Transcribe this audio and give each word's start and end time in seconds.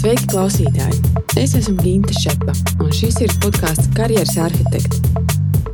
Sveiki, 0.00 0.30
klausītāji! 0.32 0.96
Es 1.36 1.52
esmu 1.58 1.74
Ginte 1.84 2.14
Šepa, 2.16 2.54
un 2.80 2.88
šis 2.96 3.18
ir 3.20 3.34
podkāsts 3.42 3.90
Karjeras 3.92 4.32
arhitekts. 4.40 5.02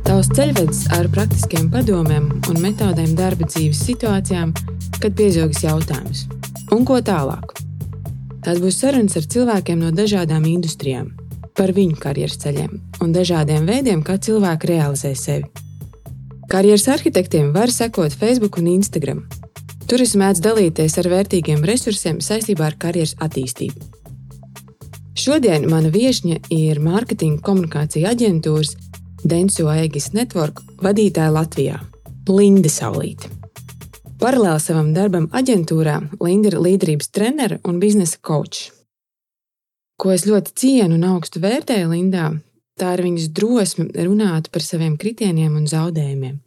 Tavs 0.03 0.27
ceļvedis 0.35 0.81
ar 0.97 1.07
praktiskiem 1.13 1.69
padomiem 1.71 2.25
un 2.51 2.59
metodēm 2.59 3.13
darba 3.15 3.47
dzīves 3.47 3.85
situācijām, 3.87 4.51
kad 4.99 5.15
piezogas 5.15 5.63
jautājums. 5.63 6.25
Un 6.75 6.83
ko 6.83 6.99
tālāk? 6.99 7.55
Tās 8.43 8.59
būs 8.59 8.81
sarunas 8.83 9.15
ar 9.15 9.31
cilvēkiem 9.31 9.79
no 9.85 9.95
dažādām 9.95 10.43
industrijām, 10.51 11.13
par 11.55 11.71
viņu 11.71 11.95
karjeras 12.03 12.35
ceļiem 12.43 12.75
un 12.99 13.15
dažādiem 13.15 13.63
veidiem, 13.63 14.03
kā 14.03 14.19
cilvēki 14.19 14.73
realizē 14.75 15.15
sevi. 15.15 15.47
Karjeras 16.51 16.89
arhitektiem 16.99 17.55
var 17.55 17.71
sekot 17.71 18.11
Facebook 18.11 18.59
un 18.59 18.73
Instagram. 18.75 19.23
Tur 19.87 20.03
es 20.03 20.19
mēdzu 20.19 20.49
dalīties 20.51 20.99
ar 20.99 21.15
vērtīgiem 21.15 21.63
resursiem 21.63 22.19
saistībā 22.19 22.73
ar 22.73 22.75
karjeras 22.75 23.15
attīstību. 23.23 23.96
Šodien 25.17 25.63
mana 25.65 25.89
viesņa 25.89 26.35
ir 26.53 26.77
mārketinga 26.77 27.41
komunikācija 27.41 28.11
aģentūras 28.13 28.75
Denso 29.25 29.65
Aegis 29.71 30.11
Network 30.13 30.59
vadītāja 30.77 31.31
Latvijā- 31.33 31.79
Linda 32.37 32.69
Saulīte. 32.69 33.31
Paralēli 34.21 34.61
savam 34.61 34.91
darbam 34.93 35.25
aģentūrā 35.33 35.95
Linda 36.21 36.51
ir 36.51 36.59
līderības 36.61 37.09
trenere 37.09 37.59
un 37.65 37.79
biznesa 37.79 38.17
kočs. 38.21 38.69
Ko 39.97 40.11
es 40.13 40.27
ļoti 40.29 40.53
cienu 40.53 40.93
un 40.99 41.03
augstu 41.03 41.41
vērtēju 41.41 41.89
Lindā, 41.89 42.39
tā 42.77 42.93
ir 42.93 43.03
viņas 43.07 43.33
drosme 43.33 43.87
runāt 43.89 44.51
par 44.51 44.61
saviem 44.61 44.97
kritieniem 44.97 45.55
un 45.55 45.65
zaudējumiem. 45.65 46.37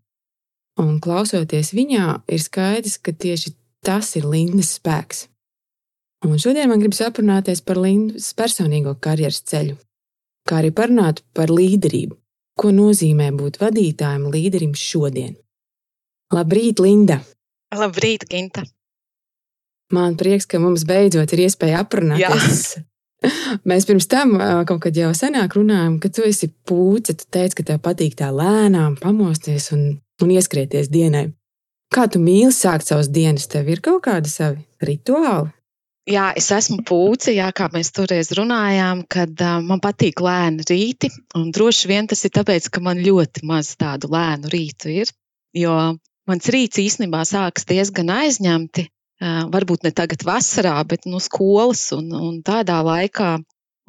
Un 0.79 1.01
klausoties 1.01 1.75
viņā, 1.75 2.23
ir 2.29 2.39
skaidrs, 2.39 2.99
ka 3.03 3.11
tieši 3.11 3.57
tas 3.83 4.15
ir 4.15 4.31
Lindas 4.31 4.79
spēks. 4.79 5.30
Un 6.27 6.37
šodien 6.41 6.69
man 6.69 6.83
gribas 6.83 7.01
aprunāties 7.07 7.63
par 7.65 7.81
Lindas 7.81 8.33
personīgo 8.37 8.93
karjeras 9.01 9.41
ceļu, 9.51 9.79
kā 10.49 10.59
arī 10.61 10.73
parunāt 10.77 11.23
par 11.37 11.53
līderību, 11.53 12.17
ko 12.61 12.73
nozīmē 12.77 13.31
būt 13.39 13.57
vadītājam, 13.63 14.29
līderim 14.33 14.75
šodien. 14.77 15.39
Labrīt, 16.35 16.83
Linda! 16.83 17.23
Labrīt, 17.75 18.29
Ginta! 18.31 18.67
Man 19.91 20.15
prieks, 20.19 20.47
ka 20.47 20.61
mums 20.63 20.85
beidzot 20.87 21.33
ir 21.35 21.47
iespēja 21.49 21.81
aprunāties. 21.83 22.61
Jā. 22.77 22.85
Mēs 23.69 23.89
pirms 23.89 24.07
tam 24.09 24.37
kaut 24.69 24.85
kad 24.85 24.97
jau 24.97 25.11
senāk 25.17 25.57
runājām, 25.59 25.99
ka 26.01 26.13
tu 26.15 26.23
esi 26.25 26.47
pūce. 26.69 27.17
Tu 27.19 27.27
teici, 27.27 27.59
ka 27.59 27.67
tev 27.73 27.81
patīk 27.83 28.15
tā 28.21 28.31
lēnām 28.33 28.95
pamosties 29.01 29.73
un 29.75 29.83
un 30.23 30.33
ieskrieties 30.35 30.91
dienai. 30.93 31.31
Kā 31.91 32.07
tu 32.11 32.21
mīli 32.23 32.53
sākt 32.55 32.87
savas 32.87 33.11
dienas? 33.11 33.49
Tev 33.51 33.69
ir 33.73 33.83
kaut 33.85 34.05
kādi 34.07 34.31
savi 34.31 34.63
rituāli? 34.85 35.51
Jā, 36.11 36.31
es 36.35 36.49
esmu 36.51 36.81
pūce, 36.87 37.31
jā, 37.37 37.47
kā 37.55 37.69
mēs 37.71 37.93
toreiz 37.95 38.33
runājām, 38.35 39.05
kad 39.11 39.31
uh, 39.45 39.59
man 39.63 39.83
patīk 39.83 40.23
lēni 40.25 40.65
rīti. 40.67 41.11
Droši 41.55 41.91
vien 41.91 42.09
tas 42.11 42.25
ir 42.27 42.33
tāpēc, 42.35 42.67
ka 42.75 42.83
man 42.83 43.03
ļoti 43.05 43.45
maz 43.47 43.77
tādu 43.79 44.11
lēnu 44.11 44.51
rītu 44.51 44.91
ir. 44.91 45.13
Jo 45.55 45.77
mans 46.31 46.51
rīts 46.51 46.83
īstenībā 46.83 47.23
sākas 47.29 47.69
diezgan 47.69 48.11
aizņemti. 48.17 48.89
Uh, 49.21 49.45
varbūt 49.53 49.85
ne 49.85 49.93
tagad, 49.95 50.25
vasarā, 50.27 50.79
bet 50.89 51.07
no 51.07 51.21
skolas 51.23 51.85
un, 51.95 52.11
un 52.17 52.41
tādā 52.43 52.81
laikā. 52.83 53.37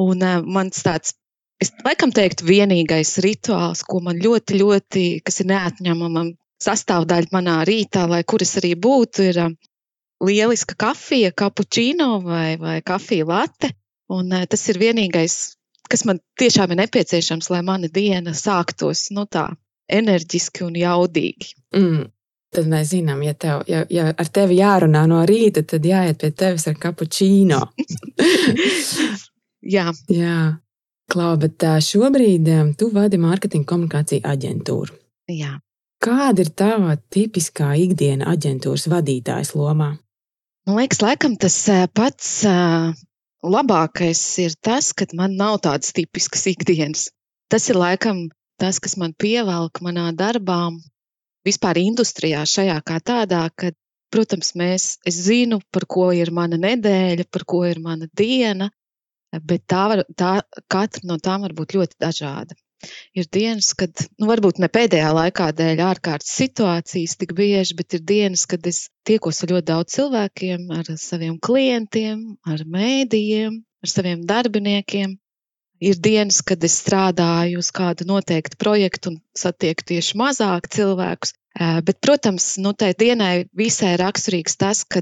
Un 0.01 0.21
uh, 0.27 0.45
mans 0.45 0.85
tāds 0.85 1.15
Es 1.61 1.69
laikam 1.85 2.09
teiktu, 2.09 2.47
vienīgais 2.47 3.19
rituāls, 3.21 3.83
ko 3.85 3.99
man 4.01 4.17
ļoti, 4.17 4.55
ļoti, 4.57 5.01
kas 5.21 5.43
ir 5.43 5.51
neatņemama 5.51 6.23
sastāvdaļa 6.65 7.29
manā 7.35 7.59
rītā, 7.69 8.07
lai 8.09 8.23
kur 8.25 8.41
es 8.41 8.55
arī 8.57 8.71
būtu, 8.85 9.27
ir 9.29 9.37
um, 9.43 9.53
lieliska 10.21 10.75
kafija, 10.77 11.31
cappuccino 11.31 12.19
vai, 12.25 12.57
vai 12.61 12.81
kafija 12.85 13.25
latte. 13.25 13.71
Un 14.11 14.31
uh, 14.33 14.45
tas 14.49 14.63
ir 14.69 14.79
vienīgais, 14.81 15.35
kas 15.89 16.05
man 16.05 16.19
tiešām 16.39 16.73
ir 16.73 16.81
nepieciešams, 16.83 17.49
lai 17.53 17.61
mana 17.65 17.89
diena 17.91 18.33
sāktos 18.37 19.09
nu, 19.15 19.25
tā 19.25 19.49
enerģiski 19.91 20.65
un 20.67 20.75
jaudīgi. 20.79 21.53
Mm. 21.75 22.09
Tad 22.51 22.67
mēs 22.67 22.89
zinām, 22.91 23.21
ja, 23.23 23.31
tev, 23.31 23.61
ja, 23.71 23.85
ja 23.87 24.09
ar 24.11 24.27
tevi 24.27 24.57
jārunā 24.59 25.05
no 25.07 25.21
rīta, 25.27 25.63
tad 25.63 25.85
jāiet 25.87 26.19
pie 26.19 26.33
tevis 26.35 26.67
ar 26.67 26.75
cappuccino. 26.79 27.61
Jā. 29.61 29.91
Jā. 30.09 30.37
Klau, 31.11 31.35
bet 31.37 31.63
šobrīd 31.85 32.47
tu 32.79 32.87
vadi 32.95 33.19
mārketinga 33.21 33.67
komunikāciju 33.69 34.25
aģentūru. 34.25 34.95
Jā. 35.29 35.59
Kāda 36.01 36.41
ir 36.41 36.49
tava 36.57 36.95
tipiskā 37.13 37.75
ikdiena 37.77 38.31
aģentūras 38.31 38.87
vadītājas 38.89 39.53
lomā? 39.53 39.91
Man 40.69 40.77
liekas, 40.77 40.99
laikam 41.01 41.33
tas 41.41 41.55
pats 41.97 42.27
labākais 43.41 44.21
ir 44.43 44.53
tas, 44.61 44.91
ka 44.93 45.07
man 45.17 45.33
nav 45.39 45.57
tādas 45.65 45.89
tipiskas 45.97 46.45
ikdienas. 46.51 47.07
Tas 47.49 47.65
ir 47.71 47.79
laikam 47.81 48.27
tas, 48.61 48.77
kas 48.77 48.93
man 49.01 49.15
pievelk 49.17 49.81
manā 49.81 50.11
darbā, 50.13 50.59
vispār 51.47 51.81
industrijā, 51.81 52.43
šajā 52.45 52.77
kā 52.85 52.99
tādā, 53.01 53.41
kad, 53.57 53.73
protams, 54.13 54.53
mēs, 54.59 54.85
es 55.07 55.17
zinu, 55.25 55.57
par 55.73 55.87
ko 55.89 56.11
ir 56.13 56.29
mana 56.29 56.61
nedēļa, 56.61 57.25
par 57.33 57.47
ko 57.49 57.63
ir 57.65 57.81
mana 57.81 58.05
diena, 58.13 58.69
bet 59.33 59.65
tā 59.65 59.87
var, 59.89 60.03
tā, 60.13 60.35
katra 60.69 61.09
no 61.09 61.17
tām 61.17 61.47
var 61.47 61.57
būt 61.57 61.73
ļoti 61.79 61.97
dažāda. 62.05 62.60
Ir 63.17 63.27
dienas, 63.35 63.71
kad, 63.77 64.03
nu, 64.19 64.27
varbūt 64.29 64.61
ne 64.63 64.69
pēdējā 64.71 65.09
laikā 65.17 65.49
dēļ 65.57 65.81
ārkārtas 65.87 66.31
situācijas 66.39 67.17
tik 67.21 67.33
bieži, 67.37 67.75
bet 67.79 67.97
ir 67.97 68.05
dienas, 68.11 68.45
kad 68.49 68.67
es 68.71 68.85
tiekos 69.07 69.43
ar 69.43 69.55
ļoti 69.55 69.67
daudz 69.71 69.97
cilvēkiem, 69.97 70.69
ar 70.77 70.93
saviem 71.01 71.35
klientiem, 71.47 72.23
ar 72.47 72.63
mēdījiem, 72.77 73.59
ar 73.83 73.93
saviem 73.95 74.23
darbiniekiem. 74.29 75.17
Ir 75.81 75.97
dienas, 75.97 76.43
kad 76.45 76.61
es 76.63 76.75
strādāju 76.83 77.61
uz 77.61 77.71
kādu 77.73 78.05
noteiktu 78.05 78.57
projektu 78.61 79.15
un 79.15 79.21
satieku 79.37 79.87
tieši 79.91 80.19
mazāk 80.21 80.69
cilvēkus. 80.75 81.33
Bet, 81.87 81.97
protams, 82.05 82.53
nu, 82.63 82.71
tai 82.77 82.93
dienai 82.95 83.47
visai 83.57 83.95
raksturīgs 83.99 84.59
tas, 84.61 84.85
ka 84.85 85.01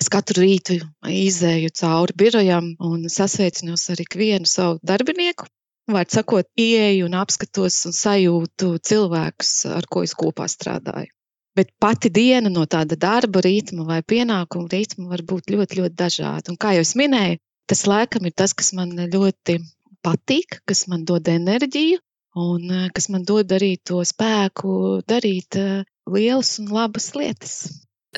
es 0.00 0.08
katru 0.08 0.46
rītu 0.46 0.78
izēju 1.04 1.74
cauri 1.82 2.16
birojam 2.22 2.72
un 2.78 3.08
sasveicinos 3.12 3.90
ar 3.92 4.06
ikvienu 4.06 4.48
savu 4.48 4.78
darbinieku. 4.86 5.50
Vārds 5.90 6.14
sakot, 6.14 6.46
ieeju 6.60 7.06
un 7.08 7.16
apskatos 7.18 7.78
un 7.88 7.94
sajūtu 7.96 8.74
cilvēkus, 8.86 9.54
ar 9.78 9.88
ko 9.90 10.04
es 10.06 10.14
kopā 10.18 10.46
strādāju. 10.50 11.10
Bet 11.56 11.72
pati 11.82 12.12
diena 12.14 12.50
no 12.52 12.62
tāda 12.70 12.96
darba 13.00 13.42
ritma 13.42 13.84
vai 13.88 14.00
pienākuma 14.06 14.70
ritma 14.70 15.08
var 15.10 15.24
būt 15.26 15.50
ļoti, 15.50 15.80
ļoti 15.80 15.96
dažāda. 15.98 16.52
Un 16.52 16.58
kā 16.60 16.76
jau 16.76 16.84
es 16.84 16.94
minēju, 16.98 17.40
tas 17.66 17.82
laikam 17.90 18.28
ir 18.28 18.36
tas, 18.38 18.54
kas 18.54 18.70
man 18.76 18.94
ļoti 18.94 19.58
patīk, 20.04 20.60
kas 20.68 20.86
man 20.90 21.04
dod 21.08 21.26
enerģiju 21.28 21.98
un 22.40 22.90
kas 22.94 23.08
man 23.10 23.26
dod 23.26 23.50
arī 23.52 23.74
to 23.82 24.04
spēku 24.06 25.02
darīt 25.10 25.58
lielas 26.06 26.58
un 26.62 26.70
labas 26.74 27.10
lietas. 27.18 27.54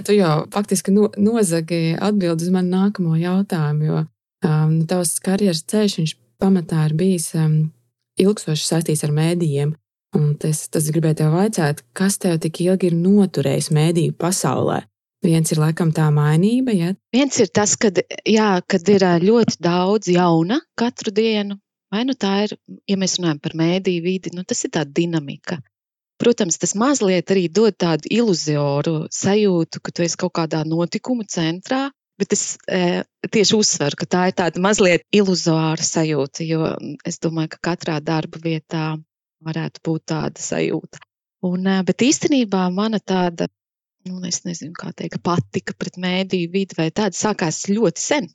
Tu 0.05 0.17
jau 0.17 0.45
faktiski 0.53 0.93
no, 0.93 1.09
nozagi 1.21 1.97
atbildi 2.01 2.47
uz 2.47 2.53
manu 2.53 2.73
nākamo 2.73 3.17
jautājumu, 3.21 3.89
jo 3.89 3.99
um, 4.49 4.79
tavs 4.89 5.19
karjeras 5.25 5.65
ceļš 5.69 6.15
pamatā 6.43 6.89
ir 6.89 6.97
bijis 6.99 7.31
um, 7.39 7.71
ilgstoši 8.21 8.67
saistīts 8.67 9.07
ar 9.07 9.15
mēdījiem. 9.15 9.77
Un 10.19 10.33
tas, 10.37 10.67
tas 10.69 10.91
gribēja 10.93 11.23
tev 11.23 11.37
vaicāt, 11.37 11.81
kas 11.97 12.19
tev 12.21 12.37
tik 12.43 12.61
ilgi 12.67 12.91
ir 12.91 12.97
noturējis 12.99 13.71
mēdīju 13.73 14.17
pasaulē? 14.21 14.83
Viens 15.23 15.53
ir 15.55 15.61
laikam 15.63 15.93
tā 15.95 16.09
mainība, 16.13 16.75
ja? 16.75 16.93
Viens 17.15 17.39
ir 17.41 17.49
tas, 17.55 17.77
kad, 17.81 18.01
jā, 18.27 18.51
kad 18.67 18.89
ir 18.91 19.05
ļoti 19.23 19.61
daudz 19.63 20.11
jauna 20.11 20.59
katru 20.77 21.15
dienu. 21.15 21.57
Vai 21.93 22.03
nu 22.09 22.17
tā 22.19 22.33
ir, 22.47 22.57
ja 22.89 22.97
mēs 22.99 23.19
runājam 23.21 23.39
par 23.45 23.55
mēdīju 23.61 24.03
vidi, 24.03 24.33
nu 24.35 24.43
tas 24.49 24.65
ir 24.67 24.73
tā 24.75 24.83
dinamika. 24.89 25.61
Protams, 26.21 26.59
tas 26.59 26.75
mazliet 26.79 27.31
arī 27.35 27.47
dod 27.53 27.77
tādu 27.79 28.09
iluzioru 28.11 29.07
sajūtu, 29.13 29.81
ka 29.83 29.93
tu 29.93 30.05
esi 30.05 30.19
kaut 30.21 30.35
kādā 30.39 30.63
notikuma 30.69 31.27
centrā, 31.29 31.89
bet 32.21 32.35
es 32.37 32.43
e, 32.67 33.03
tieši 33.33 33.57
uzsveru, 33.59 33.99
ka 33.99 34.09
tā 34.15 34.27
ir 34.31 34.37
tāda 34.39 34.63
mazliet 34.63 35.07
iluzora 35.15 35.85
sajūta, 35.87 36.45
jo 36.47 36.75
es 37.09 37.21
domāju, 37.23 37.55
ka 37.55 37.63
katrā 37.71 37.99
darba 38.05 38.41
vietā 38.43 38.93
varētu 39.43 39.83
būt 39.87 40.05
tāda 40.13 40.43
sajūta. 40.43 41.03
Un, 41.49 41.67
e, 41.67 41.79
bet 41.89 42.05
īstenībā 42.07 42.67
mana 42.75 43.01
tāda, 43.01 43.49
nu, 44.09 44.21
es 44.29 44.43
nezinu, 44.47 44.75
kā 44.79 44.93
teikt, 44.97 45.23
patika 45.25 45.75
pret 45.79 45.99
mēdīju 46.03 46.53
vidi 46.53 46.79
vai 46.79 46.91
tāda 46.91 47.17
sākās 47.19 47.65
ļoti 47.71 48.05
sen, 48.05 48.31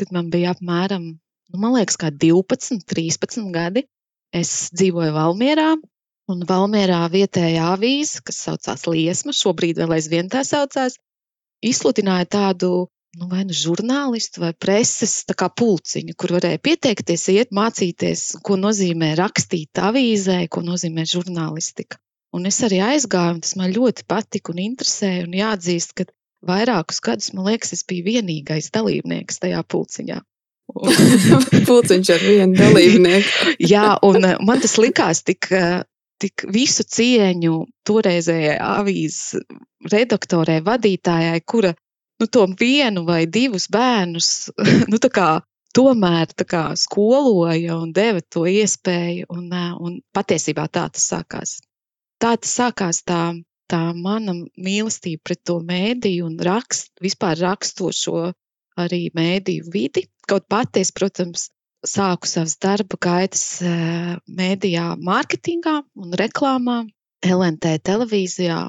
kad 0.00 0.12
man 0.16 0.32
bija 0.32 0.54
apmēram, 0.56 1.06
nu, 1.14 1.62
man 1.62 1.78
liekas, 1.78 2.00
kā 2.00 2.12
12, 2.12 2.84
13 2.88 3.50
gadi. 3.54 3.86
Es 4.30 4.68
dzīvoju 4.78 5.10
Valmierā, 5.10 5.72
Un 6.30 6.44
Valmērā 6.46 7.00
vietējā 7.10 7.72
avīze, 7.74 8.20
kas 8.22 8.38
saucās 8.44 8.86
Liesma, 8.86 9.34
šobrīd 9.34 9.80
vēl 9.80 9.96
aizvien 9.96 10.28
tā 10.30 10.44
saucās, 10.46 10.94
izsludināja 11.66 12.28
tādu 12.36 12.70
nu, 13.18 13.26
vai 13.30 13.42
nu 13.46 13.54
žurnālistu 13.56 14.44
vai 14.44 14.52
preses 14.54 15.24
pulciņu, 15.26 16.14
kur 16.16 16.36
varēja 16.36 16.60
pieteikties, 16.62 17.26
iet 17.34 17.50
mācīties, 17.54 18.36
ko 18.46 18.56
nozīmē 18.60 19.14
rakstīt 19.18 19.80
avīzē, 19.82 20.46
ko 20.48 20.62
nozīmē 20.62 21.06
žurnālistika. 21.08 21.98
Un 22.30 22.46
es 22.46 22.60
arī 22.62 22.78
aizgāju, 22.86 23.34
un 23.34 23.40
tas 23.42 23.56
man 23.58 23.72
ļoti 23.74 24.06
patika 24.06 24.52
un 24.52 24.60
interesēja. 24.62 25.26
Un 25.26 25.34
jāatzīst, 25.34 25.94
ka 25.98 26.06
vairākus 26.46 27.00
gadus, 27.02 27.32
man 27.34 27.48
liekas, 27.50 27.74
es 27.74 27.82
biju 27.88 28.06
vienīgais 28.06 28.70
dalībnieks 28.74 29.42
tajā 29.42 29.64
pulciņā. 29.66 30.20
Pulciņš 31.68 32.12
ar 32.14 32.22
vienu 32.22 32.54
dalībnieku. 32.54 33.54
Jā, 33.72 33.96
un 34.06 34.22
eh, 34.22 34.36
man 34.46 34.62
tas 34.62 34.76
likās 34.78 35.24
tik, 35.26 35.50
eh, 35.50 35.80
tik 36.22 36.46
visu 36.54 36.86
cieņu 36.86 37.56
toreizējai 37.90 38.60
avīzes 38.62 39.42
redaktorē, 39.90 40.60
vadītājai, 40.62 41.40
kura 41.42 41.74
nu, 42.20 42.26
to 42.26 42.46
vienu 42.60 43.04
vai 43.08 43.24
divus 43.26 43.66
bērnus 43.72 44.50
nu, 44.92 45.00
tomēr 45.76 46.34
kā, 46.50 46.64
skoloja 46.76 47.76
un 47.78 47.92
deva 47.96 48.22
to 48.22 48.46
iespēju. 48.50 49.28
Un, 49.30 49.50
un 49.80 50.00
patiesībā 50.16 50.66
tā 50.68 50.88
tas 50.92 51.06
sākās. 51.12 51.58
Tā 52.20 52.34
tas 52.36 52.56
sākās 52.60 53.02
tā, 53.06 53.22
tā 53.70 53.80
mana 53.96 54.34
mīlestība 54.58 55.22
pret 55.24 55.42
to 55.46 55.60
mēdīju 55.64 56.26
un 56.26 56.36
rakst, 56.44 56.92
vispār 57.00 57.40
rakstošo 57.40 58.32
arī 58.80 59.06
mēdīju 59.16 59.72
vidi. 59.72 60.08
Kaut 60.28 60.46
pati 60.50 60.84
es, 60.84 60.92
protams, 60.92 61.48
sāku 61.86 62.28
savas 62.28 62.58
darba 62.60 62.98
gaitas 63.00 63.44
mēdījā, 64.28 64.86
mārketingā 65.00 65.80
un 65.96 66.12
reklāmā, 66.20 66.82
LNT 67.24 67.78
televīzijā 67.84 68.60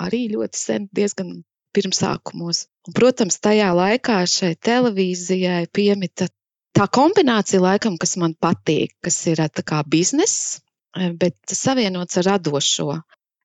arī 0.00 0.26
ļoti 0.32 0.60
sen, 0.60 0.88
diezgan 0.92 1.42
pirmsākumos. 1.76 2.66
Un, 2.88 2.96
protams, 2.96 3.38
tajā 3.44 3.68
laikā 3.76 4.22
šai 4.30 4.54
televīzijai 4.68 5.66
piemita 5.74 6.28
tā 6.76 6.86
kombinācija, 6.92 7.62
laikam, 7.62 7.96
kas 8.00 8.16
man 8.20 8.36
patīk, 8.42 8.94
kas 9.04 9.18
ir 9.30 9.42
kā 9.64 9.82
bizness, 9.88 10.60
eh, 10.96 11.12
bet 11.12 11.36
savienots 11.46 12.18
ar 12.20 12.30
radošo. 12.32 13.00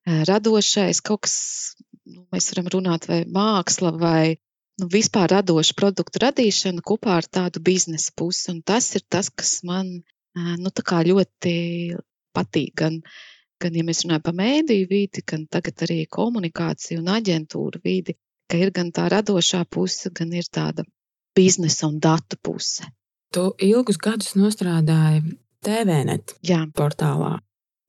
Eh, 0.08 0.24
radošais 0.28 1.02
kaut 1.02 1.22
kas, 1.28 1.76
nu, 2.06 2.26
mēs 2.34 2.52
varam 2.52 2.72
runāt, 2.76 3.08
vai 3.08 3.24
māksla, 3.26 3.94
vai 4.00 4.38
nu, 4.80 4.88
vispār 4.88 5.30
radoša 5.30 5.76
produktu 5.78 6.24
radīšana 6.26 6.82
kopā 6.82 7.20
ar 7.22 7.28
tādu 7.28 7.62
biznesa 7.62 8.12
pusi. 8.16 8.50
Un 8.52 8.62
tas 8.62 8.96
ir 8.96 9.06
tas, 9.08 9.30
kas 9.30 9.62
man 9.64 10.02
eh, 10.02 10.56
nu, 10.58 10.72
ļoti 10.72 11.56
patīk. 12.36 12.74
Gan, 12.76 13.02
gan, 13.62 13.76
ja 13.78 13.86
mēs 13.88 14.04
runājam 14.06 14.26
par 14.26 14.38
mēdīju 14.38 14.88
vidi, 14.90 15.24
gan 15.28 15.46
tagad 15.52 15.86
arī 15.86 16.02
komunikāciju 16.10 17.02
un 17.02 17.12
aģentūru 17.16 17.82
vidi, 17.84 18.18
ka 18.50 18.60
ir 18.60 18.74
gan 18.76 18.92
tā 18.96 19.08
radošā 19.12 19.64
puse, 19.70 20.12
gan 20.16 20.34
ir 20.34 20.50
tāda 20.52 20.86
biznesa 21.38 21.88
un 21.88 22.00
datu 22.04 22.40
puse. 22.44 22.90
Tu 23.32 23.46
ilgus 23.70 24.00
gadus 24.02 24.34
nostrādāji 24.36 25.38
TVNet 25.64 26.36
Jā. 26.44 26.66
portālā. 26.76 27.38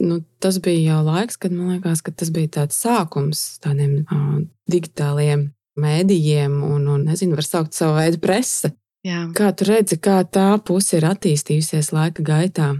Nu, 0.02 0.20
tas 0.42 0.58
bija 0.62 0.94
jau 0.94 1.00
laiks, 1.06 1.38
kad 1.38 1.54
man 1.54 1.74
liekas, 1.76 2.02
ka 2.02 2.12
tas 2.14 2.30
bija 2.34 2.50
tāds 2.58 2.78
sākums 2.82 3.42
tādiem 3.62 4.02
uh, 4.02 4.38
digitāliem 4.70 5.48
mēdījiem 5.78 6.56
un, 6.66 6.86
un 6.90 7.04
nezinu, 7.08 7.36
var 7.38 7.46
saukt 7.46 7.76
savu 7.76 7.96
veidu 7.98 8.20
presa. 8.22 8.72
Jā. 9.06 9.24
Kā 9.34 9.50
tu 9.56 9.66
redzi, 9.66 9.98
kā 10.02 10.20
tā 10.30 10.48
puse 10.62 10.98
ir 10.98 11.06
attīstījusies 11.08 11.90
laika 11.94 12.22
gaitā? 12.26 12.72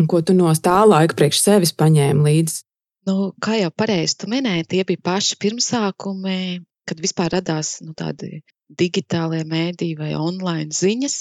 Un 0.00 0.08
ko 0.10 0.20
tu 0.26 0.34
no 0.34 0.50
tā 0.58 0.78
laika 0.88 1.16
priekš 1.18 1.42
sevis 1.42 1.74
paņēmi 1.78 2.24
līdzi? 2.28 2.62
Nu, 3.08 3.32
kā 3.44 3.58
jau 3.60 3.70
pareizi 3.70 4.16
tu 4.22 4.30
minēji, 4.32 4.66
tie 4.72 4.82
bija 4.88 5.02
paši 5.04 5.36
pirmsākumi, 5.42 6.64
kad 6.88 7.00
vispār 7.04 7.36
radās 7.36 7.76
nu, 7.84 7.92
tādi 7.96 8.40
digitālie 8.80 9.44
mēdīji 9.46 9.98
vai 10.00 10.14
online 10.16 10.72
ziņas 10.74 11.18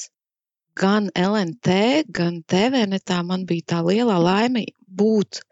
gan 0.79 1.09
LNT, 1.13 1.69
gan 2.09 2.41
TVNetā 2.49 3.19
man 3.25 3.45
bija 3.49 3.73
tā 3.75 3.81
lielā 3.85 4.17
laime 4.21 4.65
būt 4.87 5.43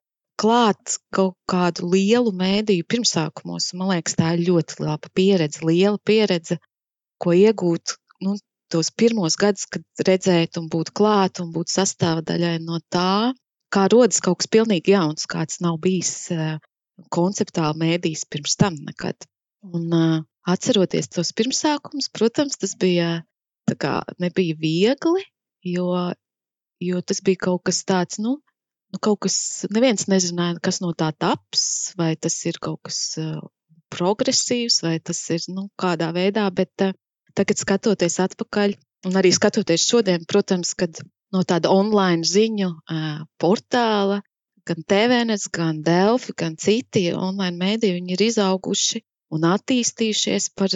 klāt 0.41 0.97
kaut 1.13 1.37
kādu 1.49 1.91
lielu 1.91 2.31
mēdīju 2.33 2.87
pirmsākumos. 2.89 3.71
Man 3.77 3.91
liekas, 3.93 4.17
tā 4.17 4.33
ir 4.37 4.47
ļoti 4.47 4.81
laba 4.81 5.11
pieredze, 5.13 5.61
liela 5.67 5.99
pieredze, 6.03 6.57
ko 7.21 7.35
iegūt 7.37 7.97
nu, 8.25 8.37
tos 8.71 8.91
pirmos 8.95 9.37
gadus, 9.39 9.67
kad 9.71 10.05
redzēt, 10.07 10.57
un 10.61 10.67
būt 10.71 10.93
klāt 10.97 11.41
un 11.43 11.51
būt 11.55 11.71
sastāvdaļai 11.73 12.57
no 12.63 12.79
tā, 12.93 13.33
kā 13.73 13.87
rodas 13.91 14.21
kaut 14.23 14.41
kas 14.41 14.51
pilnīgi 14.51 14.95
jauns, 14.95 15.27
kāds 15.29 15.61
nav 15.63 15.79
bijis 15.83 16.13
uh, 16.35 16.57
konceptuāli 17.13 17.83
mēdījis 17.85 18.27
pirms 18.31 18.57
tam 18.59 18.77
nekad. 18.87 19.27
Un, 19.67 19.87
uh, 19.95 20.21
atceroties 20.49 21.11
tos 21.13 21.33
pirmsākumus, 21.37 22.09
protams, 22.13 22.57
tas 22.61 22.75
bija 22.79 23.21
kā 23.79 24.01
nebija 24.19 24.57
viegli, 24.59 25.23
jo, 25.63 25.91
jo 26.83 27.01
tas 27.07 27.21
bija 27.23 27.45
kaut 27.45 27.63
kas 27.69 27.83
tāds, 27.87 28.19
nu, 28.19 28.39
nu, 28.91 28.99
kaut 28.99 29.21
kas, 29.25 29.37
neviens 29.71 30.09
nezināja, 30.11 30.59
kas 30.63 30.81
no 30.83 30.91
tā 30.97 31.11
taps, 31.15 31.93
vai 31.99 32.15
tas 32.19 32.35
ir 32.49 32.59
kaut 32.59 32.81
kas 32.89 32.99
uh, 33.21 33.39
progresīvs, 33.93 34.81
vai 34.85 34.97
tas 34.99 35.21
ir, 35.31 35.45
nu, 35.55 35.69
kādā 35.79 36.11
veidā, 36.15 36.47
bet 36.55 36.89
tagad 37.37 37.61
skatoties 37.61 38.19
atpakaļ, 38.23 38.75
un 39.09 39.17
arī 39.19 39.31
skatoties 39.35 39.85
šodien, 39.87 40.25
protams, 40.29 40.73
kad 40.77 41.01
no 41.33 41.43
tāda 41.47 41.71
online 41.71 42.27
ziņu 42.27 42.71
portāla, 43.41 44.21
gan 44.67 44.83
TVNS, 44.87 45.47
gan 45.53 45.81
Delfi, 45.85 46.35
gan 46.37 46.57
citi 46.59 47.07
online 47.13 47.57
mēdīji, 47.57 47.97
viņi 47.97 48.17
ir 48.17 48.25
izauguši 48.27 49.01
un 49.33 49.47
attīstījušies 49.47 50.51
par 50.59 50.75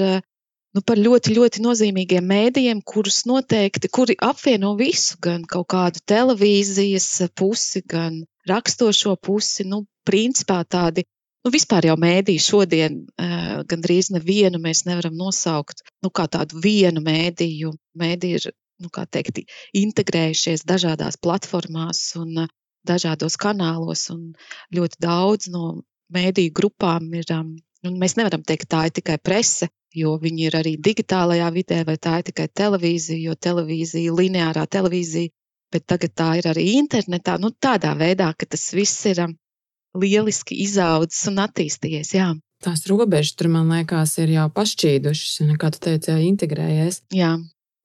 nu, 0.76 0.84
par 0.84 1.00
ļoti, 1.00 1.34
ļoti 1.38 1.64
nozīmīgiem 1.64 2.26
mēdījiem, 2.28 2.82
kurus 2.84 3.24
noteikti, 3.30 3.92
kuri 3.92 4.18
apvieno 4.20 4.74
visu, 4.80 5.16
gan 5.24 5.46
kaut 5.48 5.70
kādu 5.72 6.02
televīzijas 6.12 7.10
pusi, 7.40 7.84
gan 7.88 8.24
rakstošo 8.50 9.16
pusi, 9.24 9.68
nu, 9.68 9.86
principā 10.08 10.62
tādi. 10.68 11.06
Nu, 11.46 11.52
vispār 11.54 11.86
jau 11.86 11.94
mēdīju 12.02 12.42
šodien 12.42 12.94
uh, 13.22 13.60
gandrīz 13.70 14.08
nevienu 14.10 14.58
mēs 14.64 14.80
nevaram 14.88 15.14
nosaukt 15.14 15.84
nu, 16.02 16.10
kā 16.10 16.26
tādu 16.36 16.58
vienu 16.64 17.04
mēdīju. 17.06 17.70
Mēdīji 18.02 18.40
ir 18.40 18.48
nu, 18.82 18.90
teikt, 18.90 19.44
integrējušies 19.78 20.66
dažādās 20.66 21.20
platformās 21.22 22.02
un 22.18 22.48
dažādos 22.90 23.38
kanālos, 23.38 24.08
un 24.16 24.34
ļoti 24.74 25.02
daudz 25.06 25.52
no 25.54 25.84
mēdīju 26.18 26.56
grupām 26.62 27.14
ir. 27.14 27.30
Um, 27.38 27.56
mēs 27.94 28.18
nevaram 28.18 28.42
teikt, 28.42 28.72
tā 28.74 28.88
ir 28.90 28.98
tikai 28.98 29.20
prese, 29.22 29.70
jo 29.94 30.18
viņi 30.22 30.50
ir 30.50 30.60
arī 30.64 30.76
digitālajā 30.82 31.54
vidē, 31.54 31.84
vai 31.86 32.00
tā 32.02 32.18
ir 32.24 32.30
tikai 32.32 32.50
televīzija, 32.62 33.22
jo 33.30 33.38
televīzija, 33.38 34.18
lineārā 34.18 34.66
televīzija, 34.66 35.30
bet 35.70 35.86
tagad 35.94 36.18
tā 36.18 36.34
ir 36.42 36.50
arī 36.50 36.72
internetā. 36.80 37.38
Nu, 37.38 37.54
tādā 37.54 37.94
veidā, 38.02 38.34
ka 38.34 38.50
tas 38.50 38.72
viss 38.74 39.06
ir 39.14 39.28
um, 39.30 39.38
lieliski 40.02 40.58
izaudzis 40.66 41.26
un 41.32 41.42
attīstījies. 41.44 42.14
Jā. 42.16 42.30
Tās 42.64 42.86
robežas 42.90 43.36
tur, 43.38 43.52
man 43.54 43.70
liekas, 43.74 44.16
ir 44.24 44.32
jau 44.36 44.48
pašķīdušas, 44.56 45.42
un, 45.46 45.58
kā 45.62 45.70
tu 45.76 45.84
teici, 45.86 46.14
jau 46.14 46.22
integrējies. 46.32 47.04
Jā. 47.16 47.36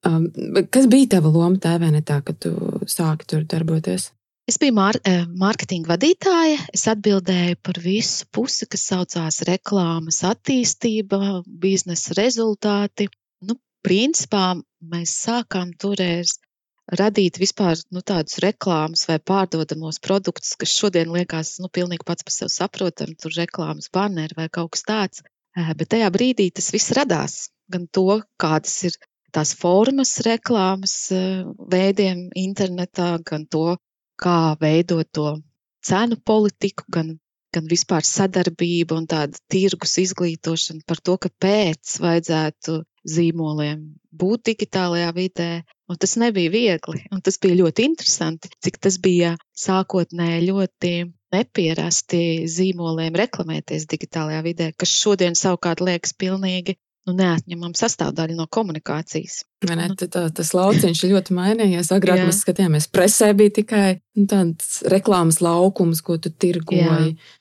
Um, 0.07 0.31
kas 0.73 0.87
bija 0.89 1.17
tava 1.17 1.29
loma 1.33 1.61
TVNetā, 1.61 2.23
kad 2.25 2.39
tu 2.41 2.55
sāki 2.89 3.29
tur 3.29 3.45
darboties? 3.49 4.09
Es 4.49 4.57
biju 4.59 4.75
mār, 4.75 4.97
eh, 5.07 5.27
mārketinga 5.29 5.93
vadītāja. 5.93 6.63
Es 6.75 6.87
atbildēju 6.91 7.59
par 7.63 7.77
visu 7.85 8.25
pusi, 8.35 8.67
kas 8.67 8.89
saucās 8.89 9.43
reklāmas 9.47 10.23
attīstība, 10.27 11.43
biznesa 11.47 12.17
rezultāti. 12.19 13.07
Nu, 13.47 13.61
principā 13.87 14.57
mēs 14.81 15.13
sākām 15.27 15.71
toreiz 15.79 16.39
radīt 16.99 17.39
vispār 17.41 17.79
nu, 17.95 18.03
tādus 18.07 18.41
reklāmas 18.43 19.07
vai 19.09 19.19
pārdodamos 19.19 20.01
produktus, 20.03 20.57
kas 20.59 20.75
šodien 20.75 21.13
liekas 21.15 21.59
nu, 21.63 21.71
pilnīgi 21.73 22.07
pats 22.07 22.27
par 22.27 22.35
sevi 22.35 22.55
saprotami, 22.55 23.17
tur 23.21 23.35
reklāmas 23.37 23.91
banneri 23.95 24.37
vai 24.39 24.49
kaut 24.49 24.73
kas 24.75 24.87
tāds. 24.89 25.23
Bet 25.55 25.91
tajā 25.95 26.11
brīdī 26.15 26.51
tas 26.55 26.71
viss 26.75 26.95
radās. 26.97 27.39
Gan 27.71 27.87
to, 27.95 28.21
kādas 28.41 28.75
ir 28.89 28.97
tās 29.35 29.55
formas 29.55 30.17
reklāmas 30.27 30.95
veidiem 31.71 32.29
internetā, 32.39 33.13
gan 33.27 33.47
to, 33.47 33.77
kā 34.21 34.57
veidot 34.61 35.09
to 35.15 35.35
cenu 35.87 36.19
politiku, 36.27 36.85
gan, 36.93 37.15
gan 37.55 37.69
vispār 37.71 38.07
sadarbību 38.07 38.99
un 38.99 39.07
tādu 39.11 39.39
tirgus 39.51 39.97
izglītošanu 40.03 40.83
par 40.87 41.03
to, 41.07 41.17
kāpēc 41.27 41.99
vajadzētu 42.03 42.81
zīmoliem 43.09 43.87
būt 44.11 44.51
digitālajā 44.51 45.13
vidē. 45.17 45.51
Un 45.91 45.99
tas 45.99 46.15
nebija 46.21 46.53
viegli, 46.53 47.01
un 47.11 47.23
tas 47.25 47.39
bija 47.43 47.57
ļoti 47.65 47.87
interesanti, 47.89 48.51
cik 48.63 48.79
tas 48.79 49.01
bija 49.03 49.33
sākotnēji 49.59 50.45
ļoti 50.47 50.93
nepierasti 51.35 52.21
zīmoliem 52.51 53.17
reklamēties 53.19 53.89
digitālajā 53.91 54.45
vidē, 54.47 54.71
kas 54.79 54.93
šodien 54.95 55.35
savukārt 55.39 55.83
liekas 55.83 56.15
pilnīgi 56.19 56.77
nu, 57.09 57.15
neatņemama 57.17 57.79
sastāvdaļa 57.79 58.37
no 58.39 58.47
komunikācijas. 58.53 59.41
Ne, 59.67 59.89
nu. 59.91 59.97
tā, 59.99 60.27
tas 60.35 60.53
lauciņš 60.57 61.03
ļoti 61.11 61.37
mainījies. 61.37 61.93
Agrāk 61.97 62.23
Jā. 62.23 62.29
mēs 62.29 62.43
skatījāmies, 62.45 62.89
presē 62.93 63.33
bija 63.37 63.57
tikai 63.61 63.85
nu, 64.19 64.27
tāds 64.31 64.81
reklāmas 64.91 65.41
laukums, 65.45 66.03
ko 66.07 66.19
tu 66.23 66.33
tirgoji. 66.33 67.15
Jā. 67.15 67.37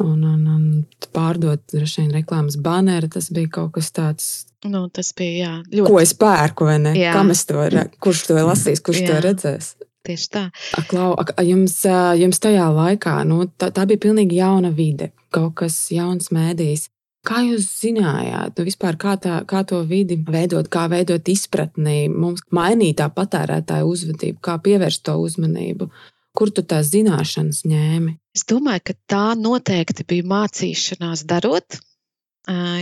Un, 0.00 0.22
un, 0.24 0.44
un 0.48 1.08
pārdot 1.12 1.74
vien 1.74 2.14
reklāmas 2.14 2.56
baneri, 2.60 3.10
tas 3.12 3.28
bija 3.34 3.50
kaut 3.58 3.74
kas 3.76 3.90
tāds. 3.92 4.30
Nu, 4.68 4.84
tas 4.92 5.14
bija 5.16 5.36
jā, 5.36 5.52
ļoti. 5.72 5.88
Ko 5.88 6.00
es 6.02 6.12
pērku, 6.20 6.66
vai 6.68 6.76
ne? 6.82 6.92
Jā. 6.98 7.14
Kam 7.16 7.32
es 7.32 7.46
to, 7.48 7.62
kurš 8.02 8.26
to 8.28 8.36
lasīs, 8.44 8.82
kurš 8.84 9.00
jā. 9.00 9.06
to 9.08 9.22
redzēs? 9.24 9.70
Tieši 10.04 10.28
tā. 10.32 10.42
Aklau, 10.80 11.12
ak, 11.20 11.34
jums, 11.44 11.76
jums 12.20 12.40
tajā 12.40 12.66
laikā 12.72 13.18
nu, 13.28 13.44
tā, 13.60 13.70
tā 13.76 13.84
bija 13.88 14.00
pilnīgi 14.06 14.40
jauna 14.40 14.72
vide, 14.72 15.10
kaut 15.32 15.58
kas 15.60 15.76
jauns 15.92 16.32
mēdījis. 16.32 16.88
Kā 17.28 17.42
jūs 17.44 17.66
zinājāt, 17.82 18.54
nu, 18.56 18.64
vispār, 18.64 18.96
kā, 19.00 19.18
tā, 19.20 19.42
kā 19.48 19.60
to 19.68 19.82
vidi 19.88 20.16
veidot, 20.24 20.70
kā 20.72 20.86
veidot 20.88 21.28
izpratni, 21.28 22.06
mums 22.08 22.46
mainīt 22.56 22.96
tā 23.00 23.10
patērētāja 23.12 23.84
uzvedību, 23.84 24.40
kā 24.44 24.56
pievērst 24.64 25.04
to 25.04 25.18
uzmanību? 25.20 25.90
Kur 26.36 26.52
tu 26.54 26.64
tās 26.64 26.88
zināšanas 26.94 27.66
ņēmi? 27.68 28.14
Es 28.36 28.46
domāju, 28.48 28.86
ka 28.88 28.96
tā 29.10 29.24
noteikti 29.36 30.06
bija 30.08 30.28
mācīšanās 30.32 31.26
darot, 31.28 31.76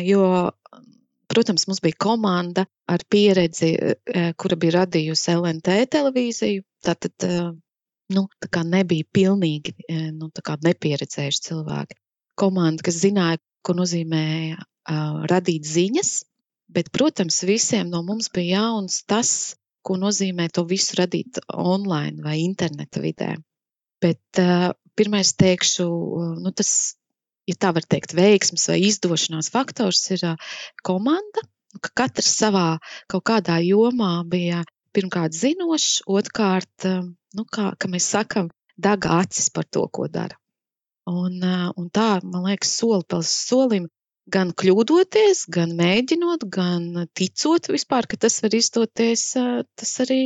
jo, 0.07 0.25
protams, 1.39 1.69
mums 1.71 1.79
bija 1.85 1.95
komanda 2.03 2.67
ar 2.91 3.07
pieredzi, 3.07 3.71
kura 4.43 4.59
bija 4.59 4.81
radījusi 4.81 5.37
LNT 5.37 5.79
televīziju. 5.95 6.65
Tātad 6.83 7.29
nu, 8.15 8.25
tā 8.43 8.65
nebija 8.67 9.07
pilnīgi 9.15 9.75
nu, 10.17 10.33
nepieredzējuši 10.67 11.45
cilvēki. 11.47 11.99
Komanda, 12.39 12.83
kas 12.87 12.99
zināja, 13.03 13.39
ko 13.67 13.75
nozīmē 13.79 14.25
uh, 14.55 15.25
radīt 15.29 15.67
ziņas, 15.69 16.13
bet, 16.73 16.91
protams, 16.95 17.43
visiem 17.49 17.91
no 17.93 18.03
mums 18.07 18.31
bija 18.35 18.63
jauns 18.63 19.03
tas, 19.09 19.33
ko 19.85 19.99
nozīmē 20.01 20.49
to 20.53 20.65
visu 20.69 20.99
radīt 20.99 21.41
online 21.53 22.23
vai 22.25 22.39
interneta 22.43 23.03
vidē. 23.03 23.35
Bet 24.03 24.41
uh, 24.43 24.71
pirmais 24.99 25.35
teikšu, 25.39 25.89
nu, 26.43 26.53
tas, 26.55 26.73
ja 27.49 27.57
tā 27.57 27.73
var 27.77 27.87
teikt, 27.89 28.15
veiksmes 28.17 28.69
vai 28.71 28.81
izdošanās 28.87 29.51
faktors 29.55 30.03
ir 30.15 30.25
komanda, 30.85 31.45
ka 31.81 31.93
katrs 32.03 32.31
savā 32.41 32.67
kaut 33.11 33.25
kādā 33.31 33.59
jomā 33.65 34.23
bija 34.29 34.65
pirmkārt 34.97 35.37
zinošs, 35.37 36.03
otrkārt, 36.09 36.89
nu, 37.37 37.45
kā, 37.53 37.73
kā 37.79 37.91
mēs 37.93 38.09
sakam, 38.15 38.51
daga 38.77 39.21
acis 39.23 39.51
par 39.55 39.67
to, 39.69 39.85
ko 39.93 40.09
dara. 40.09 40.39
Un, 41.09 41.41
un 41.41 41.89
tā, 41.89 42.19
man 42.25 42.45
liekas, 42.49 42.75
soli 42.81 43.07
pēc 43.09 43.29
solim, 43.33 43.89
gan 44.29 44.53
kļūdoties, 44.53 45.47
gan 45.53 45.73
mēģinot, 45.77 46.45
gan 46.53 47.07
ticot 47.17 47.71
vispār, 47.73 48.09
ka 48.09 48.19
tas 48.21 48.43
var 48.45 48.57
izdoties, 48.59 49.31
tas 49.33 49.95
arī 50.05 50.23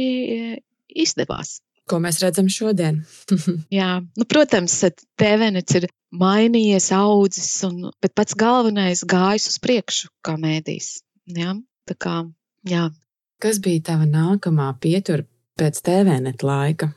izdevās. 1.05 1.61
Ko 1.91 1.99
mēs 2.03 2.21
redzam 2.23 2.49
šodien? 2.53 3.03
jā, 3.81 3.91
nu, 4.19 4.27
protams, 4.31 4.79
TVNets 5.19 5.79
ir 5.81 5.89
mainījies, 6.15 6.91
audzis, 6.95 7.51
un, 7.67 7.91
bet 8.03 8.15
pats 8.19 8.37
galvenais 8.39 9.03
gājis 9.09 9.51
uz 9.51 9.59
priekšu, 9.63 10.13
kā 10.25 10.37
mēdīs. 10.41 11.01
Jā, 11.33 11.57
tā 11.89 11.99
kā, 11.99 12.17
jā. 12.69 12.89
Kas 13.43 13.59
bija 13.63 13.83
tava 13.93 14.07
nākamā 14.07 14.71
pietura 14.83 15.27
pēc 15.59 15.81
TVNet 15.83 16.45
laika? 16.47 16.93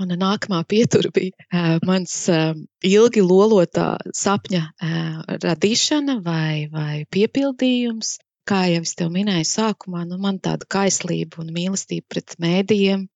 Mana 0.00 0.16
nākamā 0.20 0.60
pietura 0.68 1.08
bija 1.12 1.32
uh, 1.46 1.76
mans 1.88 2.14
uh, 2.28 2.52
ilgi 2.84 3.22
lolotā 3.24 3.94
sapņa 4.16 4.60
uh, 4.60 5.36
radīšana 5.40 6.18
vai, 6.24 6.66
vai 6.72 7.04
piepildījums. 7.12 8.18
Kā 8.46 8.66
jau 8.70 8.82
es 8.84 8.92
te 8.94 9.08
minēju, 9.10 9.48
sākumā 9.48 10.04
nu, 10.06 10.20
man 10.22 10.36
tāda 10.38 10.68
kaislība 10.70 11.40
un 11.42 11.48
mīlestība 11.56 12.12
pret 12.12 12.36
mēdījiem, 12.44 13.06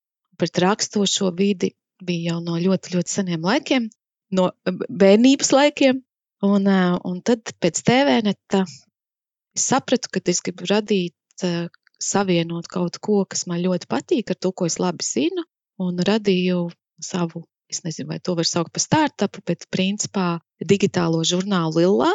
pret 0.41 0.61
rakstošo 0.65 1.31
vidi 1.37 1.75
bija 2.05 2.33
jau 2.33 2.39
no 2.45 2.57
ļoti, 2.61 2.95
ļoti 2.97 3.13
seniem 3.13 3.45
laikiem, 3.45 3.91
no 4.37 4.51
bērnības 4.89 5.53
laikiem. 5.57 6.01
Un, 6.47 6.65
un 7.05 7.17
tad 7.21 7.53
pēc 7.61 7.83
TVNeta 7.85 8.63
es 8.65 9.67
sapratu, 9.69 10.09
ka 10.09 10.23
es 10.33 10.41
gribu 10.45 10.65
radīt, 10.71 11.45
savienot 12.01 12.69
kaut 12.73 12.97
ko, 13.05 13.25
kas 13.29 13.45
man 13.51 13.61
ļoti 13.61 13.89
patīk, 13.91 14.33
ar 14.33 14.39
to, 14.41 14.53
ko 14.57 14.69
es 14.71 14.79
labi 14.81 15.05
zinu, 15.05 15.45
un 15.85 16.01
radīju 16.01 16.71
savu, 17.05 17.45
es 17.71 17.83
nezinu, 17.85 18.09
vai 18.15 18.21
to 18.25 18.35
var 18.39 18.49
saukt 18.49 18.73
par 18.73 18.85
startupu, 18.85 19.45
bet 19.47 19.69
principā 19.73 20.41
digitālo 20.65 21.21
žurnālu 21.29 21.85
Lillā. 21.85 22.11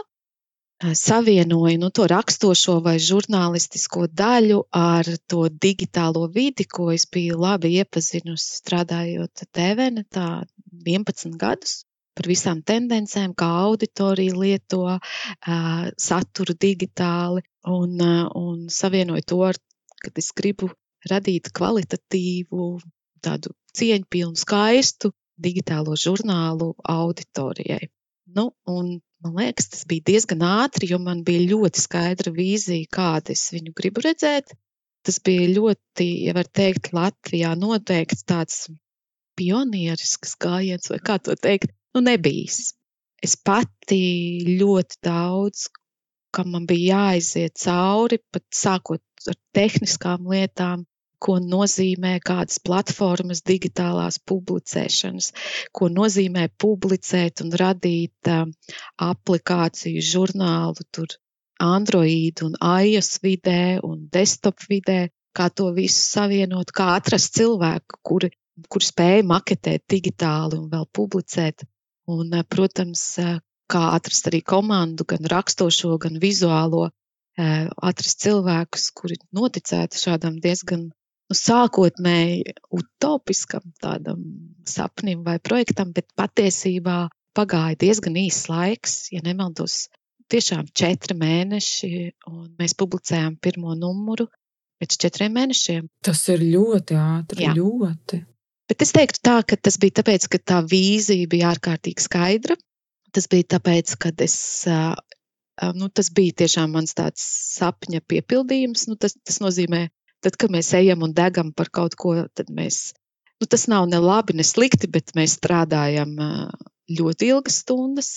Savienoju 0.84 1.80
nu, 1.80 1.90
to 1.90 2.04
rakstošo 2.12 2.82
vai 2.84 2.98
žurnālistisko 3.00 4.10
daļu 4.12 4.58
ar 4.76 5.08
to 5.32 5.48
digitālo 5.48 6.26
vidi, 6.28 6.66
ko 6.68 6.90
es 6.92 7.06
biju 7.08 7.38
labi 7.40 7.72
iepazinusi 7.80 8.58
strādājot 8.60 9.46
TVN, 9.56 10.04
tā 10.12 10.44
11 10.84 11.38
gadus 11.40 11.86
par 12.16 12.28
visām 12.28 12.62
tendencēm, 12.64 13.34
kā 13.40 13.48
auditorija 13.64 14.36
lieto 14.36 14.82
uh, 14.88 15.00
saturu 16.08 16.56
digitāli, 16.68 17.44
un, 17.72 17.96
uh, 17.96 18.28
un 18.36 18.68
savienoju 18.72 19.28
to 19.32 19.40
ar, 19.48 19.60
kad 20.04 20.20
es 20.20 20.32
gribu 20.36 20.70
radīt 21.10 21.52
kvalitatīvu 21.56 22.70
tādu 23.24 23.56
cieņpilnu, 23.80 24.36
skaistu 24.40 25.12
digitālo 25.40 25.96
žurnālu 26.00 26.74
auditorijai. 26.84 27.88
Nu, 28.36 28.52
man 29.26 29.36
liekas, 29.42 29.70
tas 29.74 29.86
bija 29.90 30.06
diezgan 30.12 30.44
ātri, 30.46 30.90
jo 30.92 31.00
man 31.02 31.24
bija 31.26 31.48
ļoti 31.50 31.82
skaidra 31.82 32.34
vīzija, 32.36 32.90
kādu 32.94 33.34
es 33.34 33.48
viņu 33.54 33.74
gribu 33.78 34.04
redzēt. 34.06 34.54
Tas 35.06 35.20
bija 35.26 35.48
ļoti, 35.54 36.08
ja 36.28 36.34
var 36.38 36.50
teikt, 36.50 36.92
Latvijā 36.94 37.54
noteikts 37.58 38.26
tāds 38.30 38.66
pionierisks 39.38 40.38
gājiens, 40.42 40.90
vai 40.90 41.00
kā 41.04 41.18
to 41.22 41.36
teikt, 41.38 41.74
nu 41.96 42.04
nebijis. 42.06 42.74
Es 43.26 43.36
pati 43.38 44.00
ļoti 44.62 45.02
daudz, 45.06 45.68
kam 46.36 46.52
man 46.54 46.66
bija 46.70 47.00
jāiziet 47.10 47.58
cauri, 47.62 48.20
pat 48.34 48.46
sākot 48.54 49.30
ar 49.32 49.38
tehniskām 49.58 50.28
lietām, 50.30 50.86
ko 51.20 51.38
nozīmē 51.42 52.18
kādas 52.26 52.60
platformas 52.64 53.44
digitālās 53.48 54.20
publicēšanas, 54.32 55.32
ko 55.76 55.90
nozīmē 55.92 56.48
publicēt 56.62 57.44
un 57.46 57.54
radīt 57.62 58.32
uh, 58.32 58.48
aplikāciju, 59.10 60.04
žurnālu, 60.14 60.88
tur 60.92 61.18
Android 61.62 62.42
un 62.44 62.58
iOS 62.60 63.20
vidē 63.24 63.80
un 63.84 64.08
desktop 64.12 64.66
vidē, 64.70 65.10
kā 65.36 65.50
to 65.50 65.72
visu 65.76 66.02
savienot, 66.02 66.72
kā 66.76 66.96
atrast 66.96 67.36
cilvēku, 67.38 68.00
kuri, 68.04 68.32
kur 68.72 68.84
spēja 68.84 69.24
maketēt 69.28 69.86
digitāli 69.92 70.60
un 70.60 70.70
vēl 70.72 70.88
publicēt. 70.92 71.66
Un, 72.12 72.30
protams, 72.50 73.04
kā 73.72 73.82
atrast 73.96 74.28
arī 74.30 74.44
komandu, 74.46 75.08
gan 75.10 75.26
rakstošo, 75.32 75.96
gan 76.02 76.20
vizuālo, 76.22 76.90
atrast 77.36 78.22
cilvēkus, 78.24 78.92
kuri 78.96 79.18
noticētu 79.36 80.00
šādam 80.00 80.38
diezgan 80.44 80.92
nu, 81.30 81.38
sākotnēji 81.38 82.56
utopiskam 82.76 83.66
tādam 83.82 84.24
sapnim 84.68 85.24
vai 85.26 85.38
projektam, 85.40 85.94
bet 85.96 86.08
patiesībā 86.18 87.06
pagāja 87.36 87.80
diezgan 87.82 88.18
īss 88.20 88.50
laiks, 88.52 88.98
ja 89.14 89.22
nemaldos, 89.26 89.88
tiešām 90.32 90.70
četri 90.74 91.18
mēneši, 91.20 91.92
un 92.32 92.48
mēs 92.60 92.76
publicējām 92.80 93.36
pirmo 93.42 93.76
numuru 93.78 94.28
pēc 94.82 94.98
četriem 95.02 95.36
mēnešiem. 95.36 95.90
Tas 96.06 96.24
ir 96.32 96.44
ļoti 96.44 96.98
ātri, 97.00 97.46
Jā. 97.46 97.54
ļoti. 97.58 98.22
Bet 98.70 98.82
es 98.82 98.94
teiktu 98.96 99.22
tā, 99.26 99.40
ka 99.46 99.58
tas 99.62 99.78
bija 99.82 100.00
tāpēc, 100.02 100.26
ka 100.32 100.42
tā 100.42 100.62
vīzija 100.66 101.30
bija 101.30 101.52
ārkārtīgi 101.54 102.06
skaidra. 102.08 102.58
Tas 103.14 103.30
bija 103.32 103.48
tāpēc, 103.56 103.94
ka 104.02 104.12
es, 104.26 104.38
nu, 105.78 105.90
tas 105.94 106.10
bija 106.16 106.40
tiešām 106.42 106.74
mans 106.76 106.96
sapņa 106.98 108.02
piepildījums. 108.10 108.88
Nu, 108.90 108.98
tas, 109.00 109.16
tas 109.22 109.38
nozīmē, 109.44 109.86
tad, 110.26 110.38
kad 110.42 110.54
mēs 110.54 110.74
ejam 110.78 111.06
un 111.06 111.14
degam 111.16 111.52
par 111.56 111.70
kaut 111.74 111.98
ko, 112.00 112.16
tad 112.34 112.50
mēs, 112.54 112.96
nu, 113.42 113.48
tas 113.50 113.68
nav 113.72 113.88
ne 113.92 114.02
labi, 114.02 114.36
ne 114.38 114.46
slikti, 114.48 114.90
bet 114.92 115.14
mēs 115.18 115.38
strādājam 115.40 116.16
ļoti 116.90 117.30
ilgas 117.34 117.62
stundas. 117.66 118.16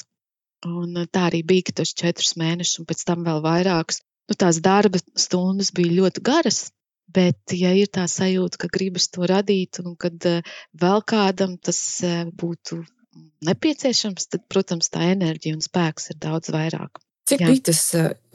Un 0.66 0.96
tā 1.14 1.28
arī 1.28 1.44
bija 1.46 1.76
tos 1.78 1.92
četrus 1.94 2.32
mēnešus, 2.40 2.80
un 2.80 2.88
pēc 2.88 3.04
tam 3.06 3.22
vēl 3.26 3.44
vairākus. 3.44 4.00
Nu, 4.28 4.34
tās 4.34 4.58
darba 4.64 4.98
stundas 5.16 5.70
bija 5.76 6.00
ļoti 6.00 6.22
garas, 6.26 6.64
bet, 7.14 7.38
ja 7.54 7.70
ir 7.78 7.88
tā 7.94 8.08
sajūta, 8.10 8.64
ka 8.64 8.70
gribas 8.72 9.06
to 9.12 9.28
radīt, 9.28 9.78
un 9.84 9.94
kad 10.00 10.26
vēl 10.82 11.04
kādam 11.08 11.54
tas 11.62 11.78
būtu 12.40 12.80
nepieciešams, 13.46 14.26
tad, 14.32 14.44
protams, 14.50 14.90
tā 14.90 15.12
enerģija 15.12 15.56
un 15.56 15.62
spēks 15.64 16.10
ir 16.12 16.18
daudz 16.26 16.50
vairāk. 16.54 16.98
Cik 17.28 17.44
bija 17.44 17.68
tas 17.70 17.84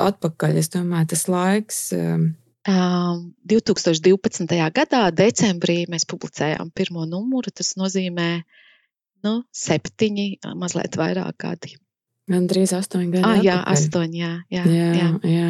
atpakaļ? 0.02 0.58
Es 0.62 0.72
domāju, 0.74 1.12
tas 1.14 1.28
laiks 1.28 1.84
2012. 2.64 4.48
gadā, 4.72 5.04
decembrī, 5.12 5.84
mēs 5.92 6.06
publicējām 6.08 6.72
pirmo 6.72 7.06
numuru. 7.10 7.52
Tas 7.52 7.76
nozīmē 7.76 8.44
nu, 9.24 9.34
septiņi, 9.52 10.28
mazliet 10.56 10.96
vairāk 11.00 11.36
gadi. 11.44 11.76
Gan 12.32 12.48
drīz 12.48 12.72
astoņi 12.76 13.10
gadi. 13.12 13.24
Ah, 13.28 13.42
jā, 13.44 13.58
atpakaļ. 13.60 13.74
astoņi. 13.74 14.20
Jā, 14.22 14.34
jā, 14.54 14.64
jā, 14.64 14.92
jā. 14.96 15.10
jā. 15.28 15.50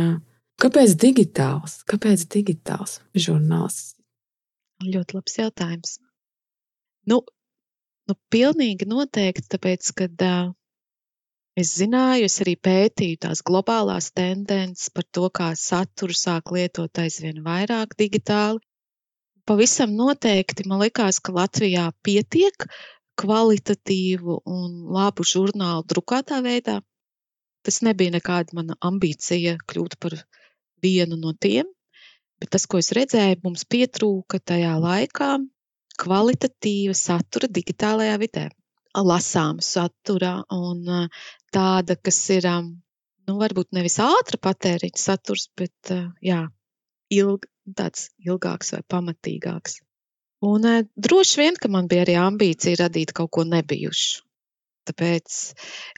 Kāpēc 0.63 0.95
digitāls? 0.97 1.81
Kāpēc 1.89 2.25
digitāls 2.33 2.99
žurnāls? 3.13 3.93
Ļoti 4.83 5.17
labs 5.17 5.37
jautājums. 5.37 5.95
Nu, 7.09 7.21
nu 8.09 8.17
pilnīgi 8.33 8.87
noteikti, 8.89 9.45
tāpēc, 9.53 9.89
ka 9.97 10.09
uh, 10.09 10.51
Es 11.61 11.71
zināju, 11.77 12.25
es 12.25 12.35
arī 12.41 12.55
pētīju 12.67 13.17
tās 13.27 13.43
globālās 13.45 14.07
tendences 14.19 14.89
par 14.93 15.05
to, 15.15 15.27
kā 15.39 15.51
saturu 15.63 16.15
sāk 16.17 16.49
lietot 16.55 17.01
aizvien 17.03 17.43
vairāk 17.45 17.93
digitāli. 17.99 18.57
Pavisam 19.45 19.93
noteikti 19.99 20.65
man 20.71 20.81
likās, 20.81 21.19
ka 21.21 21.35
Latvijā 21.35 21.83
pietiek 22.07 22.65
kvalitatīvu 23.21 24.39
un 24.55 24.71
labu 24.97 25.27
žurnālu 25.33 25.85
drukātā 25.93 26.41
veidā. 26.47 26.81
tas 27.63 27.79
nebija 27.85 28.11
nekāda 28.11 28.57
mana 28.57 28.75
ambīcija 28.89 29.53
kļūt 29.71 29.93
par 30.03 30.15
vienu 30.83 31.15
no 31.15 31.31
tiem, 31.45 31.69
bet 32.39 32.49
tas, 32.55 32.65
ko 32.67 32.81
es 32.81 32.91
redzēju, 32.97 33.39
mums 33.43 33.63
pietrūka 33.63 34.39
tajā 34.51 34.73
laikā 34.87 35.29
kvalitatīva 36.03 36.97
satura 36.97 37.47
digitālajā 37.47 38.17
vidē. 38.25 38.49
Lasāma 38.93 39.63
satura 39.65 40.33
un 40.53 40.83
tāda, 41.53 41.95
kas 41.97 42.19
ir, 42.35 42.45
nu, 43.27 43.37
varbūt 43.39 43.71
nevis 43.73 43.97
ātra 44.03 44.37
patēriņa 44.37 45.01
saturs, 45.01 45.47
bet 45.57 45.93
jā, 46.21 46.43
ilg, 47.13 47.47
tāds 47.77 48.11
ilgāks 48.21 48.73
vai 48.75 48.83
pamatīgāks. 48.93 49.79
Un 50.43 50.67
droši 50.99 51.39
vien, 51.39 51.57
ka 51.57 51.71
man 51.71 51.87
bija 51.87 52.03
arī 52.03 52.17
ambīcija 52.19 52.83
radīt 52.83 53.13
kaut 53.15 53.31
ko 53.31 53.45
nebijušu. 53.47 54.21
Tāpēc 54.89 55.35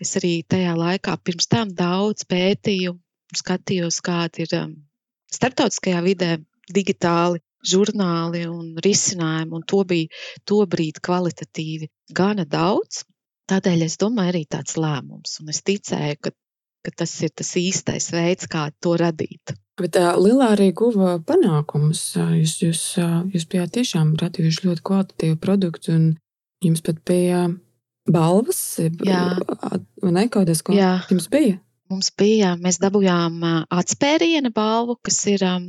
es 0.05 0.11
arī 0.19 0.33
tajā 0.45 0.75
laikā 0.77 1.15
pirms 1.25 1.49
tam 1.49 1.71
daudz 1.73 2.27
pētīju, 2.29 2.93
skatījos, 3.33 3.97
kādi 4.05 4.45
ir 4.45 4.53
starptautiskajā 5.33 6.03
vidē 6.05 6.35
digitāli 6.69 7.41
žurnāli 7.67 8.45
un 8.49 8.75
risinājumi, 8.85 9.51
un 9.57 9.65
to 9.67 9.83
bija 9.87 10.11
tobrīd 10.47 11.01
kvalitatīvi 11.05 11.89
gana 12.15 12.45
daudz. 12.45 13.03
Tādēļ 13.49 13.85
es 13.85 13.99
domāju, 14.01 14.33
arī 14.33 14.43
tāds 14.49 14.77
lēmums, 14.81 15.37
un 15.41 15.53
es 15.53 15.61
ticēju, 15.65 16.17
ka, 16.21 16.31
ka 16.85 16.95
tas 17.03 17.13
ir 17.25 17.33
tas 17.37 17.51
īstais 17.61 18.09
veids, 18.13 18.49
kā 18.49 18.69
to 18.81 18.95
radīt. 18.97 19.53
Bet 19.81 19.97
uh, 19.99 20.15
Lilā 20.15 20.53
arī 20.55 20.71
guva 20.73 21.17
panākumus. 21.19 22.01
Jūs, 22.15 22.55
jūs, 22.63 22.83
jūs 23.35 23.45
bijāt 23.51 23.75
tiešām 23.75 24.15
radījuši 24.21 24.69
ļoti 24.69 24.85
kvalitatīvu 24.87 25.39
produktu, 25.43 25.97
un 25.97 26.05
jums 26.63 26.81
pat 26.85 27.01
bija 27.05 27.49
balvas, 28.09 28.61
vai 29.01 30.13
ne? 30.15 30.27
Kaut 30.31 30.49
kas, 30.49 30.63
ko 30.65 30.75
Jā. 30.75 30.99
jums 31.11 31.27
bija? 31.31 31.59
Mums 31.91 32.09
bija, 32.17 32.55
mēs 32.57 32.79
dabūjām 32.81 33.43
atspēriena 33.69 34.49
balvu, 34.55 34.97
kas 35.05 35.19
ir 35.29 35.43
um, 35.45 35.67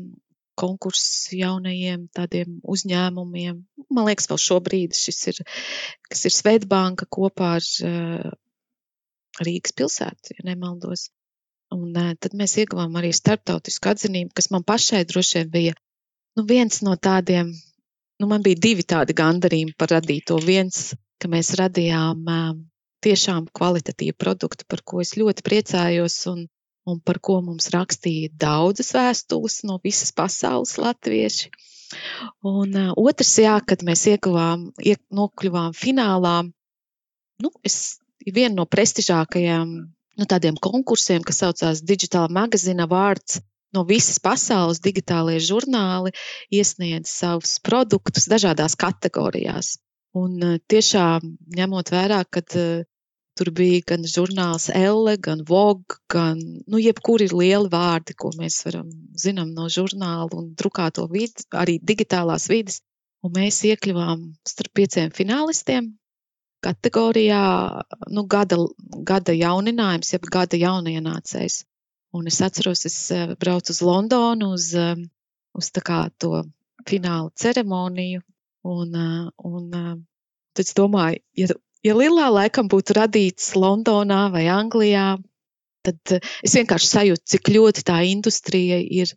konkurss 0.58 1.32
jaunajiem 1.36 2.06
tādiem 2.16 2.58
uzņēmumiem. 2.74 3.60
Man 3.92 4.08
liekas, 4.08 4.28
vēl 4.30 4.40
šobrīd 4.42 4.96
šis 4.96 5.20
ir, 5.32 5.40
kas 6.10 6.24
ir 6.28 6.34
Svetbanka 6.34 7.08
kopā 7.12 7.56
ar 7.58 7.68
uh, 7.86 8.34
Rīgas 9.46 9.76
pilsētu, 9.76 10.36
ja 10.38 10.48
nemaldos. 10.48 11.08
Un 11.74 11.90
uh, 11.92 12.14
tad 12.20 12.36
mēs 12.38 12.56
ieguvām 12.62 12.96
arī 13.00 13.12
starptautisku 13.16 13.92
atzinību, 13.92 14.32
kas 14.36 14.50
man 14.54 14.64
pašai 14.66 15.04
droši 15.08 15.42
vien 15.42 15.52
bija 15.52 15.76
nu, 16.36 16.44
viens 16.48 16.82
no 16.86 16.96
tādiem, 16.96 17.50
nu, 18.20 18.28
man 18.30 18.44
bija 18.44 18.60
divi 18.68 18.84
tādi 18.84 19.16
gandarījumi 19.16 19.76
par 19.78 19.94
radīto. 19.96 20.38
Viens, 20.44 20.90
ka 21.20 21.30
mēs 21.32 21.54
radījām 21.60 22.26
uh, 22.28 22.50
tiešām 23.04 23.48
kvalitatīvu 23.56 24.16
produktu, 24.18 24.66
par 24.68 24.82
ko 24.84 25.00
es 25.04 25.16
ļoti 25.18 25.44
priecājos 25.46 26.18
un, 26.32 26.46
un 26.86 27.00
par 27.02 27.18
ko 27.28 27.40
mums 27.44 27.68
rakstīja 27.74 28.32
daudzas 28.40 28.92
vēstules 28.94 29.62
no 29.68 29.78
visas 29.84 30.12
pasaules 30.16 30.76
latvieši. 30.78 31.50
Un 32.46 32.74
uh, 32.74 32.92
otrs, 32.98 33.34
jā, 33.42 33.56
kad 33.66 33.82
mēs 33.86 34.06
ieguvām, 34.10 34.70
iek, 34.82 35.02
nokļuvām 35.14 35.74
finālā, 35.76 36.38
nu, 37.42 37.52
es 37.66 37.98
vienu 38.26 38.62
no 38.62 38.66
prestižākajām 38.70 39.74
nu, 40.16 40.26
tādiem 40.26 40.56
konkursiem, 40.62 41.22
kas 41.26 41.42
saucās 41.44 41.84
Digital 41.86 42.30
Magazine 42.32 42.82
Awards, 42.86 43.40
no 43.74 43.84
visas 43.84 44.18
pasaules 44.22 44.80
digitālie 44.82 45.38
žurnāli 45.42 46.14
iesniedz 46.54 47.10
savus 47.12 47.58
produktus 47.60 48.28
dažādās 48.30 48.76
kategorijās. 48.78 49.76
Un 50.16 50.38
tiešām 50.70 51.34
ņemot 51.58 51.92
vērā, 51.92 52.22
ka 52.24 52.40
Tur 53.36 53.50
bija 53.52 53.82
gan 53.90 54.04
žurnāls 54.08 54.70
Elle, 54.72 55.18
gan 55.20 55.42
Vogue, 55.48 55.98
gan 56.08 56.38
nu, 56.40 56.78
jebkuri 56.80 57.28
lieli 57.32 57.68
vārdi, 57.72 58.14
ko 58.16 58.30
mēs 58.38 58.62
varam 58.64 58.88
zinām 59.12 59.50
no 59.52 59.66
žurnāla 59.72 60.30
un 60.38 60.54
drukāto 60.56 61.04
vidi, 61.12 61.44
arī 61.52 61.76
digitālās 61.90 62.48
vidas. 62.48 62.80
Un 63.24 63.34
mēs 63.36 63.60
iekļuvām 63.68 64.22
starp 64.48 64.72
pieciem 64.78 65.12
finālistiem 65.12 65.92
kategorijā 66.64 67.42
nu, 68.16 68.24
gada, 68.30 68.58
gada 69.10 69.34
jauninājums, 69.36 70.12
jeb 70.14 70.28
gada 70.32 70.58
jaunienācējs. 70.60 71.60
Un 72.16 72.30
es 72.30 72.40
atceros, 72.40 72.86
es 72.88 72.96
eh, 73.12 73.34
braucu 73.40 73.74
uz 73.74 73.82
Londonu 73.84 74.54
uz, 74.56 74.70
eh, 74.78 74.96
uz 75.58 75.70
kā, 75.76 76.06
to 76.18 76.44
fināla 76.88 77.32
ceremoniju. 77.36 78.24
Un, 78.64 78.94
eh, 78.96 79.28
un 79.44 79.68
tad 80.56 80.64
es 80.64 80.72
domāju, 80.78 81.20
ja 81.36 81.52
ja 81.84 81.96
Lilā 81.96 82.30
laikam 82.32 82.70
būtu 82.72 82.96
radīts 82.96 83.54
Londonā 83.58 84.26
vai 84.32 84.46
Anglijā, 84.52 85.16
tad 85.86 86.16
eh, 86.16 86.32
es 86.46 86.56
vienkārši 86.58 86.90
sajūtu, 86.92 87.24
cik 87.34 87.52
ļoti 87.56 87.86
tā 87.86 88.00
industrija 88.08 88.80
ir 88.80 89.14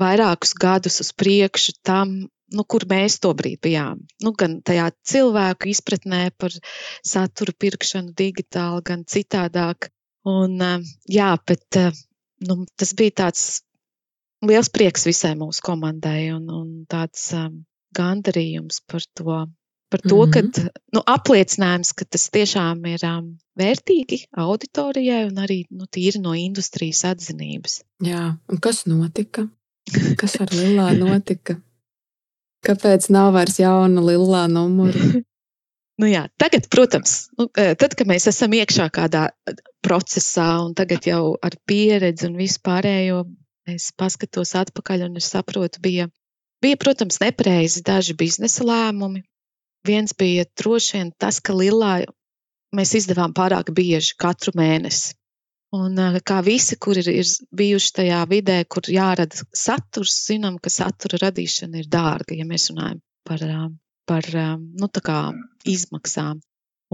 vairākus 0.00 0.54
gadus 0.58 1.00
uz 1.04 1.12
priekšu 1.16 1.76
tam, 1.86 2.14
nu, 2.54 2.64
kur 2.68 2.86
mēs 2.90 3.20
tobrīd 3.22 3.60
bijām. 3.64 4.02
Nu, 4.22 4.34
gan 4.38 4.60
tajā 4.66 4.90
cilvēku 5.06 5.70
izpratnē 5.70 6.28
par 6.38 6.54
satura 7.06 7.54
pirkšanu 7.64 8.14
digitāli, 8.18 8.82
gan 8.90 9.04
citādāk. 9.06 9.90
Un, 10.28 10.58
eh, 10.62 10.90
jā, 11.18 11.30
bet 11.46 11.80
eh, 11.80 12.02
nu, 12.48 12.64
tas 12.76 12.94
bija 12.98 13.20
tāds 13.24 13.62
liels 14.44 14.70
prieks 14.72 15.06
visai 15.08 15.34
mūsu 15.40 15.62
komandai 15.64 16.32
un, 16.34 16.48
un 16.52 16.70
tāds 16.90 17.30
um, 17.36 17.62
gandarījums 17.96 18.82
par 18.90 19.04
to 19.16 19.36
par 19.94 20.02
to, 20.02 20.26
mm 20.26 20.30
-hmm. 20.30 20.52
ka 20.52 20.70
nu, 20.92 21.00
apliecinājums, 21.06 21.92
ka 21.94 22.04
tas 22.04 22.30
tiešām 22.30 22.86
ir 22.90 23.04
um, 23.06 23.28
vērtīgi 23.58 24.24
auditorijai 24.44 25.26
un 25.28 25.36
arī 25.38 25.58
nu, 25.70 25.86
tīri 25.86 26.18
no 26.22 26.34
industrijas 26.34 27.04
atzinības. 27.04 27.82
Jā, 28.02 28.24
un 28.50 28.58
kas 28.58 28.86
notika? 28.86 29.46
Kas 30.18 30.34
ar 30.40 30.50
Lilā 30.58 30.88
notika? 30.98 31.60
Kāpēc 32.66 33.06
nav 33.10 33.32
vairs 33.36 33.58
jauna 33.58 34.00
Lilā 34.00 34.48
numura? 34.48 34.98
Nu 36.02 36.08
jā, 36.10 36.24
tagad, 36.42 36.64
protams, 36.66 37.28
nu, 37.38 37.44
eh, 37.54 37.76
tad, 37.78 37.92
kad 37.94 38.08
mēs 38.10 38.24
esam 38.26 38.50
iekšā 38.50 38.88
kādā 38.90 39.28
procesā 39.86 40.48
un 40.64 40.72
tagad 40.74 41.06
jau 41.06 41.36
ar 41.42 41.54
pieredzi 41.70 42.26
un 42.26 42.34
vispārējo, 42.34 43.20
es 43.70 43.92
paskatos 43.94 44.56
atpakaļ 44.58 45.04
un 45.06 45.20
es 45.22 45.30
saprotu, 45.30 45.78
bija, 45.80 46.08
bija 46.58 46.80
protams, 46.82 47.20
nepareizi 47.22 47.84
daži 47.86 48.16
biznesa 48.18 48.66
lēmumi, 48.66 49.22
Viens 49.84 50.14
bija 50.16 50.46
droši 50.60 50.96
vien 50.96 51.10
tas, 51.20 51.40
ka 51.44 51.56
Lilā 51.56 51.94
mēs 52.74 52.94
izdevām 53.00 53.34
pārāk 53.36 53.70
bieži 53.76 54.16
katru 54.18 54.54
mēnesi. 54.56 55.14
Un 55.74 55.98
kā 56.22 56.38
visi, 56.46 56.76
kur 56.78 56.98
ir, 57.00 57.08
ir 57.10 57.30
bijuši 57.58 57.92
tajā 57.98 58.20
vidē, 58.30 58.60
kur 58.70 58.86
jārada 58.94 59.42
saturs, 59.58 60.14
zinām, 60.28 60.60
ka 60.62 60.70
satura 60.70 61.18
radīšana 61.24 61.82
ir 61.82 61.88
dārga, 61.90 62.36
ja 62.38 62.46
mēs 62.46 62.68
runājam 62.70 63.00
par, 63.26 63.42
par 64.06 64.28
nu, 64.78 64.90
izmaksām. 65.74 66.42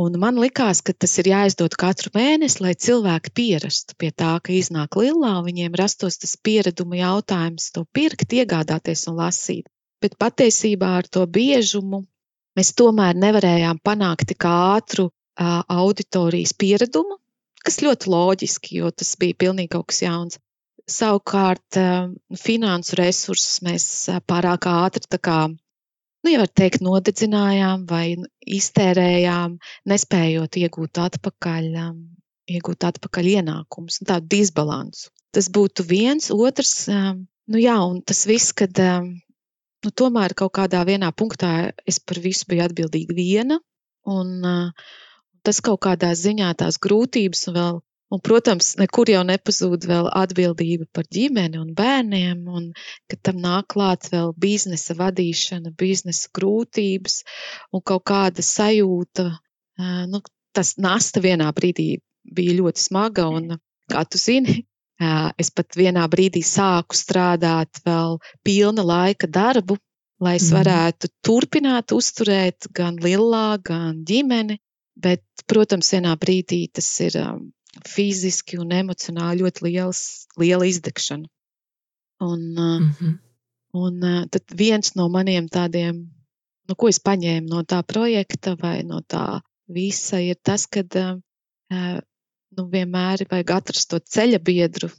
Un 0.01 0.17
man 0.23 0.39
likās, 0.41 0.81
ka 0.87 0.95
tas 0.97 1.19
ir 1.21 1.29
jāizdod 1.29 1.75
katru 1.77 2.13
mēnesi, 2.15 2.63
lai 2.65 2.73
cilvēki 2.87 3.33
pierastu 3.37 3.97
pie 4.01 4.09
tā, 4.23 4.31
ka 4.41 4.55
iznāk 4.57 4.97
lilā, 4.97 5.35
viņiem 5.45 5.77
rastos 5.77 6.17
tas 6.23 6.37
piereduma 6.41 7.03
jautājums, 7.03 7.69
to 7.75 7.85
pirkt, 7.99 8.33
iegādāties 8.33 9.05
un 9.11 9.19
lasīt. 9.21 9.69
Bet 10.01 10.17
patiesībā 10.17 10.95
ar 11.03 11.11
to 11.11 11.27
biežumu 11.27 12.07
mēs 12.59 12.75
tomēr 12.79 13.19
nevarējām 13.19 13.81
panākt 13.85 14.31
tik 14.33 14.47
ātru 14.49 15.11
auditorijas 15.41 16.53
pieradumu, 16.59 17.17
kas 17.65 17.81
ļoti 17.85 18.11
loģiski, 18.13 18.79
jo 18.81 18.91
tas 18.91 19.15
bija 19.21 19.39
pilnīgi 19.45 19.73
kaut 19.75 19.91
kas 19.93 20.03
jauns. 20.05 20.39
Savukārt, 20.91 21.79
finansu 22.41 22.97
resursus 22.99 23.61
mēs 23.63 23.85
pārāk 24.27 24.67
ātri, 24.67 25.21
kā, 25.23 25.39
nu, 25.51 26.33
ja 26.33 26.47
teikt, 26.47 26.83
nodedzinājām 26.83 27.87
vai 27.91 28.17
iztērējām, 28.59 29.59
nespējot 29.93 30.59
iegūt 30.65 31.03
atpakaļ, 31.05 31.71
iegūt 32.51 32.89
atpakaļ 32.91 33.33
ienākumus, 33.37 34.01
nu, 34.03 34.11
tādu 34.11 34.33
disbalansu. 34.35 35.13
Tas 35.31 35.47
būtu 35.55 35.87
viens, 35.87 36.33
otrs, 36.35 36.89
nu 36.91 37.63
jā, 37.63 37.77
un 37.87 38.01
tas 38.03 38.25
viss, 38.27 38.51
kad 38.57 38.75
nu, 39.85 39.93
tomēr 40.03 40.35
kaut 40.39 40.55
kādā 40.59 40.83
vienā 40.89 41.11
punktā 41.17 41.73
es 41.89 42.01
par 42.01 42.21
visu 42.23 42.49
biju 42.51 42.67
atbildīga 42.67 43.17
viena. 43.17 43.61
Un, 44.09 44.33
uh, 44.45 44.91
tas 45.47 45.61
kaut 45.65 45.81
kādā 45.87 46.13
ziņā 46.17 46.51
tās 46.61 46.81
grūtības 46.83 47.49
vēl. 47.55 47.81
Un, 48.11 48.19
protams, 48.27 48.73
nekur 48.75 49.07
jau 49.13 49.21
nepazūd 49.23 49.85
vēl 49.87 50.09
atbildība 50.19 50.89
par 50.91 51.07
ģimeni 51.15 51.61
un 51.61 51.69
bērniem, 51.79 52.41
un 52.51 52.65
ka 53.07 53.19
tam 53.29 53.39
nāk 53.45 53.69
klāt 53.71 54.09
vēl 54.11 54.33
biznesa 54.35 54.97
vadīšana, 54.99 55.71
biznesa 55.79 56.33
grūtības 56.35 57.21
un 57.71 57.85
kaut 57.87 58.03
kāda 58.11 58.43
sajūta. 58.43 59.29
Nu, 60.11 60.23
tas 60.51 60.75
nasta 60.83 61.23
vienā 61.23 61.53
brīdī 61.55 62.01
bija 62.27 62.57
ļoti 62.59 62.83
smaga, 62.83 63.29
un, 63.31 63.55
kā 63.95 64.03
tu 64.11 64.19
zini, 64.19 64.65
Es 65.01 65.49
pat 65.57 65.77
vienā 65.79 66.05
brīdī 66.13 66.43
sāku 66.45 66.97
strādāt 66.97 67.81
vēl 67.87 68.19
pilna 68.45 68.85
laika 68.85 69.27
darbu, 69.27 69.79
lai 70.21 70.35
es 70.37 70.51
mhm. 70.51 70.59
varētu 70.59 71.09
mm. 71.09 71.15
turpināt 71.25 71.95
uzturēt 71.97 72.69
gan 72.77 73.01
Lillā, 73.01 73.57
gan 73.65 74.03
ģimeni. 74.05 74.59
Bet, 75.01 75.25
protams, 75.49 75.89
vienā 75.95 76.13
brīdī 76.21 76.67
tas 76.69 76.89
ir 77.01 77.17
fiziski 77.89 78.59
un 78.61 78.75
emocionāli 78.77 79.41
ļoti 79.41 79.65
liels, 79.69 80.01
liela 80.37 80.67
izdegšana. 80.69 81.29
Un, 82.21 82.41
mm 82.53 82.89
-hmm. 82.91 83.15
un 83.81 84.01
tad 84.31 84.45
viens 84.53 84.95
no 84.95 85.09
maniem 85.09 85.49
tādiem, 85.49 86.03
nu, 86.69 86.75
ko 86.77 86.89
es 86.89 87.01
paņēmu 87.01 87.49
no 87.49 87.63
tā 87.63 87.81
projekta 87.83 88.57
vai 88.61 88.83
no 88.83 89.01
tā 89.01 89.41
visa, 89.69 90.21
ir 90.21 90.37
tas, 90.43 90.67
ka 90.67 90.83
nu, 92.57 92.67
vienmēr 92.73 93.27
vajag 93.31 93.55
atrast 93.57 93.91
to 93.93 94.01
ceļa 94.01 94.41
biedru, 94.45 94.91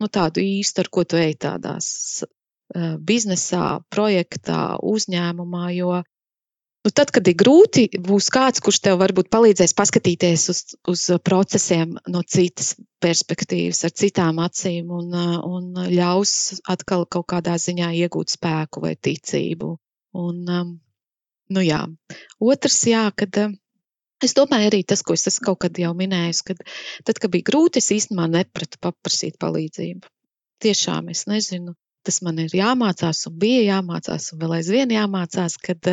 nu, 0.00 0.08
tādu 0.08 0.44
īstu, 0.44 0.84
ar 0.84 0.90
ko 0.92 1.04
tu 1.04 1.20
ej 1.20 1.36
tādās 1.42 1.90
biznesā, 3.06 3.80
projektā, 3.90 4.78
uzņēmumā, 4.86 5.64
jo 5.74 6.00
Nu, 6.80 6.88
tad, 6.96 7.10
kad 7.12 7.26
ir 7.28 7.34
grūti, 7.36 7.82
būs 8.00 8.30
kāds, 8.32 8.62
kurš 8.64 8.78
tev 8.86 9.02
varbūt 9.02 9.26
palīdzēs 9.28 9.74
paskatīties 9.76 10.44
uz, 10.48 10.60
uz 10.88 11.02
procesiem 11.20 11.98
no 12.08 12.22
citas 12.24 12.70
perspektīvas, 13.04 13.82
ar 13.84 13.92
citām 14.00 14.40
acīm, 14.40 14.88
un, 14.88 15.12
un 15.44 15.90
ļaus 15.92 16.62
atkal 16.72 17.04
kaut 17.04 17.26
kādā 17.34 17.58
ziņā 17.60 17.90
iegūt 17.98 18.32
spēku 18.32 18.80
vai 18.86 18.94
ticību. 18.96 19.74
Un, 20.24 20.40
nu, 20.48 21.66
jā. 21.66 21.82
Otrs, 22.40 22.80
jā, 22.88 23.04
kad 23.12 23.36
es 24.26 24.34
domāju, 24.36 24.70
arī 24.70 24.82
tas, 24.86 25.02
ko 25.06 25.16
es 25.16 25.26
esmu 25.30 25.50
kaut 25.50 25.60
kad 25.66 25.78
jau 25.80 25.92
minējis, 25.96 26.42
kad 26.46 26.62
tad, 27.06 27.20
kad 27.20 27.30
bija 27.32 27.48
grūti, 27.50 27.82
es 27.82 27.90
īstenībā 27.96 28.28
nepratu 28.30 28.80
paprasīt 28.82 29.38
palīdzību. 29.42 30.10
Tiešām 30.60 31.08
es 31.12 31.24
nezinu, 31.30 31.74
tas 32.04 32.20
man 32.24 32.40
ir 32.42 32.54
jāmācās, 32.56 33.24
un 33.30 33.36
bija 33.40 33.76
jāmācās, 33.76 34.30
un 34.34 34.42
vēl 34.42 34.56
aizvien 34.60 34.92
jāmācās, 34.94 35.56
kad 35.64 35.92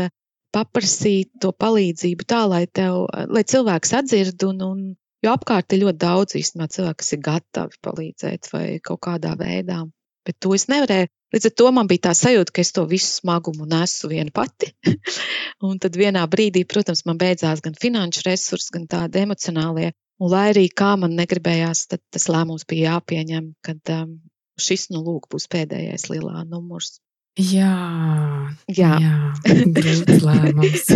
paprasīt 0.56 1.32
to 1.44 1.52
palīdzību 1.54 2.28
tā, 2.28 2.46
lai, 2.50 2.64
tev, 2.68 3.06
lai 3.32 3.44
cilvēks 3.48 3.94
atzird. 4.02 4.44
Un, 4.48 4.64
un, 4.66 4.82
jo 5.24 5.34
apkārt 5.34 5.76
ir 5.76 5.86
ļoti 5.86 6.02
daudz 6.04 6.38
īstenībā 6.40 6.70
cilvēku, 6.74 7.02
kas 7.04 7.14
ir 7.16 7.24
gatavi 7.28 7.82
palīdzēt 7.88 8.52
vai 8.54 8.66
kaut 8.84 9.04
kādā 9.08 9.36
veidā. 9.40 9.84
Bet 10.28 10.38
to 10.44 10.52
es 10.58 10.68
nevarēju. 10.72 11.08
Līdz 11.36 11.48
ar 11.50 11.54
to 11.60 11.72
man 11.76 11.88
bija 11.88 12.06
tā 12.08 12.14
sajūta, 12.16 12.54
ka 12.56 12.64
es 12.64 12.72
to 12.76 12.84
visu 12.88 13.22
smagumu 13.22 13.68
nesu 13.68 14.10
viena 14.12 14.32
pati. 14.36 14.74
un 15.68 15.80
tad 15.84 15.96
vienā 16.00 16.24
brīdī, 16.32 16.64
protams, 16.68 17.06
man 17.08 17.20
beidzās 17.20 17.64
gan 17.64 17.76
finanšu 17.80 18.24
resursi, 18.28 18.72
gan 18.76 18.88
tādi 18.92 19.24
emocionālie. 19.24 19.92
Un 20.20 20.32
lai 20.34 20.48
arī 20.52 20.66
kā 20.74 20.96
man 21.00 21.14
negribējās, 21.18 21.86
tad 21.92 22.02
tas 22.14 22.28
lēmums 22.32 22.66
bija 22.70 22.96
jāpieņem, 22.96 23.52
kad 23.64 23.94
um, 23.94 24.16
šis 24.60 24.90
nu 24.94 25.04
lūk 25.06 25.28
būs 25.32 25.46
pēdējais 25.52 26.08
lielā 26.12 26.42
numurs. 26.48 26.98
Jā, 27.38 28.50
jā. 28.66 28.96
jā 28.98 29.18
grūts 29.78 30.24
lēmums. 30.26 30.88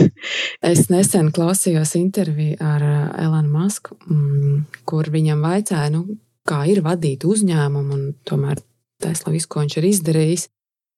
Es 0.66 0.88
nesen 0.90 1.30
klausījos 1.36 1.94
interviju 2.00 2.58
ar 2.66 2.88
uh, 2.88 3.04
Elonu 3.22 3.52
Masku, 3.54 4.00
mm, 4.08 4.58
kur 4.90 5.12
viņam 5.14 5.46
vaicāja, 5.46 5.92
nu, 5.94 6.18
kā 6.48 6.64
ir 6.72 6.82
vadīt 6.86 7.28
uzņēmumu, 7.30 7.94
un 7.94 8.10
tomēr 8.26 8.64
Tesla 9.02 9.34
visu, 9.34 9.50
ko 9.52 9.64
viņš 9.64 9.78
ir 9.80 9.90
izdarījis. 9.92 10.48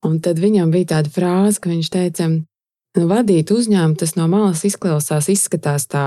Un 0.07 0.19
tad 0.23 0.41
viņam 0.43 0.71
bija 0.73 0.97
tāda 0.97 1.11
frāze, 1.13 1.61
ka 1.63 1.71
viņš 1.71 1.89
teica, 1.93 2.29
nu, 2.29 3.03
vadīt 3.09 3.53
uzņēmumu, 3.55 3.99
tas 3.99 4.17
no 4.19 4.27
malas 4.31 4.65
izklausās, 4.67 5.29
izskatās 5.31 5.87
tā, 5.91 6.05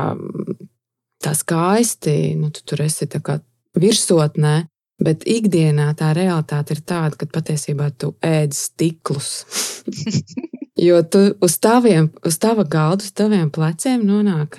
tā 1.24 1.32
skaisti, 1.36 2.36
nu, 2.36 2.52
tu 2.52 2.64
tur 2.68 2.84
esi 2.84 3.08
tā 3.08 3.22
kā 3.24 3.38
virsotnē, 3.80 4.66
Bet 4.96 5.26
ikdienā 5.28 5.90
tā 5.96 6.14
realitāte 6.16 6.72
ir 6.72 6.80
tāda, 6.88 7.18
ka 7.20 7.28
patiesībā 7.28 7.90
tu 8.00 8.14
ēd 8.24 8.54
stiklus. 8.56 9.44
jo 10.88 11.02
tu 11.04 11.20
uz, 11.44 11.58
taviem, 11.60 12.08
uz 12.24 12.38
tava 12.40 12.64
galda, 12.64 13.04
uz 13.04 13.12
taviem 13.12 13.50
pleciem 13.52 14.06
nonāk 14.08 14.56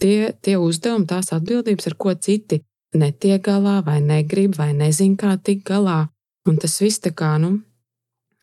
tie, 0.00 0.34
tie 0.44 0.58
uzdevumi, 0.60 1.08
tās 1.08 1.32
atbildības, 1.32 1.88
ar 1.88 1.96
ko 1.96 2.12
citi 2.12 2.60
netiek 2.92 3.40
galā, 3.44 3.78
vai 3.84 4.02
negrib, 4.04 4.58
vai 4.60 4.74
nezina, 4.76 5.16
kā 5.16 5.36
tikt 5.40 5.64
galā. 5.72 6.02
Un 6.48 6.56
tas 6.60 6.78
viss 6.80 7.02
tā 7.04 7.12
kā, 7.16 7.34
nu, 7.42 7.58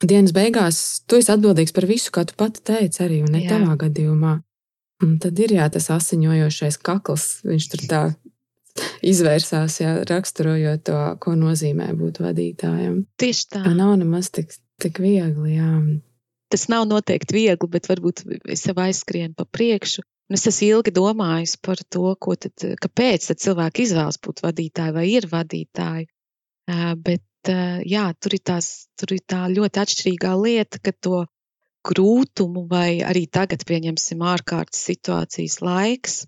dienas 0.04 0.34
beigās 0.36 0.82
tu 1.10 1.20
esi 1.20 1.32
atbildīgs 1.34 1.74
par 1.76 1.88
visu, 1.90 2.12
kā 2.14 2.26
tu 2.28 2.38
pati 2.38 2.64
teici, 2.66 3.02
arī 3.06 3.24
ne 3.26 3.44
jā. 3.44 3.56
tavā 3.56 3.78
gadījumā. 3.86 4.38
Un 5.04 5.18
tad 5.20 5.40
ir 5.44 5.58
jā, 5.58 5.66
tas 5.74 5.90
asiņojošais 5.92 6.78
kakls, 6.86 7.28
viņš 7.48 7.68
tur 7.72 7.84
tā 7.90 8.02
izvērsās, 9.06 9.80
jā, 9.82 9.94
raksturojot 10.08 10.84
to, 10.88 11.00
ko 11.24 11.36
nozīmē 11.40 11.92
būt 12.00 12.22
vadītājam. 12.24 13.04
Tieši 13.20 13.48
tā. 13.52 13.64
Tā 13.68 13.76
nav 13.76 13.96
nemaz 14.02 14.32
tik, 14.36 14.56
tik 14.82 15.00
viegli. 15.04 15.56
Jā. 15.58 15.72
Tas 16.52 16.68
nav 16.72 16.88
noteikti 16.88 17.36
viegli, 17.36 17.72
bet 17.72 17.90
varbūt 17.92 18.26
es 18.52 18.66
sev 18.68 18.80
aizskrienu 18.84 19.36
pa 19.38 19.48
priekšu. 19.48 20.06
Un 20.26 20.40
es 20.40 20.48
esmu 20.50 20.72
ilgi 20.80 20.94
domājis 20.96 21.54
par 21.62 21.82
to, 21.94 22.16
tad, 22.42 22.66
kāpēc 22.82 23.30
tad 23.30 23.42
cilvēki 23.44 23.86
izvēlas 23.86 24.18
būt 24.26 24.42
vadītāji 24.42 24.96
vai 24.96 25.06
ir 25.12 25.28
vadītāji. 25.30 26.08
Bet 27.06 27.22
jā, 27.86 28.06
tur, 28.20 28.38
ir 28.38 28.44
tās, 28.52 28.90
tur 29.00 29.16
ir 29.16 29.24
tā 29.28 29.46
ļoti 29.52 29.82
atšķirīgā 29.84 30.36
lieta, 30.42 30.82
ka 30.82 30.94
to 30.94 31.26
grūtumu 31.86 32.66
vai 32.70 33.02
arī 33.06 33.26
tagad 33.30 33.66
pieņemsim 33.70 34.24
ārkārtas 34.26 34.88
situācijas 34.90 35.60
laiks 35.62 36.24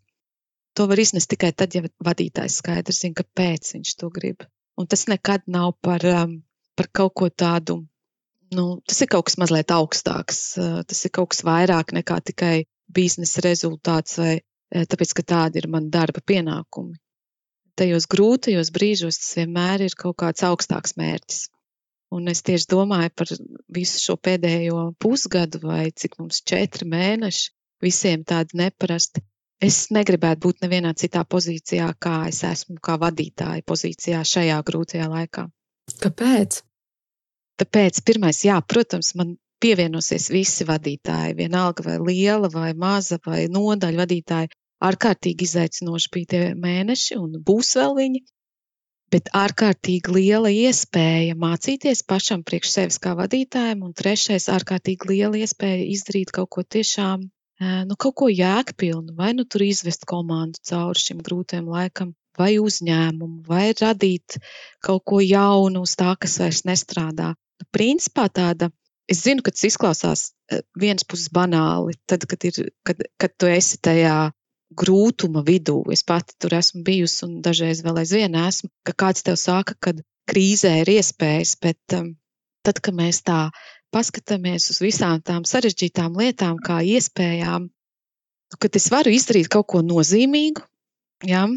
To 0.77 0.85
var 0.85 0.99
iznest 1.01 1.31
tikai 1.33 1.49
tad, 1.57 1.73
ja 1.73 1.81
vadītājs 2.05 2.59
skaidrs 2.61 2.99
zina, 3.01 3.17
kāpēc 3.17 3.71
viņš 3.73 3.93
to 3.97 4.11
grib. 4.13 4.43
Un 4.77 4.85
tas 4.85 5.07
nekad 5.09 5.47
nav 5.49 5.71
par, 5.81 6.03
um, 6.05 6.35
par 6.77 6.89
kaut 6.99 7.15
ko 7.17 7.29
tādu, 7.33 7.79
nu, 8.53 8.65
tas 8.85 9.01
ir 9.01 9.09
kaut 9.09 9.25
kas 9.25 9.39
mazliet 9.41 9.73
augstāks, 9.73 10.41
uh, 10.61 10.75
tas 10.85 11.01
ir 11.01 11.13
kaut 11.17 11.31
kas 11.33 11.41
vairāk 11.47 11.95
nekā 11.97 12.19
tikai 12.29 12.53
biznesa 12.93 13.41
rezultāts 13.47 14.19
vai 14.21 14.35
uh, 14.37 14.85
tāpēc, 14.85 15.15
ka 15.17 15.25
tādi 15.33 15.63
ir 15.63 15.69
man 15.73 15.89
darba 15.89 16.21
pienākumi. 16.21 16.93
Tajos 17.77 18.07
grūtajos 18.09 18.73
brīžos 18.73 19.21
tas 19.21 19.37
vienmēr 19.37 19.85
ir 19.85 19.95
kaut 19.97 20.17
kāds 20.23 20.45
augstāks 20.47 20.97
mērķis. 20.97 21.47
Un 22.17 22.31
es 22.31 22.41
tieši 22.47 22.69
domāju 22.71 23.11
par 23.19 23.31
visu 23.75 23.99
šo 24.01 24.15
pēdējo 24.17 24.91
pusgadu, 25.03 25.59
vai 25.63 25.89
cik 25.91 26.19
mums 26.21 26.39
četri 26.47 26.87
mēneši, 26.89 27.49
visiem 27.83 28.23
tādi 28.27 28.57
neparasti 28.63 29.25
es 29.63 29.87
negribētu 29.93 30.43
būt 30.45 30.63
nevienā 30.65 30.93
citā 30.97 31.23
pozīcijā, 31.25 31.89
kā 31.99 32.27
es 32.29 32.43
esmu, 32.45 32.77
kā 32.83 32.97
vadītāja 33.01 33.65
pozīcijā 33.67 34.21
šajā 34.25 34.59
grūtajā 34.67 35.09
laikā. 35.11 35.47
Kāpēc? 36.03 36.61
Tāpēc, 37.57 38.01
pirmais, 38.05 38.43
jā, 38.45 38.57
protams, 38.61 39.15
man 39.17 39.35
pievienosies 39.63 40.29
visi 40.29 40.67
vadītāji, 40.67 41.37
vienalga 41.39 41.85
vai 41.87 41.97
liela, 41.97 42.51
vai 42.53 42.73
maza, 42.77 43.17
vai 43.25 43.47
nodaļa 43.49 44.03
vadītāji. 44.03 44.53
Ārkārtīgi 44.83 45.47
izaicinoši 45.47 46.11
bija 46.13 46.31
tie 46.33 46.41
mēneši, 46.55 47.17
un 47.21 47.39
būs 47.45 47.75
vēl 47.79 47.95
viņi. 47.97 48.23
Bet 49.13 49.29
ārkārtīgi 49.39 50.11
liela 50.11 50.51
iespēja 50.51 51.37
mācīties 51.39 52.03
pašam 52.03 52.43
priekš 52.43 52.73
sevis 52.73 52.99
kā 52.99 53.13
vadītājam, 53.15 53.85
un 53.87 53.95
trešais, 53.95 54.49
ārkārtīgi 54.51 55.07
liela 55.13 55.39
iespēja 55.39 55.85
izdarīt 55.95 56.33
kaut 56.35 56.51
ko 56.51 56.63
tiešām 56.75 57.23
nu, 57.87 57.95
kaut 57.97 58.15
ko 58.21 58.29
jēgpilnu, 58.29 59.15
vai 59.17 59.33
nu 59.33 59.45
tur 59.45 59.63
izvest 59.65 60.05
komandu 60.05 60.59
cauri 60.67 61.01
šim 61.01 61.21
grūtajam 61.25 61.69
laikam, 61.71 62.13
vai 62.37 62.57
uzņēmumu, 62.61 63.45
vai 63.47 63.71
radīt 63.73 64.37
kaut 64.83 65.03
ko 65.09 65.21
jaunu 65.23 65.81
uz 65.87 65.95
tā, 65.97 66.13
kas 66.19 66.37
vairs 66.41 66.63
nestrādā. 66.69 67.33
Principā 67.73 68.27
tāda, 68.29 68.69
es 69.09 69.23
zinu, 69.25 69.41
ka 69.41 69.51
tas 69.55 69.65
izklausās 69.71 70.27
viens 70.77 71.03
puses 71.03 71.31
banāli, 71.33 71.97
tad, 72.05 72.27
kad, 72.29 72.45
ir, 72.45 72.69
kad, 72.85 73.01
kad 73.17 73.33
tu 73.39 73.49
esi 73.49 73.81
tajā 73.81 74.29
grūtuma 74.75 75.43
vidū. 75.47 75.79
Es 75.93 76.03
pati 76.03 76.35
tur 76.41 76.57
esmu 76.57 76.83
bijusi 76.87 77.25
un 77.27 77.39
dažreiz 77.45 77.83
vēl 77.85 78.01
aizvien 78.03 78.35
esmu, 78.41 78.69
ka 78.87 78.95
kāds 79.05 79.23
tev 79.23 79.37
saka, 79.39 79.77
ka 79.79 79.93
krīzē 80.27 80.73
ir 80.83 80.91
iespējas, 80.97 81.55
bet 81.63 81.97
um, 81.97 82.13
tad, 82.67 82.81
kad 82.83 82.97
mēs 82.97 83.21
tā 83.27 83.47
paskatāmies 83.95 84.67
uz 84.73 84.81
visām 84.83 85.21
tām 85.23 85.45
sarežģītām 85.47 86.17
lietām, 86.19 86.59
kā 86.59 86.81
iespējām, 86.83 87.69
ka 88.59 88.71
es 88.79 88.89
varu 88.91 89.13
izdarīt 89.15 89.47
kaut 89.53 89.69
ko 89.71 89.83
nozīmīgu. 89.85 90.65
Ja? 91.27 91.47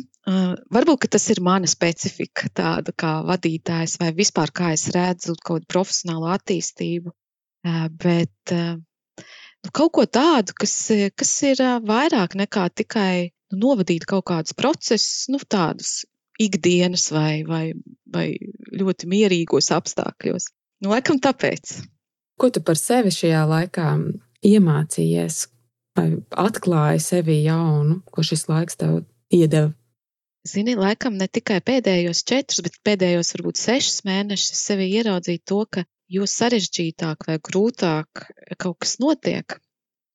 Varbūt 0.71 1.09
tas 1.11 1.27
ir 1.33 1.41
mana 1.43 1.69
specifika, 1.71 2.51
tāda 2.55 2.93
kā 2.97 3.17
vadītājs, 3.27 3.97
vai 4.01 4.13
vispār 4.15 4.53
kā 4.55 4.71
es 4.77 4.87
redzu 4.95 5.35
kaut 5.35 5.65
kādu 5.65 5.71
profesionālu 5.75 6.31
attīstību. 6.31 7.13
Bet 8.05 8.55
nu, 9.65 9.73
kaut 9.77 9.93
ko 9.97 10.07
tādu, 10.07 10.55
kas, 10.57 10.75
kas 11.17 11.35
ir 11.49 11.63
vairāk 11.87 12.37
nekā 12.39 12.69
tikai 12.83 13.31
nu, 13.53 13.61
novadīt 13.67 14.07
kaut 14.09 14.27
kādus 14.31 14.57
procesus, 14.57 15.27
nu, 15.33 15.41
tādus 15.43 16.05
ikdienas 16.41 17.11
vai, 17.13 17.43
vai, 17.45 17.65
vai 18.09 18.27
ļoti 18.73 19.09
mierīgos 19.11 19.71
apstākļos. 19.77 20.49
Nu, 20.81 20.93
laikam 20.95 21.21
tāpēc. 21.21 21.81
Ko 22.41 22.49
tu 22.49 22.63
par 22.65 22.79
sevi 22.81 23.13
šajā 23.13 23.43
laikā 23.49 23.89
iemācījies 24.49 25.43
vai 25.99 26.07
atklāji 26.41 27.03
sevi 27.05 27.43
jaunu, 27.45 28.01
ko 28.09 28.25
šis 28.25 28.47
laiks 28.49 28.81
tev 28.81 29.03
iedeva? 29.35 29.75
Zini, 30.49 30.73
laikam 30.79 31.19
ne 31.21 31.27
tikai 31.29 31.59
pēdējos 31.61 32.23
četrus, 32.25 32.63
bet 32.65 32.79
pēdējos 32.87 33.35
varbūt 33.35 33.61
sešus 33.61 34.07
mēnešus 34.09 34.63
sevi 34.71 34.87
ieraudzīju 34.97 35.43
to, 35.45 35.59
ka 35.69 35.85
jo 36.11 36.27
sarežģītāk 36.27 37.29
vai 37.29 37.39
grūtāk 37.39 38.25
kaut 38.59 38.81
kas 38.83 38.99
notiek, 39.03 39.59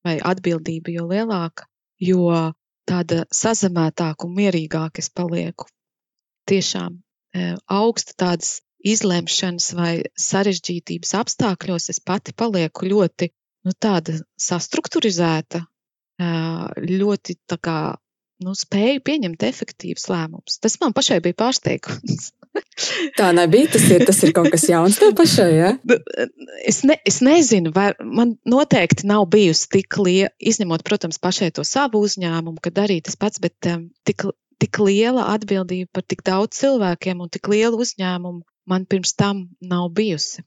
vai 0.06 0.18
atbildība 0.20 0.92
jo 0.94 1.06
lielāka, 1.10 1.66
jo 2.02 2.28
tāda 2.86 3.24
sazemētāka 3.34 4.28
un 4.28 4.36
mierīgāka 4.36 5.02
es 5.02 5.10
palieku. 5.10 5.66
tiešām 6.46 7.00
augsta 7.66 8.14
tādas 8.16 8.60
izlemšanas 8.86 9.72
vai 9.74 9.92
sarežģītības 10.20 11.14
apstākļos, 11.18 11.88
es 11.90 12.00
pati 12.00 12.32
palieku 12.36 12.86
ļoti 12.86 13.30
nu, 13.66 13.74
tāda 13.74 14.14
sastruktūrizēta, 14.38 15.64
ļoti 16.86 17.36
tā 17.50 17.58
kā 17.58 17.78
nu, 18.46 18.54
spēju 18.54 19.02
pieņemt 19.04 19.42
efektīvus 19.48 20.06
lēmumus. 20.12 20.60
Tas 20.62 20.78
man 20.80 20.94
pašai 20.96 21.18
bija 21.24 21.38
pārsteigums. 21.42 22.30
Tā 23.18 23.30
nebija. 23.36 23.70
Tas 23.74 23.86
ir, 23.90 24.04
tas 24.08 24.18
ir 24.24 24.32
kaut 24.36 24.50
kas 24.52 24.66
jauns 24.70 24.98
tev 25.00 25.14
pašai. 25.18 25.50
Ja? 25.56 25.70
Es, 26.68 26.82
ne, 26.88 26.98
es 27.08 27.20
nezinu, 27.24 27.72
vai 27.76 27.90
man 28.00 28.36
noteikti 28.48 29.08
nav 29.08 29.28
bijusi 29.32 29.70
tik 29.78 29.98
liela, 30.02 30.32
izņemot, 30.52 30.84
protams, 30.86 31.20
pašai 31.22 31.52
to 31.56 31.64
savu 31.66 32.02
uzņēmumu, 32.06 32.60
kad 32.64 32.82
arī 32.86 32.98
tas 33.04 33.18
pats, 33.20 33.42
bet 33.42 33.70
um, 33.72 33.88
tik, 34.08 34.28
tik 34.62 34.82
liela 34.82 35.30
atbildība 35.36 35.98
par 35.98 36.06
tik 36.08 36.24
daudz 36.26 36.60
cilvēkiem 36.60 37.24
un 37.24 37.32
tik 37.32 37.48
lielu 37.52 37.80
uzņēmumu 37.84 38.44
man 38.66 38.86
pirms 38.86 39.14
tam 39.14 39.48
nav 39.60 39.88
bijusi. 39.94 40.42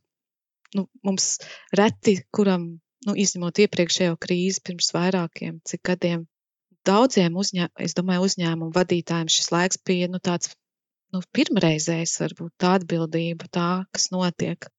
Nu, 0.76 0.86
mums 1.04 1.40
reti, 1.74 2.20
kuram, 2.36 2.66
nu, 3.08 3.16
izņemot 3.16 3.64
iepriekšējo 3.64 4.20
krīzi 4.22 4.62
pirms 4.66 4.92
vairākiem 4.94 5.62
gadiem, 5.88 6.28
daudziem 6.86 7.38
uzņē, 7.40 7.70
domāju, 7.98 8.28
uzņēmumu 8.28 8.76
vadītājiem 8.76 9.32
šis 9.34 9.50
laiks 9.56 9.82
bija 9.86 10.10
nu, 10.12 10.22
tāds 10.22 10.54
nu, 11.16 11.22
pirmreizējs, 11.36 12.20
varbūt 12.24 12.54
tā 12.62 12.76
atbildība, 12.80 13.50
tā, 13.52 13.70
kas 13.96 14.10
notiek. 14.14 14.70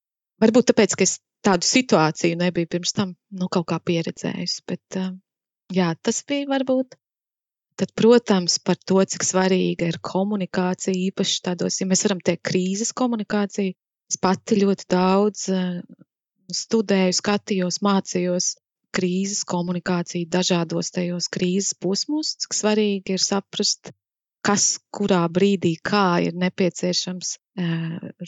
Varbūt 0.40 0.70
tāpēc, 0.70 0.96
ka 0.96 1.06
es 1.06 1.18
tādu 1.44 1.66
situāciju 1.66 2.38
nebiju 2.40 2.70
pirms 2.70 2.94
tam 2.96 3.14
nu, 3.36 3.48
kaut 3.52 3.68
kā 3.72 3.80
pieredzējusi. 3.90 4.64
Bet 4.70 5.00
jā, 5.74 5.92
tas 6.02 6.22
bija 6.28 6.48
varbūt. 6.50 6.96
Tad, 7.80 7.94
protams, 7.96 8.58
par 8.60 8.76
to, 8.76 9.00
cik 9.08 9.24
svarīga 9.24 9.86
ir 9.88 10.00
komunikācija, 10.04 10.92
īpaši 11.08 11.38
tādos, 11.46 11.78
ja 11.80 11.86
mēs 11.88 12.04
varam 12.04 12.20
teikt, 12.20 12.42
krīzes 12.50 12.90
komunikācija. 12.96 13.72
Es 14.10 14.18
pati 14.20 14.58
ļoti 14.60 14.84
daudz 14.90 15.46
studēju, 16.50 17.14
skatījos, 17.16 17.78
mācījos 17.86 18.50
krīzes 18.96 19.44
komunikāciju 19.48 20.28
dažādos 20.34 20.90
tajos 20.94 21.30
krīzes 21.32 21.76
posmos, 21.80 22.34
cik 22.42 22.56
svarīgi 22.58 23.16
ir 23.16 23.22
saprast, 23.22 23.92
kas 24.46 24.66
kurā 24.94 25.22
brīdī, 25.33 25.74
kā 25.85 26.20
ir 26.24 26.37
nepieciešams 26.40 27.35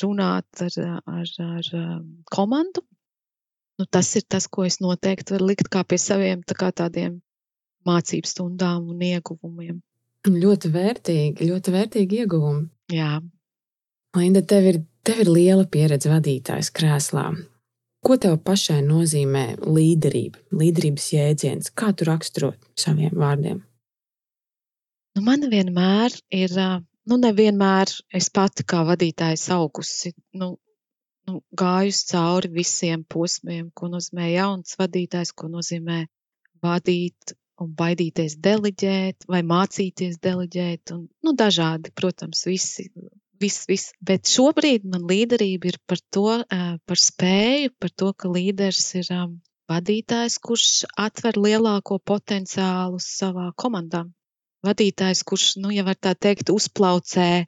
runāt 0.03 0.65
ar, 0.65 0.79
ar, 1.07 1.31
ar 1.47 1.71
komandu. 2.33 2.85
Nu, 3.81 3.87
tas 3.91 4.11
ir 4.21 4.27
tas, 4.29 4.47
ko 4.53 4.67
es 4.69 4.79
noteikti 4.85 5.35
varu 5.35 5.49
likt 5.53 5.73
pie 5.89 5.99
saviem 5.99 6.43
tā 6.47 6.71
tādiem 6.71 7.21
mācību 7.89 8.29
stundām 8.29 8.91
un 8.93 9.01
ieguvumiem. 9.03 9.81
Ļoti 10.29 10.69
vērtīgi, 10.71 11.49
ļoti 11.49 11.73
vērtīgi 11.75 12.21
ieguvumi. 12.23 12.69
Jā. 12.95 13.17
Linda, 14.15 14.43
tev 14.47 14.69
ir, 14.71 14.79
tev 15.03 15.25
ir 15.25 15.33
liela 15.33 15.65
pieredze 15.67 16.13
vadītājas 16.13 16.71
krēslā. 16.77 17.33
Ko 18.03 18.19
tev 18.19 18.37
pašai 18.47 18.81
nozīmē 18.87 19.45
līderība, 19.63 20.39
līderības 20.59 21.09
jēdziens? 21.15 21.73
Kā 21.75 21.91
tu 21.95 22.07
raksturot 22.07 22.59
saviem 22.79 23.15
vārdiem? 23.19 23.63
Nu, 25.13 25.21
man 25.27 25.43
vienmēr 25.53 26.15
ir, 26.33 26.53
nu, 27.11 27.17
nevienmēr 27.21 27.91
es 28.19 28.31
pati 28.33 28.65
kā 28.73 28.79
vadītājs 28.89 29.43
augusi, 29.53 30.15
nu, 30.41 30.55
nu, 31.29 31.41
gājusi 31.63 32.07
cauri 32.15 32.49
visiem 32.55 33.03
posmiem, 33.15 33.67
ko 33.77 33.91
nozīmē 33.93 34.31
jauns 34.33 34.79
vadītājs, 34.81 35.35
ko 35.37 35.51
nozīmē 35.53 35.99
vadīt 36.65 37.35
un 37.61 37.75
baidīties 37.77 38.39
deliģēt 38.47 39.27
vai 39.35 39.43
mācīties 39.51 40.17
deliģēt. 40.25 40.95
Un, 40.97 41.05
nu, 41.29 41.35
dažādi, 41.43 41.93
protams, 42.01 42.47
visi. 42.49 42.89
Viss, 43.43 43.67
viss. 43.69 43.93
Bet 44.01 44.31
šobrīd 44.31 44.89
man 44.89 45.05
līderība 45.11 45.73
ir 45.73 45.79
par 45.91 46.01
to, 46.15 46.27
par 46.89 47.05
spēju, 47.05 47.75
par 47.83 47.93
to, 47.93 48.13
ka 48.15 48.33
līderis 48.33 48.89
ir 49.03 49.13
vadītājs, 49.69 50.41
kurš 50.41 50.67
atver 51.05 51.37
lielāko 51.43 52.01
potenciālu 52.01 53.03
savā 53.03 53.51
komandā 53.59 54.07
vadītājs, 54.67 55.23
kurš, 55.27 55.57
nu, 55.63 55.73
ja 55.75 55.85
var 55.87 55.99
tā 55.99 56.15
teikt, 56.15 56.53
uzplaucē 56.55 57.45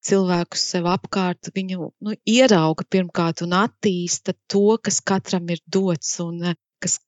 cilvēkus 0.00 0.64
sev 0.72 0.88
apkārt, 0.90 1.50
viņu 1.54 1.90
nu, 2.00 2.16
ierauga 2.28 2.86
pirmkārt 2.88 3.44
un 3.44 3.54
attīsta 3.58 4.34
to, 4.50 4.78
kas 4.82 5.00
katram 5.04 5.50
ir 5.52 5.60
dots 5.66 6.16
un 6.24 6.54
kas 6.80 6.98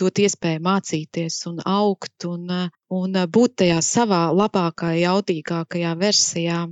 dot 0.00 0.20
iespēju 0.20 0.62
mācīties 0.64 1.40
un 1.50 1.60
augt 1.68 2.26
un, 2.28 2.46
un 3.00 3.22
būt 3.36 3.56
tajā 3.62 3.80
savā 3.84 4.26
labākajā, 4.36 5.00
jaudīgākajā 5.06 5.96
versijā 6.00 6.62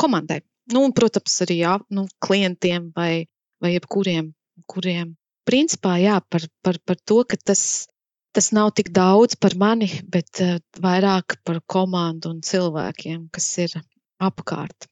komandai. 0.00 0.42
Nu, 0.72 0.84
un, 0.84 0.92
protams, 0.92 1.34
arī 1.44 1.62
jā, 1.62 1.78
nu, 1.96 2.04
klientiem 2.20 2.90
vai, 2.96 3.24
vai 3.62 3.72
jebkuriem, 3.74 4.32
kuriem. 4.68 5.14
Principā, 5.48 5.96
jā, 6.00 6.18
par, 6.28 6.44
par, 6.64 6.76
par 6.84 6.98
to, 7.08 7.22
ka 7.24 7.38
tas 7.40 7.62
tas 8.36 8.50
nav 8.56 8.72
tik 8.78 8.90
daudz 8.94 9.38
par 9.40 9.56
mani, 9.60 9.88
bet 10.12 10.42
uh, 10.44 10.58
vairāk 10.82 11.38
par 11.46 11.62
komandu 11.66 12.32
un 12.34 12.42
cilvēkiem, 12.44 13.28
kas 13.34 13.48
ir 13.64 13.78
apkārt. 14.22 14.88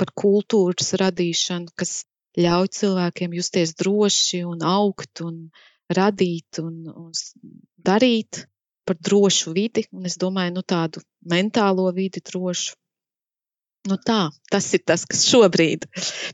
Par 0.00 0.12
kultūras 0.16 0.94
radīšanu, 1.00 1.74
kas 1.76 2.04
ļauj 2.40 2.70
cilvēkiem 2.78 3.34
justies 3.36 3.74
droši 3.78 4.44
un 4.46 4.62
augt 4.64 5.22
un 5.26 5.50
radīt 5.90 6.60
un, 6.62 6.86
un 6.88 7.10
darīt 7.84 8.44
par 8.86 8.98
drošu 8.98 9.54
vidi, 9.54 9.84
un 9.94 10.06
es 10.08 10.16
domāju, 10.18 10.54
nu 10.56 10.62
tādu 10.66 11.02
mentālo 11.30 11.90
vidi 11.94 12.22
drošu. 12.24 12.76
Nu 13.88 13.96
tā, 13.96 14.28
tas 14.52 14.66
ir 14.76 14.82
tas, 14.84 15.06
kas 15.08 15.22
šobrīd. 15.30 15.86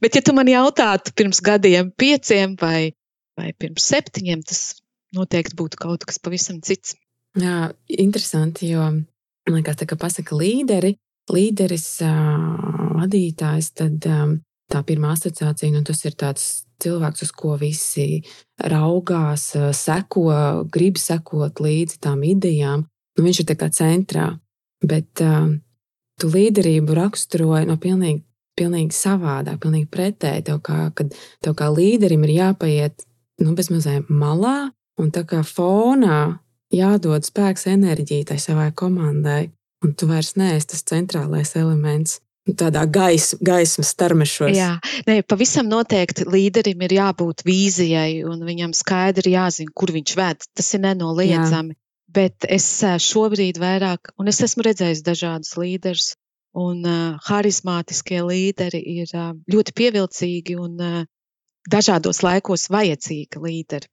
Bet, 0.02 0.16
ja 0.18 0.22
tu 0.24 0.34
man 0.34 0.48
jautātu 0.50 1.12
pirms 1.14 1.38
gadiem, 1.46 1.92
pieciem 1.94 2.56
vai, 2.58 2.90
vai 3.38 3.52
pirms 3.54 3.86
septiņiem, 3.92 4.42
tas 4.48 4.62
noteikti 5.14 5.58
būtu 5.58 5.78
kaut 5.80 6.06
kas 6.08 6.18
pavisam 6.22 6.60
cits. 6.64 6.96
Jā, 7.36 7.70
interesanti, 7.92 8.70
jo 8.72 8.82
man 8.86 9.58
liekas, 9.58 9.78
tā, 9.78 9.86
ka 9.88 9.98
pasaka 10.00 10.36
līderi, 10.38 10.94
līderis, 11.32 11.88
vadītājs, 12.96 13.72
tad 13.76 14.06
tā 14.72 14.82
pirmā 14.86 15.12
asociācija, 15.14 15.74
nu, 15.74 15.82
tas 15.86 16.02
ir 16.08 16.16
tāds 16.18 16.46
cilvēks, 16.82 17.26
uz 17.26 17.32
ko 17.36 17.54
visi 17.60 18.22
raugās, 18.72 19.50
seko, 19.76 20.26
grib 20.72 20.98
sekot 21.00 21.62
līdzi 21.62 22.00
tām 22.04 22.24
idejām. 22.26 22.86
Nu, 23.16 23.24
viņš 23.24 23.42
ir 23.42 23.48
tā 23.48 23.56
kā 23.56 23.70
centrā, 23.72 24.30
bet 24.84 25.22
uh, 25.24 25.48
tu 26.20 26.30
līderību 26.32 26.96
raksturoji 26.96 27.68
no 27.68 27.78
pilnīgi, 27.80 28.22
pilnīgi 28.56 28.96
savādāk, 28.96 29.60
pilnīgi 29.62 29.88
pretēji. 29.92 30.46
Tev 30.48 30.60
kā, 30.64 30.90
kad 30.96 31.14
tev 31.44 31.56
kā 31.56 31.70
līderim 31.72 32.24
ir 32.26 32.34
jāpaiet 32.36 33.06
nu, 33.44 33.54
bezmazliet 33.56 34.10
malā, 34.12 34.72
Un 35.00 35.10
tā 35.12 35.26
kā 35.28 35.42
fonā 35.44 36.38
jādod 36.72 37.26
spēks, 37.26 37.66
enerģija 37.70 38.32
tai 38.32 38.38
savai 38.42 38.70
komandai, 38.76 39.50
un 39.84 39.92
tu 39.94 40.08
vairs 40.10 40.34
neesi 40.40 40.72
tas 40.72 40.86
centrālais 40.88 41.52
elements. 41.58 42.20
Nu, 42.46 42.54
tādā 42.54 42.84
gaisa, 42.86 43.34
gaismas 43.42 43.88
starmešos. 43.90 44.52
Jā, 44.54 44.76
ne, 45.08 45.16
pavisam 45.26 45.66
noteikti 45.66 46.28
līderim 46.30 46.84
ir 46.86 46.92
jābūt 46.94 47.42
vīzijai, 47.42 48.20
un 48.22 48.44
viņam 48.46 48.74
skaidri 48.76 49.32
jāzina, 49.34 49.74
kur 49.74 49.90
viņš 49.90 50.12
ved. 50.14 50.46
Tas 50.54 50.68
ir 50.78 50.84
nenoliedzami. 50.84 51.74
Jā. 51.74 51.80
Bet 52.16 52.46
es 52.46 52.68
šobrīd 53.02 53.58
vairāk, 53.58 54.12
un 54.22 54.30
es 54.30 54.38
esmu 54.46 54.62
redzējis 54.62 55.02
dažādus 55.04 55.56
līderus, 55.58 56.12
un 56.56 56.86
uh, 56.86 57.18
harizmātiskie 57.26 58.22
līderi 58.22 58.78
ir 59.02 59.10
uh, 59.10 59.34
ļoti 59.50 59.74
pievilcīgi 59.76 60.56
un 60.62 60.78
uh, 60.78 61.02
dažādos 61.68 62.22
laikos 62.24 62.70
vajadzīgi 62.70 63.42
līderi 63.42 63.90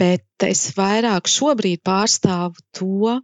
bet 0.00 0.46
es 0.48 0.66
vairāk 0.76 1.28
šobrīd 1.30 1.84
pārstāvu 1.86 2.64
to, 2.76 3.20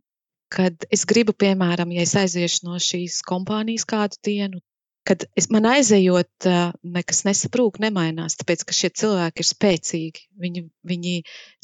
kad 0.53 0.87
es 0.95 1.05
gribu, 1.09 1.35
piemēram, 1.35 1.93
ja 1.97 2.07
es 2.07 2.15
aiziešu 2.19 2.69
no 2.69 2.81
šīs 2.83 3.23
kompānijas 3.27 3.87
kādu 3.89 4.21
dienu, 4.29 4.61
kad 5.07 5.25
es, 5.39 5.49
man 5.55 5.69
aizejot, 5.71 6.49
nekas 6.97 7.23
nesaprūk, 7.29 7.79
nemainās, 7.83 8.39
tāpēc, 8.41 8.65
ka 8.67 8.75
šie 8.75 8.91
cilvēki 9.03 9.43
ir 9.43 9.49
spēcīgi. 9.49 10.25
Viņi, 10.43 10.65
viņi 10.93 11.15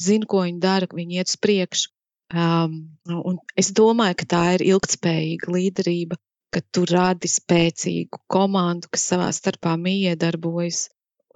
zina, 0.03 0.29
ko 0.29 0.45
viņi 0.45 0.63
dara, 0.63 0.89
viņi 0.91 1.19
iet 1.19 1.31
uz 1.31 1.39
priekšu. 1.43 1.91
Um, 2.33 2.77
un 3.13 3.37
es 3.59 3.69
domāju, 3.75 4.17
ka 4.23 4.29
tā 4.31 4.43
ir 4.55 4.63
ilgtspējīga 4.71 5.51
līderība, 5.53 6.17
ka 6.53 6.63
tu 6.73 6.85
radi 6.89 7.29
spēcīgu 7.29 8.23
komandu, 8.31 8.89
kas 8.93 9.05
savā 9.11 9.27
starpā 9.35 9.75
miedarbojas 9.81 10.87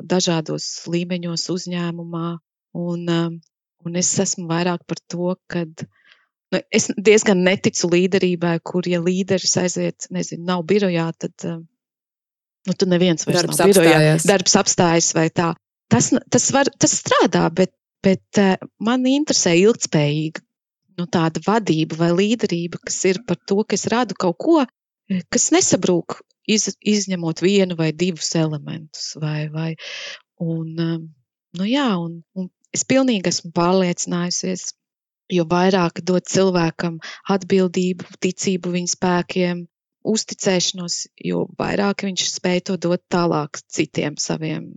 dažādos 0.01 0.69
līmeņos 0.89 1.45
uzņēmumā. 1.53 2.31
Un, 2.77 3.05
um, 3.09 3.37
Un 3.87 3.95
es 3.99 4.11
esmu 4.21 4.47
vairāk 4.49 4.83
par 4.89 4.99
to, 5.11 5.33
ka 5.51 5.63
nu, 5.65 6.61
es 6.73 6.89
diezgan 6.95 7.43
neticu 7.45 7.89
līderībai, 7.93 8.57
kur, 8.67 8.87
ja 8.89 8.99
līderis 9.03 9.57
aiziet, 9.61 10.09
nezinu, 10.13 10.45
nav 10.47 10.65
birojā, 10.69 11.07
tad 11.19 11.47
uh, 11.47 11.61
nu, 12.67 12.75
tu 12.75 12.89
neviens 12.89 13.27
vairs 13.27 13.43
darbs 13.43 13.61
nav 13.61 13.71
birojā. 13.71 13.95
Apstājies. 13.95 14.27
Darbs 14.31 14.57
apstājas 14.63 15.13
vai 15.17 15.29
tā. 15.31 15.53
Tas, 15.91 16.11
tas, 16.33 16.49
var, 16.51 16.69
tas 16.83 16.97
strādā, 16.99 17.45
bet, 17.55 17.71
bet 18.03 18.41
uh, 18.43 18.57
man 18.83 19.07
interesē 19.07 19.55
ilgspējīga 19.61 20.43
nu, 20.97 21.05
tāda 21.13 21.41
vadība 21.45 21.99
vai 21.99 22.11
līderība, 22.15 22.81
kas 22.83 23.03
ir 23.09 23.21
par 23.27 23.39
to, 23.49 23.61
ka 23.63 23.77
es 23.77 23.85
radu 23.91 24.17
kaut 24.19 24.37
ko, 24.41 24.57
kas 25.31 25.51
nesabrūk 25.55 26.19
iz, 26.49 26.69
izņemot 26.81 27.43
vienu 27.45 27.77
vai 27.79 27.91
divus 27.95 28.33
elementus. 28.39 29.11
Vai, 29.21 29.47
vai, 29.53 29.69
un, 30.43 30.73
nu 31.57 31.67
jā, 31.69 31.89
un, 32.01 32.21
un 32.37 32.49
es 32.77 32.85
pilnīgi 32.87 33.31
esmu 33.33 33.51
pārliecinājusies, 33.57 34.69
jo 35.33 35.45
vairāk 35.49 36.01
dot 36.07 36.29
cilvēkam 36.31 36.99
atbildību, 37.35 38.07
ticību 38.23 38.73
viņa 38.77 38.93
spēkiem, 38.93 39.65
uzticēšanos, 40.07 40.99
jo 41.29 41.45
vairāk 41.59 42.05
viņš 42.07 42.27
spēj 42.37 42.63
to 42.69 42.77
dot 42.87 43.03
tālāk 43.11 43.59
citiem 43.67 44.17
saviem 44.21 44.69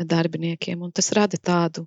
darbiniekiem. 0.00 0.80
Un 0.80 0.92
tas 0.96 1.12
rada 1.16 1.36
tādu, 1.36 1.86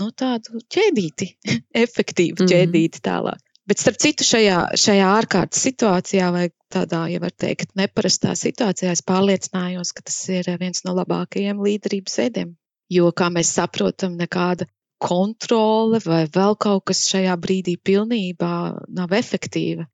nu, 0.00 0.10
tādu 0.10 0.62
ķēdīti, 0.76 1.34
efektīvu 1.84 2.38
mm 2.38 2.46
-hmm. 2.46 2.52
ķēdīti 2.54 3.04
tālāk. 3.04 3.42
Bet, 3.64 3.80
starp 3.80 3.96
citu, 3.96 4.26
šajā, 4.28 4.58
šajā 4.76 5.04
ārkārtas 5.08 5.62
situācijā, 5.64 6.26
vai 6.34 6.48
tādā, 6.72 7.06
ja 7.08 7.20
var 7.20 7.32
teikt, 7.32 7.70
neparastā 7.80 8.34
situācijā, 8.36 8.92
es 8.92 9.00
pārliecinājos, 9.08 9.94
ka 9.96 10.04
tas 10.04 10.18
ir 10.28 10.50
viens 10.60 10.84
no 10.84 10.92
labākajiem 10.98 11.62
līderības 11.64 12.18
veidiem. 12.20 12.50
Jo, 12.92 13.08
kā 13.16 13.30
mēs 13.32 13.54
saprotam, 13.56 14.18
nekāda 14.20 14.68
kontrole 15.04 16.00
vai 16.04 16.24
vēl 16.32 16.56
kaut 16.60 16.86
kas 16.90 17.04
šajā 17.10 17.34
brīdī 17.40 17.76
pilnībā 17.76 18.54
nav 18.96 19.12
efektīva. 19.16 19.86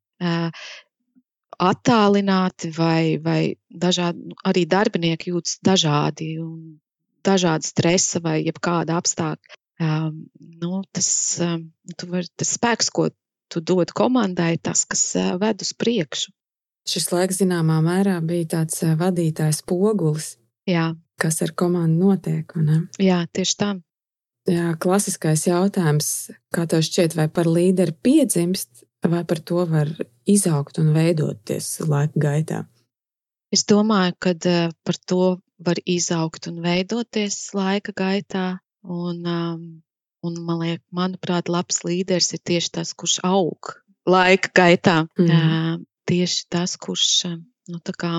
Attālināti 1.61 2.71
vai, 2.73 3.19
vai 3.21 3.41
dažādi, 3.69 4.37
arī 4.49 4.65
darbinieki 4.71 5.35
jūtas 5.35 5.59
dažādi 5.67 6.33
un 6.41 6.79
dažādi 7.27 7.69
stresa 7.69 8.23
vai 8.25 8.41
jebkāda 8.47 8.97
apstākļa. 8.97 9.59
Um, 9.81 10.27
nu, 10.61 10.83
tas, 10.93 11.09
um, 11.41 11.71
var, 12.09 12.27
tas 12.37 12.53
spēks, 12.59 12.91
ko 12.93 13.09
tu 13.49 13.63
dod 13.65 13.93
komandai, 13.97 14.59
tas, 14.61 14.85
kas 14.89 15.05
uh, 15.17 15.35
ved 15.41 15.65
uz 15.65 15.73
priekšu. 15.73 16.35
Šis 16.89 17.09
laiks 17.13 17.41
zināmā 17.41 17.79
mērā 17.85 18.19
bija 18.25 18.51
tāds 18.57 18.83
vadītājs 19.01 19.63
pogulis, 19.69 20.35
Jā. 20.69 20.91
kas 21.21 21.41
ar 21.45 21.55
komandu 21.57 22.11
notiek. 22.11 22.53
Jā, 23.01 23.23
tieši 23.33 23.57
tā. 23.61 23.71
Jā, 24.49 24.73
klasiskais 24.81 25.45
jautājums, 25.47 26.31
kā 26.55 26.65
tev 26.71 26.81
šķiet, 26.87 27.15
vai 27.19 27.29
par 27.29 27.49
līderi 27.51 27.93
piedzimst, 28.03 28.87
vai 29.05 29.21
par 29.29 29.43
to 29.45 29.67
var 29.69 29.91
izaugt 30.29 30.81
un 30.81 30.95
veidoties 30.97 31.69
laika 31.85 32.23
gaitā? 32.25 32.65
Es 33.53 33.67
domāju, 33.69 34.17
ka 34.23 34.33
uh, 34.33 34.73
par 34.87 34.97
to 35.11 35.37
var 35.61 35.81
izaugt 35.85 36.49
un 36.49 36.63
veidoties 36.65 37.51
laika 37.57 37.93
gaitā. 37.97 38.47
Un, 38.81 39.27
un 40.25 40.37
man 40.47 40.61
liek, 40.63 40.81
manuprāt, 40.95 41.51
labs 41.53 41.83
līderis 41.85 42.33
ir 42.33 42.41
tieši 42.49 42.71
tas, 42.79 42.95
kurš 42.97 43.19
aug 43.27 43.75
laika 44.09 44.53
gaitā. 44.57 45.03
Mm. 45.19 45.29
Uh, 45.29 45.75
tieši 46.09 46.47
tas, 46.51 46.77
kurš 46.81 47.11
nu, 47.71 47.81
kā, 47.99 48.13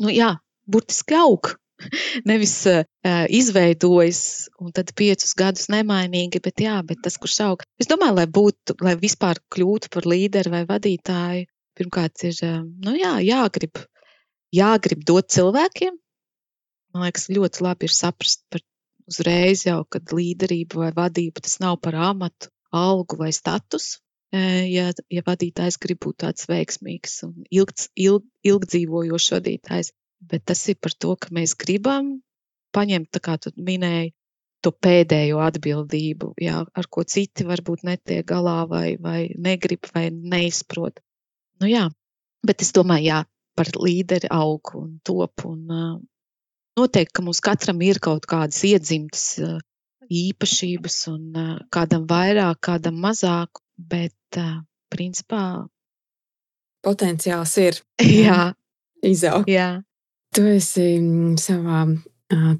nu, 0.00 0.10
jā, 0.10 0.34
burtiski 0.66 1.16
aug. 1.20 1.54
Nevis 2.30 2.54
uh, 2.70 2.84
izveidojas 3.28 4.22
un 4.60 4.74
tad 4.76 4.92
piecus 4.98 5.34
gadus 5.38 5.70
nemainīgi, 5.72 6.42
bet, 6.44 6.62
jā, 6.64 6.76
bet 6.86 7.02
tas, 7.04 7.18
kurš 7.20 7.40
aug. 7.46 7.64
Es 7.80 7.90
domāju, 7.90 8.18
lai 8.20 8.28
būtu, 8.40 8.78
lai 8.84 8.94
vispār 9.00 9.42
kļūtu 9.54 9.90
par 9.94 10.08
līderi 10.08 10.52
vai 10.52 10.62
vadītāju, 10.68 11.48
pirmkārt 11.74 12.28
ir 12.28 12.38
nu, 12.84 12.94
jā, 12.98 13.16
jāgrib 13.24 13.82
jāgrib 14.54 15.04
dot 15.08 15.30
cilvēkiem. 15.34 15.98
Man 16.94 17.06
liekas, 17.06 17.28
ļoti 17.34 17.64
labi 17.66 17.88
ir 17.88 17.94
saprast 17.94 18.44
par 18.52 18.62
uzreiz 19.10 19.64
jau, 19.66 19.80
kad 19.90 20.14
līderība 20.14 20.84
vai 20.84 20.90
vadība 20.96 21.42
tas 21.44 21.58
nav 21.62 21.80
par 21.84 21.98
amatu, 22.10 22.50
algu 22.74 23.18
vai 23.20 23.32
statusu. 23.34 24.00
Ja, 24.34 24.88
ja 25.14 25.22
vadītājs 25.22 25.76
grib 25.78 26.00
būt 26.02 26.16
tāds 26.24 26.48
veiksmīgs 26.50 27.20
un 27.22 27.44
ilgts, 27.54 27.86
ilg, 27.94 28.24
ilgdzīvojošs 28.42 29.30
vadītājs, 29.36 29.92
bet 30.30 30.44
tas 30.50 30.60
ir 30.70 30.78
par 30.82 30.94
to, 30.98 31.14
ka 31.20 31.32
mēs 31.34 31.56
gribam 31.58 32.18
paņemt, 32.74 33.10
tā 33.14 33.22
kā 33.22 33.36
tu 33.40 33.52
minēji, 33.56 34.14
to 34.64 34.72
pēdējo 34.72 35.42
atbildību, 35.44 36.32
jā, 36.40 36.62
ar 36.64 36.88
ko 36.90 37.04
citi 37.04 37.44
varbūt 37.46 37.84
netiek 37.84 38.24
galā 38.26 38.62
vai, 38.68 38.96
vai 39.00 39.28
negrib 39.36 39.90
vai 39.92 40.08
neizprot. 40.10 41.02
Nu 41.60 41.68
jā, 41.68 41.84
bet 42.46 42.64
es 42.64 42.72
domāju, 42.76 43.10
jā, 43.10 43.20
par 43.54 43.70
līderi 43.76 44.30
aug 44.32 44.72
un 44.80 44.96
top. 45.06 45.44
Un, 45.46 45.60
uh, 45.68 45.98
noteikti, 46.80 47.14
ka 47.14 47.26
mums 47.26 47.42
katram 47.44 47.84
ir 47.84 48.00
kaut 48.02 48.26
kādas 48.30 48.62
iedzimtas 48.66 49.26
uh, 49.44 49.60
īpašības, 50.08 50.98
un 51.12 51.28
uh, 51.36 51.52
kādam 51.74 52.08
vairāk, 52.10 52.62
kādam 52.64 52.98
mazāk, 53.04 53.62
bet 53.76 54.42
principā 54.90 55.44
potenciāls 56.84 57.56
ir. 57.62 57.80
Jā, 58.26 58.52
izaugt. 59.04 59.50
Jā. 59.50 59.82
Tu 60.34 60.44
esi 60.50 60.86
mm, 60.98 61.34
savā 61.38 61.84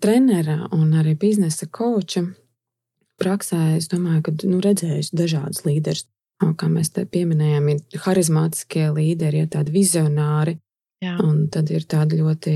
trenera 0.00 0.68
un 0.72 0.92
arī 0.94 1.16
biznesa 1.18 1.66
koča 1.66 2.22
praksē, 3.18 3.76
es 3.78 3.88
domāju, 3.90 4.26
ka 4.26 4.34
nu, 4.46 4.60
redzējusi 4.62 5.16
dažādus 5.16 5.64
līderus. 5.66 6.06
Kā 6.44 6.66
mēs 6.68 6.90
te 6.92 7.06
pieminējām, 7.08 7.68
ir 7.72 8.02
harizmātiskie 8.04 8.88
līderi, 8.92 9.44
ir 9.44 9.50
tādi 9.52 9.72
vizionāri, 9.72 10.58
Jā. 11.04 11.16
Un 11.24 11.48
tad 11.52 11.70
ir 11.74 11.84
tādi 11.88 12.20
ļoti 12.20 12.54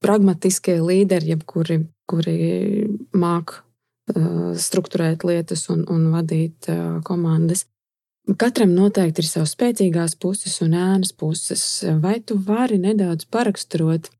pragmatiskie 0.00 0.78
līderi, 0.80 1.36
kuri, 1.48 1.80
kuri 2.08 2.36
māk 3.16 3.58
uh, 3.58 4.52
struktūrēt 4.56 5.26
lietas 5.28 5.66
un, 5.72 5.84
un 5.90 6.08
vadīt 6.14 6.70
uh, 6.72 7.00
komandas. 7.06 7.66
Katram 8.40 8.72
noteikti 8.76 9.24
ir 9.24 9.28
savas 9.28 9.56
spēcīgās 9.56 10.14
puses 10.20 10.60
un 10.64 10.76
ēnas 10.78 11.12
puses. 11.16 11.64
Vai 12.00 12.20
tu 12.22 12.38
vari 12.46 12.78
nedaudz 12.80 13.26
paraksturot, 13.32 14.10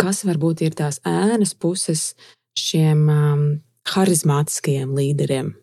kas 0.00 0.24
varbūt 0.28 0.64
ir 0.66 0.76
tās 0.78 1.00
ēnas 1.06 1.54
puses 1.54 2.10
šiem 2.56 3.06
um, 3.12 3.46
harizmātiskajiem 3.92 4.94
līderiem? 4.96 5.54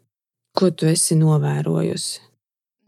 Ko 0.54 0.70
tu 0.70 0.90
esi 0.90 1.18
novērojusi? 1.18 2.22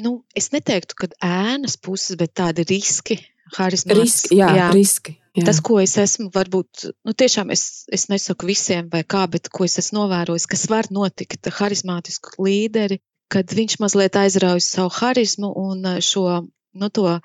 Nu, 0.05 0.19
es 0.35 0.51
neteiktu, 0.51 0.97
ka 0.99 1.07
ēnas 1.23 1.79
puses, 1.81 2.17
bet 2.19 2.35
tādi 2.37 2.65
riski, 2.67 3.17
Riski, 3.53 4.39
jā, 4.39 4.49
jā. 4.57 4.69
riski. 4.73 5.19
Jā. 5.35 5.43
Tas, 5.49 5.59
ko 5.63 5.77
es 5.83 5.97
esmu, 5.99 6.29
varbūt, 6.33 6.87
nu, 7.05 7.13
tiešām 7.13 7.51
es, 7.51 7.85
es 7.93 8.07
nesaku 8.09 8.47
visiem, 8.47 8.87
vai 8.89 9.03
kā, 9.03 9.25
bet 9.27 9.49
ko 9.53 9.67
es 9.67 9.77
esmu 9.81 9.99
novērojis, 9.99 10.47
kas 10.47 10.63
var 10.71 10.87
notikt 10.95 11.49
harizmātisku 11.57 12.39
līderi, 12.45 13.01
kad 13.31 13.51
viņš 13.51 13.77
mazliet 13.83 14.15
aizraujas 14.17 14.69
savu 14.77 14.93
harizmu 14.95 15.51
un 15.59 15.85
eh, 15.91 15.99
šo, 16.01 16.45
nu, 16.79 16.89
to, 16.89 17.19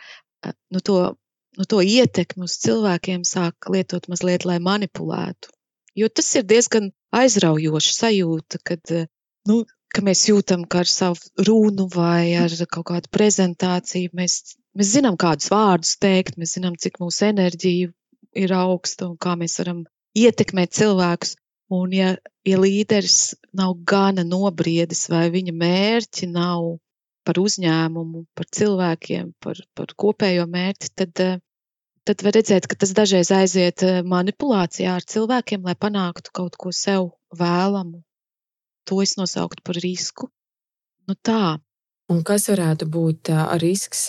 eh, 0.44 0.56
nu, 0.74 0.83
to, 0.83 0.98
nu, 1.58 1.66
to 1.70 1.80
ietekmi 1.82 2.46
uz 2.46 2.58
cilvēkiem 2.64 3.24
sāk 3.26 3.70
lietot 3.74 4.08
mazliet, 4.12 4.46
lai 4.48 4.58
manipulētu. 4.62 5.50
Jo 5.98 6.08
tas 6.08 6.28
ir 6.38 6.46
diezgan 6.46 6.92
aizraujoši 7.16 7.96
sajūta, 7.96 8.60
kad, 8.64 8.82
eh, 8.94 9.08
nu, 9.50 9.64
ka 9.90 10.04
mēs 10.06 10.28
jūtam, 10.30 10.68
ka 10.70 10.84
ar 10.84 10.90
savu 10.90 11.44
runu 11.48 11.88
vai 11.94 12.36
ar 12.38 12.54
kaut 12.70 12.86
kādu 12.92 13.10
prezentāciju 13.10 14.14
mēs 14.14 14.42
Mēs 14.78 14.92
zinām, 14.94 15.16
kādus 15.18 15.50
vārdus 15.50 15.96
teikt, 15.98 16.36
mēs 16.38 16.54
zinām, 16.54 16.76
cik 16.78 17.00
mūsu 17.02 17.24
enerģija 17.26 17.90
ir 18.38 18.52
augsta 18.54 19.08
un 19.08 19.16
kā 19.18 19.34
mēs 19.38 19.58
varam 19.58 19.80
ietekmēt 20.16 20.76
cilvēkus. 20.78 21.34
Un, 21.74 21.90
ja, 21.94 22.12
ja 22.46 22.58
līderis 22.58 23.34
nav 23.54 23.76
gana 23.92 24.22
nobriedis 24.26 25.04
vai 25.10 25.24
viņa 25.34 25.54
mērķi 25.58 26.30
nav 26.30 26.68
par 27.30 27.40
uzņēmumu, 27.44 28.24
par 28.34 28.50
cilvēkiem, 28.58 29.30
par, 29.46 29.62
par 29.78 29.94
kopējo 30.04 30.48
mērķi, 30.50 30.92
tad, 30.98 31.24
tad 32.10 32.26
var 32.26 32.36
redzēt, 32.40 32.66
ka 32.66 32.80
tas 32.82 32.92
dažreiz 32.98 33.30
aiziet 33.36 33.86
manipulācijā 34.10 34.98
ar 34.98 35.06
cilvēkiem, 35.14 35.62
lai 35.70 35.78
panāktu 35.78 36.34
kaut 36.34 36.58
ko 36.58 36.74
sev 36.74 37.12
vēlamu. 37.38 38.02
To 38.90 39.00
es 39.06 39.14
nosauktu 39.20 39.62
par 39.62 39.78
risku. 39.78 40.32
Nu 41.06 41.14
tā, 41.14 41.61
Un 42.11 42.24
kas 42.26 42.48
varētu 42.50 42.88
būt 42.90 43.30
risks 43.62 44.09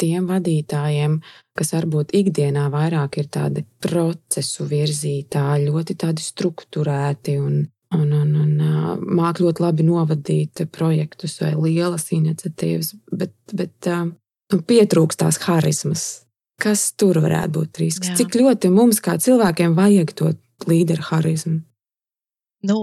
tiem 0.00 0.24
vadītājiem, 0.26 1.18
kas 1.54 1.74
varbūt 1.76 2.14
ikdienā 2.18 2.64
vairāk 2.72 3.20
ir 3.20 3.28
tādi 3.30 3.62
procesu 3.84 4.66
virzītāji, 4.66 5.68
ļoti 5.68 5.96
tādi 6.02 6.24
strukturēti 6.24 7.36
un, 7.38 7.60
un, 7.96 8.12
un, 8.14 8.34
un 8.38 9.06
māk 9.18 9.40
ļoti 9.42 9.64
labi 9.64 9.86
novadīt 9.86 10.64
projektus 10.74 11.38
vai 11.42 11.54
lielas 11.58 12.08
iniciatīvas, 12.14 12.94
bet, 13.12 13.34
bet 13.52 13.90
nu, 13.90 14.60
pietrūkst 14.66 15.22
tās 15.22 15.40
harizmas. 15.46 16.04
Kas 16.60 16.90
tur 16.92 17.22
varētu 17.24 17.56
būt 17.56 17.80
risks? 17.80 18.10
Jā. 18.12 18.18
Cik 18.20 18.36
ļoti 18.42 18.70
mums 18.74 19.00
kā 19.04 19.16
cilvēkiem 19.20 19.74
vajag 19.78 20.12
to 20.18 20.34
līderu 20.68 21.06
harizmu? 21.08 21.60
Nu, 22.68 22.82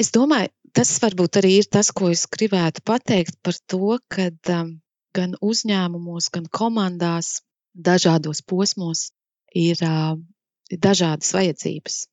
es 0.00 0.08
domāju, 0.14 0.48
tas 0.72 0.94
varbūt 1.02 1.40
arī 1.42 1.58
ir 1.60 1.68
tas, 1.68 1.90
ko 1.92 2.08
es 2.12 2.24
gribētu 2.32 2.80
pateikt 2.88 3.36
par 3.44 3.58
to, 3.68 3.98
ka 4.08 4.30
gan 4.38 5.34
uzņēmumos, 5.44 6.30
gan 6.32 6.48
komandās, 6.48 7.42
dažādos 7.74 8.40
posmos 8.42 9.10
ir 9.54 9.80
dažādas 10.72 11.34
vajadzības. 11.36 12.06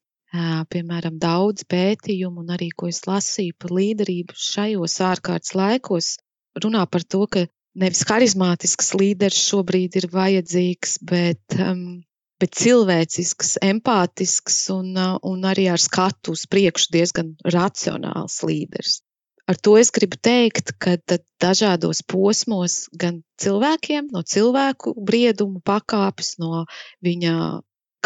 Piemēram, 0.72 1.20
daudz 1.22 1.64
pētījumu 1.72 2.44
un 2.44 2.54
arī, 2.56 2.70
ko 2.76 2.90
es 2.92 3.04
lasīju 3.08 3.56
par 3.62 3.72
līderību 3.78 4.36
šajos 4.36 4.98
ārkārtas 5.08 5.56
laikos, 5.56 6.16
runā 6.64 6.84
par 6.92 7.06
to, 7.08 7.24
ka 7.32 7.46
nevis 7.76 8.04
harizmātisks 8.10 8.94
līderis 9.00 9.46
šobrīd 9.52 9.96
ir 10.00 10.10
vajadzīgs, 10.12 10.98
bet, 11.08 11.58
um, 11.60 12.02
bet 12.42 12.56
cilvēcisks, 12.60 13.58
empātisks 13.64 14.62
un, 14.76 14.94
uh, 14.96 15.18
un 15.24 15.44
arī 15.48 15.68
ar 15.72 15.82
skatu 15.82 16.36
uz 16.36 16.46
priekšu 16.52 16.92
diezgan 16.96 17.36
racionāls 17.58 18.42
līderis. 18.48 19.02
Ar 19.46 19.60
to 19.62 19.76
es 19.78 19.92
gribu 19.94 20.18
teikt, 20.18 20.74
ka 20.82 20.96
dažādos 21.44 22.02
posmos 22.02 22.88
gan 22.98 23.22
cilvēkiem, 23.38 24.10
no 24.16 24.24
cilvēku 24.26 24.96
brieduma 24.98 25.62
pakāpes, 25.62 26.40
no 26.42 26.64
viņa 27.06 27.36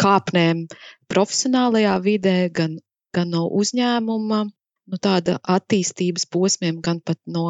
kāpnēm 0.00 0.64
profesionālajā 1.12 1.96
vidē, 2.04 2.38
gan, 2.54 2.78
gan 3.14 3.30
no 3.34 3.46
uzņēmuma, 3.60 4.40
nu, 4.90 4.98
tāda 5.02 5.38
attīstības 5.56 6.26
posmiem, 6.32 6.80
gan 6.84 7.00
pat 7.04 7.20
no 7.26 7.46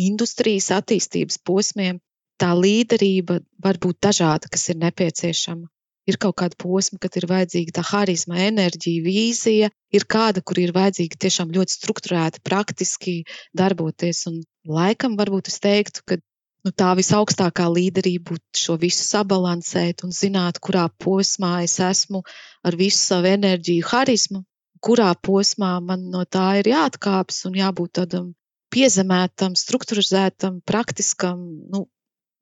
industrijas 0.00 0.70
attīstības 0.74 1.40
posmiem, 1.46 2.00
tā 2.40 2.52
līderība 2.58 3.40
var 3.62 3.78
būt 3.82 4.00
dažāda, 4.08 4.50
kas 4.52 4.68
ir 4.72 4.80
nepieciešama. 4.82 5.68
Ir 6.10 6.16
kaut 6.18 6.34
kāda 6.40 6.58
posma, 6.58 6.98
kad 6.98 7.14
ir 7.14 7.28
vajadzīga 7.30 7.76
tā 7.76 7.82
harizma, 7.86 8.40
enerģija, 8.48 9.04
vīzija, 9.04 9.68
ir 9.94 10.06
kāda, 10.10 10.42
kur 10.42 10.58
ir 10.58 10.72
vajadzīga 10.74 11.20
tiešām 11.24 11.52
ļoti 11.54 11.76
strukturēti, 11.76 12.42
praktiski 12.42 13.14
darboties. 13.54 14.24
Un 14.30 14.40
laikam 14.66 15.14
varbūt 15.20 15.52
es 15.52 15.60
teiktu, 15.62 16.02
ka 16.02 16.18
nu, 16.66 16.72
tā 16.72 16.92
visaugstākā 16.98 17.66
līderība 17.72 18.32
būtu 18.32 18.62
šo 18.64 18.76
visu 18.82 19.04
sabalansēt 19.06 20.04
un 20.06 20.14
zināt, 20.14 20.60
kurā 20.62 20.86
posmā 21.02 21.62
es 21.66 21.78
esmu 21.82 22.22
ar 22.66 22.78
visu 22.78 23.00
savu 23.00 23.30
enerģiju, 23.32 23.86
harizmu, 23.92 24.44
kurā 24.82 25.12
posmā 25.14 25.76
man 25.84 26.08
no 26.14 26.24
tā 26.24 26.48
ir 26.60 26.72
jāatkāpjas 26.72 27.46
un 27.50 27.58
jābūt 27.60 27.94
tādam 28.00 28.32
piezemētam, 28.72 29.56
strukturizētam, 29.58 30.60
praktiskam, 30.66 31.40
nu, 31.72 31.86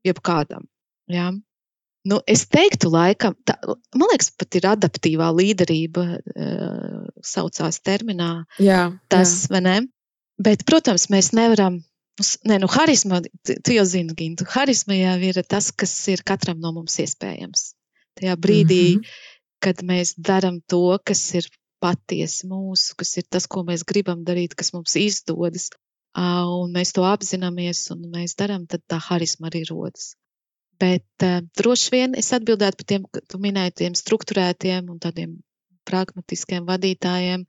jebkādam. 0.06 0.68
Ja? 1.10 1.30
Nu, 2.06 2.20
es 2.30 2.46
teiktu, 2.48 2.88
laikam, 2.94 3.34
tā, 3.44 3.58
man 3.98 4.12
liekas, 4.12 4.30
pat 4.40 4.56
ir 4.56 4.68
adaptīvā 4.70 5.26
līderība, 5.36 6.04
uh, 6.16 7.08
saucās 7.26 7.82
terminā. 7.84 8.46
Jā, 8.62 8.86
tas, 9.12 9.34
jā. 9.44 9.52
vai 9.52 9.60
ne? 9.66 9.76
Bet, 10.40 10.64
protams, 10.68 11.10
mēs 11.12 11.34
nevaram. 11.36 11.82
Nē, 12.20 12.58
nu, 12.60 12.68
harizma, 12.68 13.20
tu 13.48 13.74
jau 13.74 13.84
zini, 13.88 14.14
Gintu, 14.16 14.46
harizma 14.52 14.96
jau 14.98 15.16
ir 15.30 15.40
tas, 15.48 15.70
kas 15.72 15.92
ir 16.12 16.22
katram 16.26 16.60
no 16.60 16.72
mums 16.76 16.98
iespējams. 17.00 17.70
Tajā 18.20 18.36
brīdī, 18.36 18.82
mm 18.96 19.00
-hmm. 19.00 19.20
kad 19.64 19.82
mēs 19.86 20.14
darām 20.30 20.60
to, 20.68 20.98
kas 21.04 21.22
ir 21.34 21.48
patiesi 21.80 22.48
mūsu, 22.50 22.96
kas 23.00 23.16
ir 23.16 23.24
tas, 23.28 23.46
ko 23.46 23.64
mēs 23.64 23.84
gribam 23.88 24.24
darīt, 24.24 24.54
kas 24.54 24.72
mums 24.76 24.96
izdodas, 25.00 25.70
un 26.16 26.72
mēs 26.74 26.92
to 26.92 27.06
apzināmies 27.08 27.86
un 27.94 28.10
mēs 28.12 28.36
darām, 28.36 28.66
tad 28.66 28.82
tā 28.88 28.98
harizma 29.08 29.48
arī 29.48 29.64
rodas. 29.70 30.14
Bet 30.80 31.24
uh, 31.24 31.40
droši 31.56 31.90
vien 31.92 32.14
es 32.16 32.32
atbildētu 32.32 32.76
par 32.80 32.86
tiem, 32.88 33.06
tu 33.28 33.38
minēji 33.38 33.76
tiem 33.82 33.96
struktūrētiem 33.98 34.88
un 34.88 34.98
tādiem 34.98 35.36
pragmatiskiem 35.84 36.64
vadītājiem, 36.68 37.44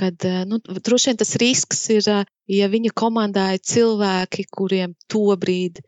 kad 0.00 0.26
uh, 0.28 0.42
nu, 0.48 0.60
droši 0.60 1.10
vien 1.10 1.20
tas 1.20 1.34
risks 1.42 1.82
ir, 1.92 2.06
uh, 2.10 2.28
ja 2.50 2.68
viņa 2.72 2.92
komandā 2.96 3.50
ir 3.56 3.64
cilvēki, 3.72 4.46
kuriem 4.56 4.96
tobrīd 5.12 5.82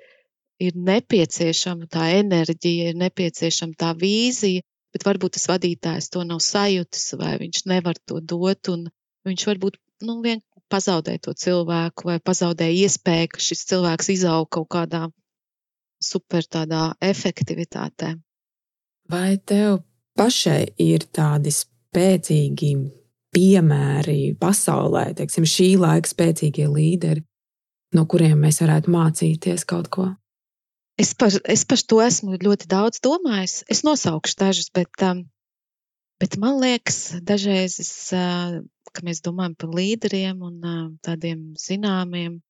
ir 0.62 0.76
nepieciešama 0.76 1.88
tā 1.90 2.10
enerģija, 2.20 2.92
ir 2.92 3.00
nepieciešama 3.00 3.78
tā 3.78 3.92
vīzija, 3.98 4.62
bet 4.92 5.06
varbūt 5.08 5.38
tas 5.38 5.48
vadītājs 5.50 6.12
to 6.12 6.22
nav 6.28 6.42
sajūtis 6.44 7.16
vai 7.18 7.34
viņš 7.40 7.64
nevar 7.72 7.98
to 8.06 8.20
dot, 8.20 8.70
viņš 9.26 9.46
varbūt 9.48 9.80
nu, 10.06 10.20
vien, 10.22 10.42
pazaudē 10.72 11.18
to 11.22 11.34
cilvēku 11.36 12.08
vai 12.08 12.18
pazaudē 12.20 12.68
iespēju, 12.72 13.32
ka 13.34 13.42
šis 13.44 13.66
cilvēks 13.72 14.12
izaug 14.16 14.48
kaut 14.56 14.70
kādā 14.72 15.06
super 16.02 16.46
tādā 16.46 16.92
efektivitātē. 17.12 18.14
Vai 19.12 19.36
tev 19.38 19.82
pašai 20.18 20.72
ir 20.82 21.06
tādi 21.14 21.52
spēcīgi 21.54 22.72
piemēri 23.32 24.34
pasaulē, 24.40 25.12
teiksim, 25.18 25.46
šī 25.48 25.74
laika 25.80 26.10
spēcīgie 26.10 26.66
līderi, 26.68 27.24
no 27.96 28.04
kuriem 28.08 28.42
mēs 28.44 28.60
varētu 28.64 28.92
mācīties 28.92 29.64
kaut 29.68 29.88
ko? 29.92 30.10
Es 31.00 31.14
par, 31.16 31.32
es 31.48 31.64
par 31.64 31.80
to 31.88 32.02
esmu 32.04 32.36
ļoti 32.36 32.68
daudz 32.68 33.00
domājis. 33.04 33.62
Es 33.72 33.80
nosaukšu 33.86 34.36
dažus, 34.38 34.68
bet, 34.76 34.92
um, 35.06 35.24
bet 36.20 36.36
man 36.40 36.60
liekas, 36.60 37.16
dažreiz 37.24 37.78
es 37.80 37.92
uh, 38.12 38.60
ka 38.92 39.04
mēs 39.06 39.22
domājam 39.24 39.54
par 39.58 39.72
līderiem 39.76 40.42
un 40.48 40.58
tādiem 41.04 41.52
zināmiem. 41.60 42.40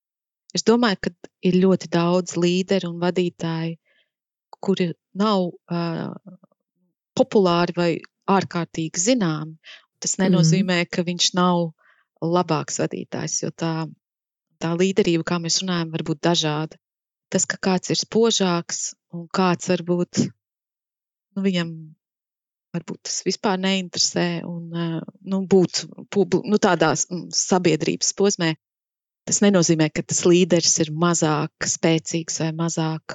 Es 0.57 0.66
domāju, 0.68 0.99
ka 1.07 1.12
ir 1.49 1.59
ļoti 1.62 1.89
daudz 1.93 2.37
līderu 2.37 2.93
un 2.93 2.99
vadītāju, 3.03 3.78
kuri 4.62 4.91
nav 5.18 5.47
uh, 5.49 6.12
populāri 7.18 7.76
vai 7.76 7.91
ārkārtīgi 8.30 9.01
zināmi. 9.07 9.57
Tas 10.03 10.19
nenozīmē, 10.19 10.83
mm. 10.83 10.91
ka 10.93 11.05
viņš 11.07 11.29
nav 11.39 11.71
labāks 12.23 12.81
vadītājs, 12.83 13.41
jo 13.45 13.51
tā, 13.55 13.73
tā 14.63 14.73
līderība, 14.79 15.27
kā 15.33 15.39
mēs 15.43 15.61
runājam, 15.63 15.93
var 15.95 16.07
būt 16.07 16.23
dažāda. 16.27 16.79
Tas, 17.33 17.47
ka 17.49 17.57
kāds 17.63 17.93
ir 17.95 17.99
spožāks 18.01 18.93
un 19.15 19.27
kāds 19.33 19.71
varbūt 19.73 20.27
nu, 20.27 21.45
viņam 21.45 21.71
varbūt 22.73 23.03
tas 23.09 23.23
vispār 23.27 23.61
neinteresē 23.61 24.27
un 24.49 24.69
nu, 24.73 25.41
būt 25.49 25.85
nu, 25.87 26.61
tādā 26.61 26.93
sabiedrības 26.97 28.13
posmē. 28.19 28.53
Tas 29.29 29.39
nenozīmē, 29.45 29.87
ka 29.95 30.03
tas 30.03 30.25
līderis 30.27 30.81
ir 30.83 30.89
mazāk 30.99 31.69
spēcīgs 31.71 32.41
vai 32.43 32.49
mazāk 32.59 33.15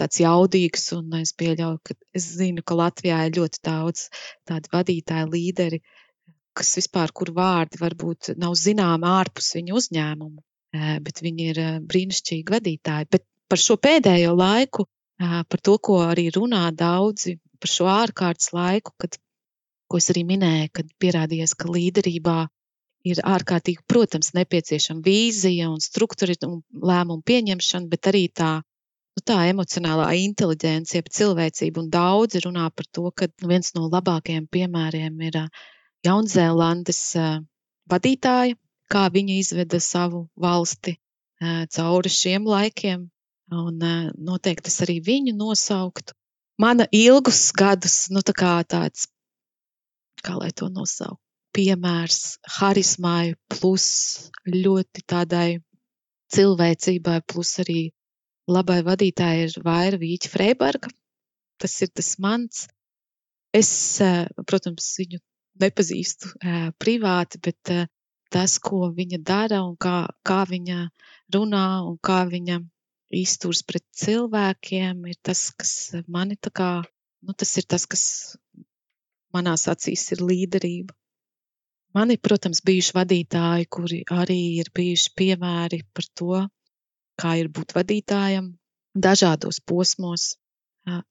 tāds 0.00 0.20
jaudīgs. 0.22 0.86
Es 1.20 1.34
pieļauju, 1.36 1.80
ka 1.84 1.96
es 2.16 2.30
zinu, 2.38 2.64
ka 2.64 2.78
Latvijā 2.78 3.18
ir 3.26 3.36
ļoti 3.36 3.60
daudz 3.68 4.06
tādu 4.48 4.72
vadītāju 4.72 5.28
līderi, 5.34 5.82
kas 6.56 6.74
vispār, 6.78 7.12
kur 7.16 7.32
vārdi 7.36 7.80
varbūt 7.80 8.32
nav 8.40 8.56
zināmi 8.60 9.08
ārpus 9.10 9.52
viņu 9.58 9.76
uzņēmumu, 9.80 10.42
bet 11.06 11.22
viņi 11.24 11.48
ir 11.52 11.62
brīnišķīgi 11.88 12.56
vadītāji. 12.56 13.10
Bet 13.12 13.26
par 13.50 13.62
šo 13.62 13.76
pēdējo 13.80 14.34
laiku, 14.36 14.86
par 15.20 15.62
to, 15.62 15.76
ko 15.78 16.00
arī 16.06 16.28
runā 16.34 16.66
daudzi 16.76 17.38
par 17.60 17.72
šo 17.72 17.88
ārkārtas 17.92 18.52
laiku, 18.56 18.92
kad, 19.00 19.16
ko 19.88 20.00
es 20.00 20.10
arī 20.12 20.26
minēju, 20.28 20.72
kad 20.80 20.92
pierādījās, 21.02 21.54
ka 21.56 21.70
līderībā 21.72 22.38
ir 23.06 23.20
ārkārtīgi, 23.22 23.84
protams, 23.88 24.32
nepieciešama 24.36 25.04
vīzija 25.06 25.68
un 25.70 25.82
struktūra 25.82 26.34
un 26.48 26.58
lēmumu 26.90 27.22
pieņemšana, 27.30 27.88
bet 27.92 28.10
arī 28.10 28.24
tā, 28.40 28.50
nu, 29.16 29.22
tā 29.30 29.38
emocionālā 29.52 30.08
inteliģence, 30.24 30.96
jeb 30.98 31.12
cilvēcība. 31.18 31.84
Un 31.84 31.92
daudzi 31.92 32.42
runā 32.44 32.66
par 32.74 32.90
to, 32.90 33.06
ka 33.14 33.30
viens 33.46 33.72
no 33.78 33.86
labākajiem 33.92 34.48
piemēriem 34.50 35.22
ir 35.28 35.40
Jaunzēlandes 36.06 37.02
vadītāja, 37.90 38.56
kā 38.92 39.06
viņa 39.12 39.40
izveda 39.42 39.80
savu 39.82 40.26
valsti 40.38 40.96
cauri 41.76 42.12
šiem 42.12 42.46
laikiem. 42.48 43.08
Un 43.52 43.82
noteikti 44.26 44.72
es 44.72 44.80
arī 44.82 45.00
viņu 45.06 45.36
nosauktu 45.38 46.16
mana 46.58 46.86
ilgus 46.92 47.50
gadus, 47.52 48.06
nu, 48.10 48.22
tā 48.24 48.34
kā 48.36 48.56
tāds, 48.64 49.06
kā 50.24 50.36
lai 50.40 50.50
to 50.56 50.68
nosauc, 50.72 51.18
piemērs 51.56 52.38
harizmai, 52.58 53.36
plus 53.52 53.86
ļoti 54.48 55.04
tādai 55.08 55.60
cilvēcībai, 56.34 57.20
plus 57.28 57.54
arī 57.62 57.80
labai 58.50 58.80
vadītājai 58.86 59.46
ir 59.46 59.58
Vaira 59.64 60.00
Vīķa 60.00 60.32
Freiberga. 60.32 60.90
Tas 61.60 61.76
ir 61.82 61.92
tas 61.94 62.16
mans. 62.20 62.66
Es, 63.54 63.70
eh, 64.04 64.26
protams, 64.44 64.88
viņu 65.00 65.20
nepazīstu 65.62 66.32
privāti, 66.82 67.40
bet 67.42 67.72
tas, 68.32 68.56
ko 68.58 68.90
viņa 68.94 69.20
dara 69.22 69.62
un 69.64 69.76
kā, 69.80 70.06
kā 70.26 70.42
viņa 70.50 70.78
runā 71.34 71.66
un 71.86 71.98
kā 72.02 72.24
viņa 72.28 72.60
izturs 73.16 73.62
pret 73.62 73.84
cilvēkiem 73.94 75.06
ir 75.10 75.18
tas, 75.22 75.48
kas 75.56 75.72
mani 76.10 76.36
tā 76.36 76.50
kā, 76.50 76.70
nu, 77.22 77.32
tas 77.32 77.56
ir 77.60 77.66
tas, 77.70 77.86
kas 77.86 78.04
manās 79.34 79.66
acīs 79.70 80.08
ir 80.16 80.24
līderība. 80.26 80.94
Man 81.96 82.12
ir, 82.12 82.20
protams, 82.20 82.60
bijuši 82.66 82.92
vadītāji, 82.96 83.68
kuri 83.72 84.02
arī 84.12 84.40
ir 84.60 84.68
bijuši 84.74 85.12
piemēri 85.16 85.80
par 85.96 86.08
to, 86.18 86.42
kā 87.16 87.36
ir 87.40 87.48
būt 87.48 87.72
vadītājam 87.76 88.50
dažādos 88.92 89.62
posmos. 89.64 90.34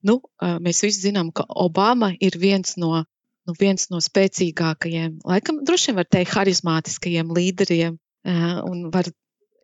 Nu, 0.05 0.19
mēs 0.61 0.83
visi 0.85 1.07
zinām, 1.07 1.31
ka 1.35 1.47
Obama 1.49 2.11
ir 2.21 2.37
viens 2.39 2.75
no, 2.77 3.01
nu, 3.45 3.55
viens 3.59 3.89
no 3.93 4.01
spēcīgākajiem, 4.03 5.19
laikam, 5.25 5.61
droši 5.67 5.91
vien 5.91 5.99
var 6.01 6.09
teikt, 6.09 6.33
harizmātiskajiem 6.35 7.31
līderiem. 7.35 7.99
Un 8.25 8.87
var 8.93 9.11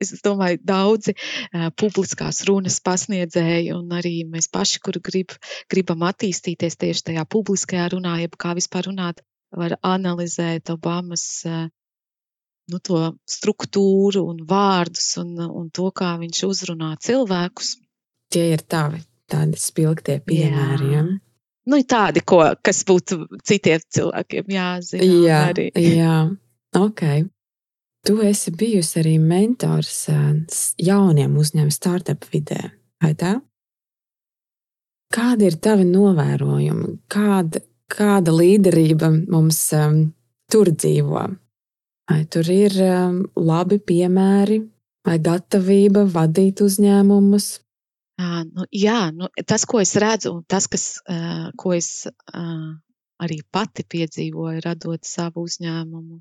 es 0.01 0.21
domāju, 0.25 0.59
daudzi 0.65 1.13
uh, 1.15 1.69
publiskās 1.77 2.41
runas 2.49 2.79
pasniedzēji 2.83 3.71
un 3.75 3.91
arī 3.95 4.21
mēs 4.29 4.49
paši, 4.53 4.81
kur 4.83 4.97
grib, 5.03 5.35
gribam 5.71 6.05
attīstīties 6.07 6.79
tieši 6.81 7.05
tajā 7.11 7.25
publiskajā 7.29 7.91
runā, 7.95 8.17
jeb 8.23 8.37
kā 8.41 8.55
vispār 8.57 8.89
runāt, 8.89 9.21
var 9.53 9.77
analizēt 9.85 10.71
Obamas 10.73 11.25
uh, 11.49 11.67
nu, 12.71 12.79
to 12.79 13.03
struktūru 13.29 14.23
un 14.31 14.43
vārdus 14.47 15.13
un, 15.21 15.35
un 15.45 15.69
to, 15.73 15.89
kā 15.95 16.15
viņš 16.21 16.43
uzrunā 16.49 16.93
cilvēkus. 17.03 17.75
tie 18.31 18.53
ir 18.55 18.63
tavi 18.63 19.03
tādi 19.31 19.59
spilgtie 19.59 20.21
piemēri. 20.23 20.93
Ja? 20.95 21.03
Nu, 21.69 21.77
tādi, 21.85 22.23
ko, 22.25 22.41
kas 22.65 22.81
būtu 22.89 23.27
citiem 23.45 23.83
cilvēkiem 23.93 24.49
jāzina. 24.49 25.05
Jā, 25.27 25.41
arī. 25.51 25.67
jā, 25.77 26.15
ok. 26.77 27.03
Tu 28.07 28.15
esi 28.25 28.53
bijusi 28.57 28.97
arī 29.03 29.17
mentors 29.21 30.07
jauniem 30.81 31.35
uzņēmumiem, 31.37 31.73
startup 31.73 32.25
vidē, 32.33 32.71
vai 33.03 33.13
tā? 33.13 33.35
Kādi 35.11 35.51
ir 35.51 35.59
tavi 35.61 35.85
novērojumi? 35.85 36.95
Kāda, 37.11 37.61
kāda 37.91 38.33
līderība 38.33 39.11
mums 39.29 39.59
um, 39.77 40.01
tur 40.49 40.71
dzīvo? 40.73 41.25
Vai 42.09 42.21
tur 42.31 42.47
ir 42.49 42.77
um, 42.87 43.19
labi 43.37 43.77
piemēri, 43.77 44.63
vai 45.05 45.19
gatavība 45.21 46.07
vadīt 46.09 46.63
uzņēmumus? 46.65 47.51
Uh, 48.21 48.41
nu, 48.53 48.65
jā, 48.75 49.09
nu, 49.15 49.29
tas, 49.49 49.63
ko 49.65 49.79
es 49.81 49.95
redzu, 49.97 50.35
un 50.35 50.43
tas, 50.49 50.67
kas, 50.69 50.85
uh, 51.09 51.47
ko 51.57 51.71
es 51.73 52.05
uh, 52.05 52.67
arī 53.23 53.39
pati 53.55 53.85
piedzīvoju, 53.87 54.61
radot 54.65 55.07
savu 55.07 55.45
uzņēmumu, 55.47 56.19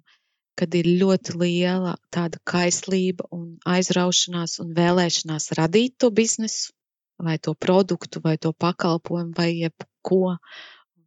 kad 0.61 0.77
ir 0.79 0.89
ļoti 1.01 1.35
liela 1.41 1.97
tāda 2.15 2.41
kaislība 2.49 3.27
un 3.37 3.59
aizraušanās 3.69 4.59
un 4.65 4.71
vēlēšanās 4.77 5.51
radīt 5.59 5.99
to 6.01 6.13
biznesu, 6.15 6.73
vai 7.21 7.37
to 7.43 7.53
produktu, 7.67 8.23
vai 8.25 8.37
to 8.41 8.55
pakalpojumu, 8.57 9.35
vai 9.37 9.51
jebko. 9.59 10.39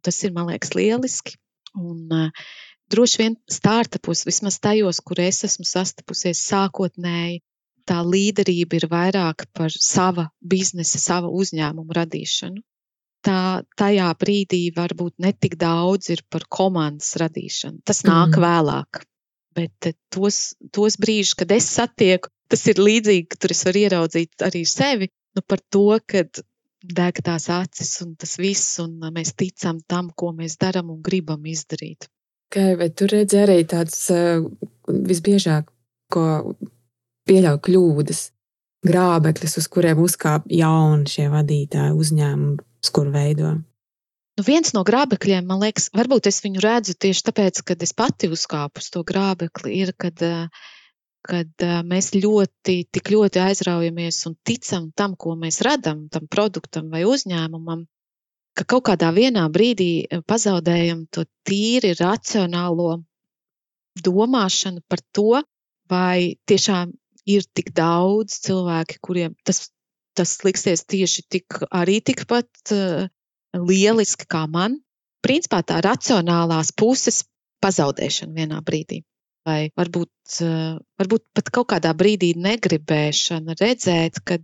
Tas 0.04 0.20
ir, 0.22 0.34
man 0.36 0.52
liekas, 0.52 0.76
lieliski. 0.78 1.38
Un, 1.74 2.06
uh, 2.12 2.46
droši 2.92 3.22
vien 3.22 3.38
startupos, 3.50 4.22
vismaz 4.28 4.60
tajos, 4.62 5.02
kur 5.02 5.22
es 5.24 5.42
esmu 5.48 5.66
sastapusies 5.66 6.44
sākotnēji, 6.52 7.42
tā 7.88 8.00
līderība 8.04 8.78
ir 8.78 8.86
vairāk 8.90 9.46
par 9.56 9.72
sava 9.72 10.28
biznesa, 10.40 11.00
sava 11.02 11.30
uzņēmuma 11.32 11.98
radīšanu. 12.00 12.62
Tā, 13.24 13.64
tajā 13.80 14.10
brīdī 14.20 14.62
varbūt 14.76 15.14
netik 15.24 15.56
daudz 15.60 16.10
ir 16.12 16.20
par 16.28 16.44
komandas 16.52 17.14
radīšanu. 17.20 17.80
Tas 17.88 18.02
nāk 18.04 18.36
mm. 18.36 18.42
vēlāk. 18.44 19.04
Bet 19.56 19.88
eh, 19.88 19.96
tos, 20.12 20.40
tos 20.74 20.98
brīžus, 21.00 21.36
kad 21.40 21.54
es 21.56 21.70
satieku, 21.72 22.28
tas 22.52 22.66
ir 22.68 22.82
līdzīgi, 22.82 23.38
tur 23.40 23.54
es 23.54 23.64
varu 23.64 23.86
ieraudzīt 23.86 24.44
arī 24.44 24.64
sevi 24.68 25.08
nu, 25.08 25.44
par 25.46 25.62
to, 25.72 25.86
ka 26.04 26.26
deg 26.84 27.20
tās 27.24 27.48
acis 27.48 27.94
un 28.04 28.12
tas 28.20 28.36
viss, 28.40 28.76
un 28.84 28.98
eh, 29.00 29.14
mēs 29.14 29.32
ticam 29.40 29.80
tam, 29.88 30.10
ko 30.12 30.34
mēs 30.36 30.58
darām 30.60 30.92
un 30.92 31.00
gribam 31.04 31.48
izdarīt. 31.48 32.10
Okay, 32.52 32.76
bet 32.78 32.98
tur 33.00 33.10
redzi 33.10 33.40
arī 33.40 33.62
tāds 33.66 34.04
uh, 34.14 34.44
visbiežāk, 34.86 35.72
ko 36.12 36.26
pieļauj 37.28 37.60
kļūdas, 37.66 38.22
grābekļus, 38.84 39.58
uz 39.60 39.68
kuriem 39.72 40.02
uzkāp 40.04 40.48
jauni 40.52 41.08
šie 41.10 41.30
vadītāji 41.32 41.96
uzņēmumi, 41.96 42.58
kur 42.94 43.08
veido. 43.12 43.54
Nu, 44.34 44.42
viens 44.42 44.72
no 44.74 44.82
grābekļiem, 44.86 45.46
man 45.46 45.62
liekas, 45.62 45.88
varbūt 45.94 46.26
es 46.26 46.40
viņu 46.42 46.62
redzu 46.64 46.96
tieši 46.98 47.22
tāpēc, 47.28 47.60
ka 47.62 47.76
es 47.86 47.94
pati 47.94 48.28
uzkāpu 48.34 48.82
uz 48.82 48.90
to 48.90 49.04
grābekli, 49.06 49.76
ir, 49.78 49.92
kad, 49.94 50.18
kad 51.24 51.64
eh, 51.64 51.74
mēs 51.86 52.10
ļoti, 52.18 52.76
tik 52.90 53.12
ļoti 53.14 53.42
aizraujamies 53.44 54.18
un 54.26 54.34
ticam 54.42 54.90
tam, 54.98 55.14
ko 55.14 55.36
mēs 55.38 55.60
radām, 55.64 56.08
tam 56.10 56.26
produktam 56.26 56.90
vai 56.90 57.04
uzņēmumam, 57.06 57.86
ka 58.58 58.66
kaut 58.74 58.88
kādā 58.90 59.12
vienā 59.14 59.46
brīdī 59.54 59.90
eh, 60.02 60.24
pazaudējam 60.26 61.06
to 61.14 61.28
tīri 61.46 61.94
racionālo 62.00 63.04
domāšanu 64.02 64.82
par 64.90 65.04
to, 65.14 65.44
vai 65.86 66.34
tiešām 66.50 66.90
ir 67.26 67.46
tik 67.56 67.72
daudz 67.76 68.38
cilvēki, 68.44 69.00
kuriem 69.04 69.34
tas, 69.44 69.68
tas 70.16 70.36
liksies 70.44 70.84
tieši 70.88 71.24
tik, 71.32 71.60
arī 71.72 72.00
tikpat 72.04 72.74
uh, 72.74 73.06
lieliski 73.54 74.28
kā 74.30 74.44
man. 74.50 74.80
Principā 75.24 75.62
tā 75.64 75.80
racionālās 75.84 76.74
puses 76.76 77.22
pazaudēšana 77.64 78.36
vienā 78.36 78.60
brīdī. 78.64 79.00
Vai 79.44 79.68
varbūt, 79.76 80.40
eh, 80.40 80.76
varbūt 81.00 81.24
pat 81.36 81.50
kaut 81.52 81.68
kādā 81.72 81.92
brīdī 81.96 82.32
negribēšana 82.36 83.56
redzēt, 83.60 84.20
ka 84.24 84.38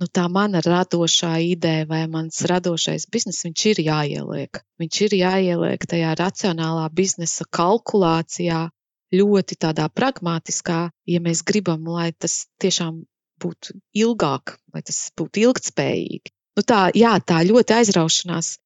nu, 0.00 0.06
tā 0.06 0.26
mana 0.30 0.60
radošā 0.62 1.32
ideja 1.42 1.86
vai 1.90 2.04
mans 2.06 2.42
radošais 2.50 3.08
bizness, 3.10 3.44
viņš 3.46 3.66
ir 3.72 3.82
jāieliek. 3.88 4.62
Viņš 4.82 5.00
ir 5.06 5.16
jāieliek 5.20 5.86
tajā 5.90 6.14
racionālā 6.20 6.86
biznesa 6.94 7.46
kalkulācijā, 7.58 8.68
ļoti 9.14 9.58
tādā 9.62 9.86
pragmatiskā, 9.92 10.80
ja 11.06 11.20
mēs 11.22 11.44
gribam, 11.46 11.84
lai 11.86 12.10
tas 12.12 12.46
tiešām 12.62 13.04
būtu 13.42 13.76
ilgāk, 13.94 14.56
lai 14.74 14.82
tas 14.82 15.10
būtu 15.18 15.44
ilgtspējīgi 15.44 16.36
nu, 16.56 16.64
tā, 16.64 16.80
jā, 16.96 17.14
tā 17.20 17.42
ļoti 17.46 17.76
aizraušanās, 17.80 18.56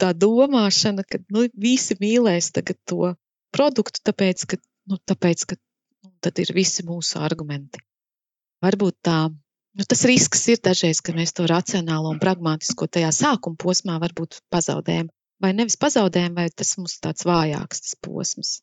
tā 0.00 0.12
domāšana, 0.14 1.04
ka 1.08 1.20
nu, 1.34 1.46
visi 1.58 1.98
mīlēs 2.00 2.52
to 2.54 3.14
produktu, 3.52 4.02
tāpēc, 4.08 4.46
ka, 4.48 4.58
nu, 4.90 4.98
tāpēc, 5.10 5.46
ka 5.50 5.58
nu, 5.58 6.12
tad 6.24 6.38
ir 6.42 6.52
visi 6.54 6.86
mūsu 6.86 7.20
argumenti. 7.20 7.82
Varbūt 8.62 9.00
tā, 9.08 9.18
nu, 9.28 9.88
tas 9.88 10.04
risks 10.06 10.46
ir 10.54 10.62
dažreiz, 10.62 11.02
ka 11.02 11.14
mēs 11.16 11.34
to 11.34 11.48
racionālo 11.50 12.14
un 12.14 12.22
pragmatisko 12.22 12.86
tajā 12.86 13.10
sākuma 13.16 13.58
posmā 13.58 13.98
varbūt 14.02 14.40
pazaudējam. 14.52 15.10
Vai 15.42 15.50
nevis 15.58 15.74
pazaudējam, 15.74 16.36
vai 16.38 16.46
tas 16.54 16.76
mums 16.78 17.00
tāds 17.02 17.26
vājāks 17.26 17.82
tas 17.82 17.96
posms. 17.98 18.60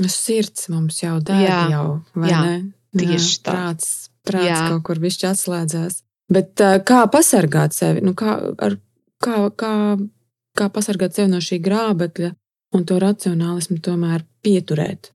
Nu, 0.00 0.08
sirds 0.08 0.70
mums 0.72 1.02
jau 1.02 1.18
dara, 1.20 1.66
jau, 1.72 1.86
vai 2.16 2.30
jā, 2.30 2.40
ne? 2.46 2.56
Tieši 2.96 3.34
jā, 3.36 3.42
tā. 3.44 3.52
Prāts, 3.52 3.90
prāts 4.24 4.48
jā. 4.48 4.60
kaut 4.72 4.84
kur 4.88 5.00
višķi 5.02 5.28
atslēdzās. 5.28 5.98
Bet 6.32 6.62
kā 6.88 7.02
pasargāt 7.12 7.76
sevi? 7.76 8.04
Nu, 8.04 8.14
kā, 8.16 8.38
ar, 8.64 8.78
kā, 9.20 9.38
kā, 9.60 9.72
kā 10.56 10.68
pasargāt 10.72 11.18
sevi 11.18 11.32
no 11.32 11.42
šī 11.44 11.60
grābekļa 11.64 12.32
un 12.76 12.86
to 12.88 12.96
racionālismu 13.02 13.82
tomēr 13.84 14.24
pieturēt? 14.44 15.12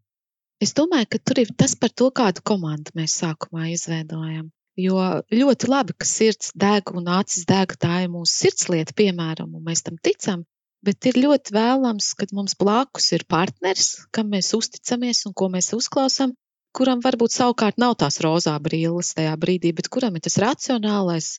Es 0.61 0.73
domāju, 0.77 1.09
ka 1.13 1.21
tur 1.21 1.41
ir 1.41 1.49
tas 1.57 1.73
par 1.77 1.93
to, 1.93 2.09
kādu 2.13 2.41
komandu 2.45 2.93
mēs 2.97 3.17
sākumā 3.21 3.71
izveidojam. 3.73 4.49
Jo 4.77 5.01
ļoti 5.33 5.69
labi, 5.69 5.95
ka 5.97 6.05
sirds 6.05 6.51
deg 6.53 6.91
un 6.93 7.09
acis 7.09 7.45
deg, 7.49 7.73
tā 7.81 8.03
ir 8.05 8.11
mūsu 8.13 8.43
sirdslieta, 8.43 8.93
piemēram, 8.97 9.55
un 9.57 9.65
mēs 9.65 9.81
tam 9.85 9.97
ticam. 9.97 10.45
Bet 10.85 11.07
ir 11.09 11.17
ļoti 11.17 11.53
vēlams, 11.55 12.11
ka 12.17 12.27
mums 12.37 12.53
blakus 12.59 13.09
ir 13.17 13.25
partneris, 13.29 13.95
kam 14.13 14.29
mēs 14.33 14.53
uzticamies 14.57 15.23
un 15.27 15.33
ko 15.37 15.49
mēs 15.53 15.71
uzklausām, 15.77 16.35
kuram 16.77 17.01
varbūt 17.01 17.33
savukārt 17.33 17.79
nav 17.81 17.95
tās 18.03 18.19
rozā 18.21 18.53
brilles 18.61 19.15
tajā 19.17 19.33
brīdī, 19.41 19.73
bet 19.73 19.89
kuram 19.93 20.19
ir 20.19 20.25
tas 20.27 20.37
racionālais, 20.43 21.31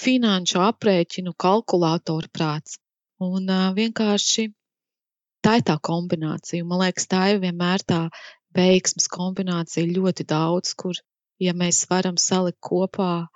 finanšu 0.00 0.60
aprēķinu, 0.66 1.32
kalkulātoru 1.38 2.28
prāts. 2.34 2.78
Un 3.24 3.48
uh, 3.48 3.70
vienkārši 3.76 4.48
tā 5.44 5.58
ir 5.60 5.66
tā 5.68 5.78
kombinācija. 5.88 6.66
Man 6.68 6.82
liekas, 6.82 7.06
tā 7.08 7.22
ir 7.32 7.40
vienmēr 7.44 7.84
tā 7.86 8.00
veiksmes 8.56 9.08
kombinācija 9.12 9.86
ļoti 9.90 10.26
daudz, 10.28 10.74
kur, 10.78 10.98
ja 11.42 11.54
mēs 11.56 11.84
varam 11.90 12.18
salikt 12.20 12.60
kopā 12.64 13.26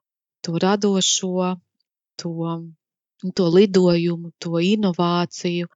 to 0.45 0.59
radošo, 0.63 1.55
to, 2.21 2.35
to 3.35 3.49
lidojumu, 3.51 4.33
to 4.39 4.61
inovāciju, 4.62 5.69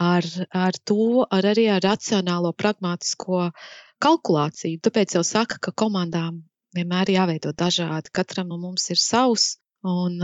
ar, 0.00 0.26
ar 0.50 0.78
to, 0.84 1.24
ar 1.30 1.48
arī 1.52 1.68
ar 1.72 1.82
racionālo, 1.84 2.52
pragmatisko 2.56 3.48
kalkulāciju. 4.02 4.82
Tāpēc 4.84 5.16
jau 5.18 5.24
saka, 5.26 5.58
ka 5.62 5.72
komandām 5.72 6.42
vienmēr 6.74 7.14
jāveido 7.14 7.54
dažādi. 7.56 8.12
Katram 8.14 8.50
no 8.50 8.58
mums 8.58 8.88
ir 8.90 9.00
savs, 9.00 9.56
un, 9.86 10.20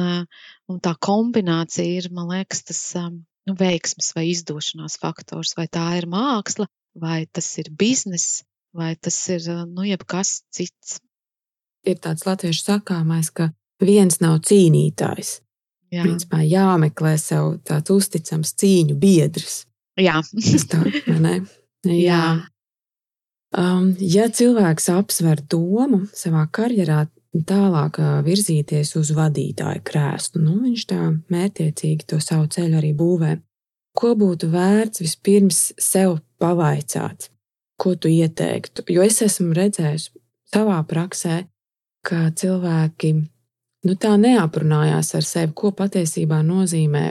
un 0.68 0.80
tā 0.82 0.94
kombinācija 0.98 2.00
ir, 2.00 2.10
man 2.14 2.30
liekas, 2.32 2.64
tas 2.70 2.82
um, 2.98 3.20
nu, 3.48 3.56
veiksmes 3.58 4.12
vai 4.16 4.28
izdošanās 4.30 4.98
faktors. 5.02 5.54
Vai 5.58 5.66
tā 5.72 5.86
ir 5.98 6.08
māksla, 6.10 6.68
vai 6.94 7.24
tas 7.26 7.50
ir 7.62 7.70
bizness, 7.78 8.42
vai 8.76 8.94
tas 8.96 9.16
ir 9.28 9.46
eh, 9.48 9.62
nu, 9.66 9.86
jebkas 9.86 10.40
cits. 10.52 10.98
Ir 11.86 12.00
tāds 12.02 12.26
latviešu 12.28 12.66
sakāmais, 12.66 13.30
ka 13.32 13.50
viens 13.80 14.20
nav 14.20 14.42
cīnītājs. 14.44 15.38
Jā. 15.90 16.04
Principā 16.06 16.44
jāmeklē 16.46 17.16
sev 17.18 17.56
tāds 17.66 17.90
uzticams 17.90 18.54
cīņu 18.60 18.94
biedrs. 19.00 19.64
Jā, 19.98 20.20
tā, 20.70 20.84
ne? 21.18 21.40
Jā. 22.10 22.24
Um, 23.50 23.96
ja 23.98 24.28
cilvēks 24.30 24.86
apsver 24.94 25.40
domu 25.50 26.04
savā 26.14 26.44
karjerā 26.54 27.08
tālāk 27.46 27.98
virzīties 28.26 28.94
uz 28.98 29.10
vadītāju 29.14 29.82
krēslu, 29.86 30.42
nu, 30.42 30.56
viņš 30.62 30.86
tā 30.90 31.00
mērķiecīgi 31.30 32.06
to 32.10 32.20
savu 32.22 32.46
ceļu 32.50 32.78
arī 32.78 32.92
būvē. 32.94 33.36
Ko 33.98 34.14
būtu 34.18 34.50
vērts 34.52 35.02
vispirms 35.02 35.60
sev 35.82 36.20
pavaicāt, 36.38 37.26
ko 37.80 37.96
tu 37.98 38.10
ieteiktu? 38.10 38.86
Jo 38.90 39.02
es 39.02 39.18
esmu 39.26 39.54
redzējis 39.58 40.10
savā 40.54 40.78
praksē, 40.86 41.44
ka 42.06 42.28
cilvēki 42.38 43.14
nu, 43.86 43.96
tā 43.96 44.16
neaprunājās 44.20 45.14
ar 45.18 45.26
sevi, 45.26 45.54
ko 45.56 45.72
patiesībā 45.76 46.42
nozīmē 46.46 47.06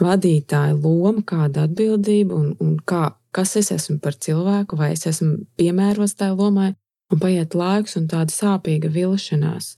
vadītāja 0.00 0.76
loma, 0.76 1.22
kāda 1.26 1.66
atbildība 1.68 2.36
un, 2.36 2.52
un 2.60 2.76
kā 2.84 3.10
kas 3.34 3.56
es 3.60 3.70
esmu 3.74 3.98
par 4.02 4.16
cilvēku, 4.18 4.78
vai 4.78 4.92
es 4.96 5.06
esmu 5.06 5.44
piemērots 5.60 6.16
tajā 6.18 6.34
lomai, 6.38 6.72
un 7.10 7.22
paiet 7.22 7.54
laiks 7.54 7.96
un 8.00 8.08
tāda 8.10 8.34
sāpīga 8.34 8.90
vilšanās. 8.92 9.76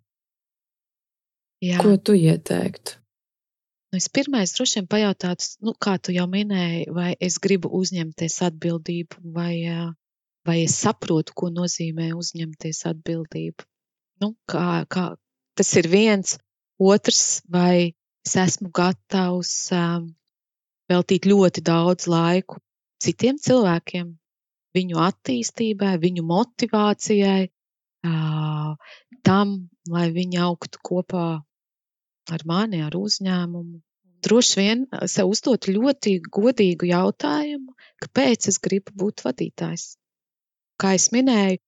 Jā. 1.63 1.79
Ko 1.83 1.97
tu 1.97 2.17
ieteiktu? 2.19 2.99
Nu, 3.93 4.01
es 4.01 4.09
pirmais 4.09 4.55
droši 4.57 4.81
vien 4.81 4.87
pajautātu, 4.89 5.47
nu, 5.69 5.75
kā 5.77 5.99
tu 6.01 6.15
jau 6.17 6.25
minēji, 6.31 6.87
vai 6.97 7.11
es 7.21 7.37
gribu 7.45 7.69
uzņemties 7.77 8.39
atbildību, 8.49 9.21
vai, 9.37 9.55
vai 10.49 10.57
es 10.63 10.79
saprotu, 10.81 11.37
ko 11.37 11.51
nozīmē 11.53 12.09
uzņemties 12.17 12.87
atbildību. 12.89 13.69
Nu, 14.25 14.33
kā, 14.49 14.87
kā, 14.89 15.11
tas 15.59 15.71
ir 15.81 15.89
viens, 15.93 16.37
otrs, 16.81 17.43
vai 17.49 17.95
es 18.27 18.35
esmu 18.39 18.71
gatavs 18.75 19.55
um, 19.77 20.11
veltīt 20.91 21.27
ļoti 21.31 21.65
daudz 21.67 22.09
laiku 22.11 22.61
citiem 23.03 23.39
cilvēkiem, 23.43 24.13
viņu 24.77 25.01
attīstībai, 25.05 25.97
viņu 26.03 26.25
motivācijai, 26.27 27.49
uh, 28.09 28.93
tam, 29.27 29.57
lai 29.91 30.11
viņi 30.15 30.43
augtu 30.43 30.83
kopā 30.87 31.27
ar 32.33 32.45
mani, 32.47 32.83
ar 32.87 32.95
uzņēmumu. 32.97 33.81
Droši 34.23 34.59
vien 34.61 34.85
sev 35.11 35.33
uzdot 35.33 35.67
ļoti 35.67 36.21
godīgu 36.31 36.87
jautājumu, 36.93 37.75
kāpēc 38.05 38.47
es 38.53 38.61
gribu 38.63 38.95
būt 39.03 39.25
vadītājs. 39.27 39.97
Kā 40.79 40.95
es 40.99 41.09
minēju, 41.15 41.59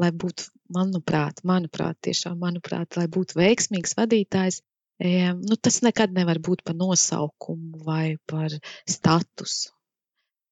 lai 0.00 0.10
būtu, 0.12 0.50
manuprāt, 0.74 1.42
manuprāt, 1.44 1.98
tiešām, 2.06 2.38
manuprāt, 2.40 2.96
lai 2.98 3.06
būtu 3.16 3.38
veiksmīgs 3.38 3.96
vadītājs, 3.98 4.60
nu, 5.02 5.56
tas 5.60 5.80
nekad 5.82 6.14
nevar 6.14 6.38
būt 6.38 6.64
par 6.64 6.76
nosaukumu 6.78 7.84
vai 7.84 8.16
par 8.30 8.54
statusu. 8.88 9.72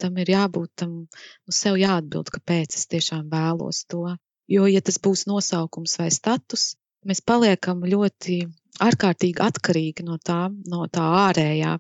Tam 0.02 0.16
ir 0.18 0.32
jābūt 0.34 0.70
tam, 0.82 0.94
nu, 1.06 1.54
sev 1.54 1.78
jāatbild, 1.78 2.32
kāpēc 2.34 2.74
es 2.74 2.88
tiešām 2.90 3.28
vēlos 3.30 3.84
to. 3.86 4.16
Jo, 4.50 4.66
ja 4.66 4.80
tas 4.82 4.98
būs 4.98 5.28
nosaukums 5.30 5.94
vai 6.00 6.10
status, 6.10 6.72
mēs 7.06 7.22
paliekam 7.22 7.84
ļoti 7.86 8.40
ārkārtīgi 8.82 9.42
atkarīgi 9.44 10.04
no 10.06 10.16
tā, 10.18 10.48
no 10.72 10.86
tā 10.90 11.04
ārējā. 11.28 11.76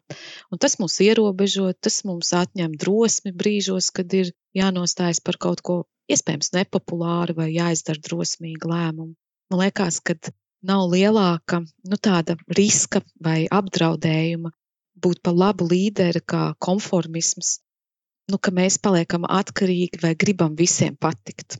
Un 0.52 0.60
tas 0.62 0.78
mūs 0.78 1.00
ierobežo, 1.02 1.72
tas 1.80 2.02
mums 2.08 2.32
atņem 2.36 2.76
drosmi 2.78 3.32
brīžos, 3.34 3.90
kad 3.96 4.12
ir 4.14 4.32
jānostājas 4.56 5.22
par 5.24 5.40
kaut 5.42 5.64
ko 5.66 5.82
iespējams 6.10 6.52
nepopulāru 6.56 7.36
vai 7.38 7.50
jāizdara 7.54 8.02
drosmīgi 8.02 8.68
lēmumu. 8.68 9.14
Man 9.52 9.60
liekas, 9.60 10.00
ka 10.00 10.16
nav 10.66 10.86
lielāka 10.92 11.60
nu, 11.62 11.98
tāda 11.98 12.36
riska 12.56 13.02
vai 13.22 13.44
apdraudējuma 13.50 14.52
būt 15.02 15.22
par 15.26 15.34
labu 15.34 15.66
līderi 15.70 16.22
kā 16.24 16.52
konformisms, 16.62 17.58
nu, 18.30 18.38
ka 18.38 18.54
mēs 18.54 18.78
paliekam 18.82 19.26
atkarīgi 19.26 20.00
vai 20.02 20.14
gribam 20.18 20.54
visiem 20.58 20.96
patikt. 20.96 21.58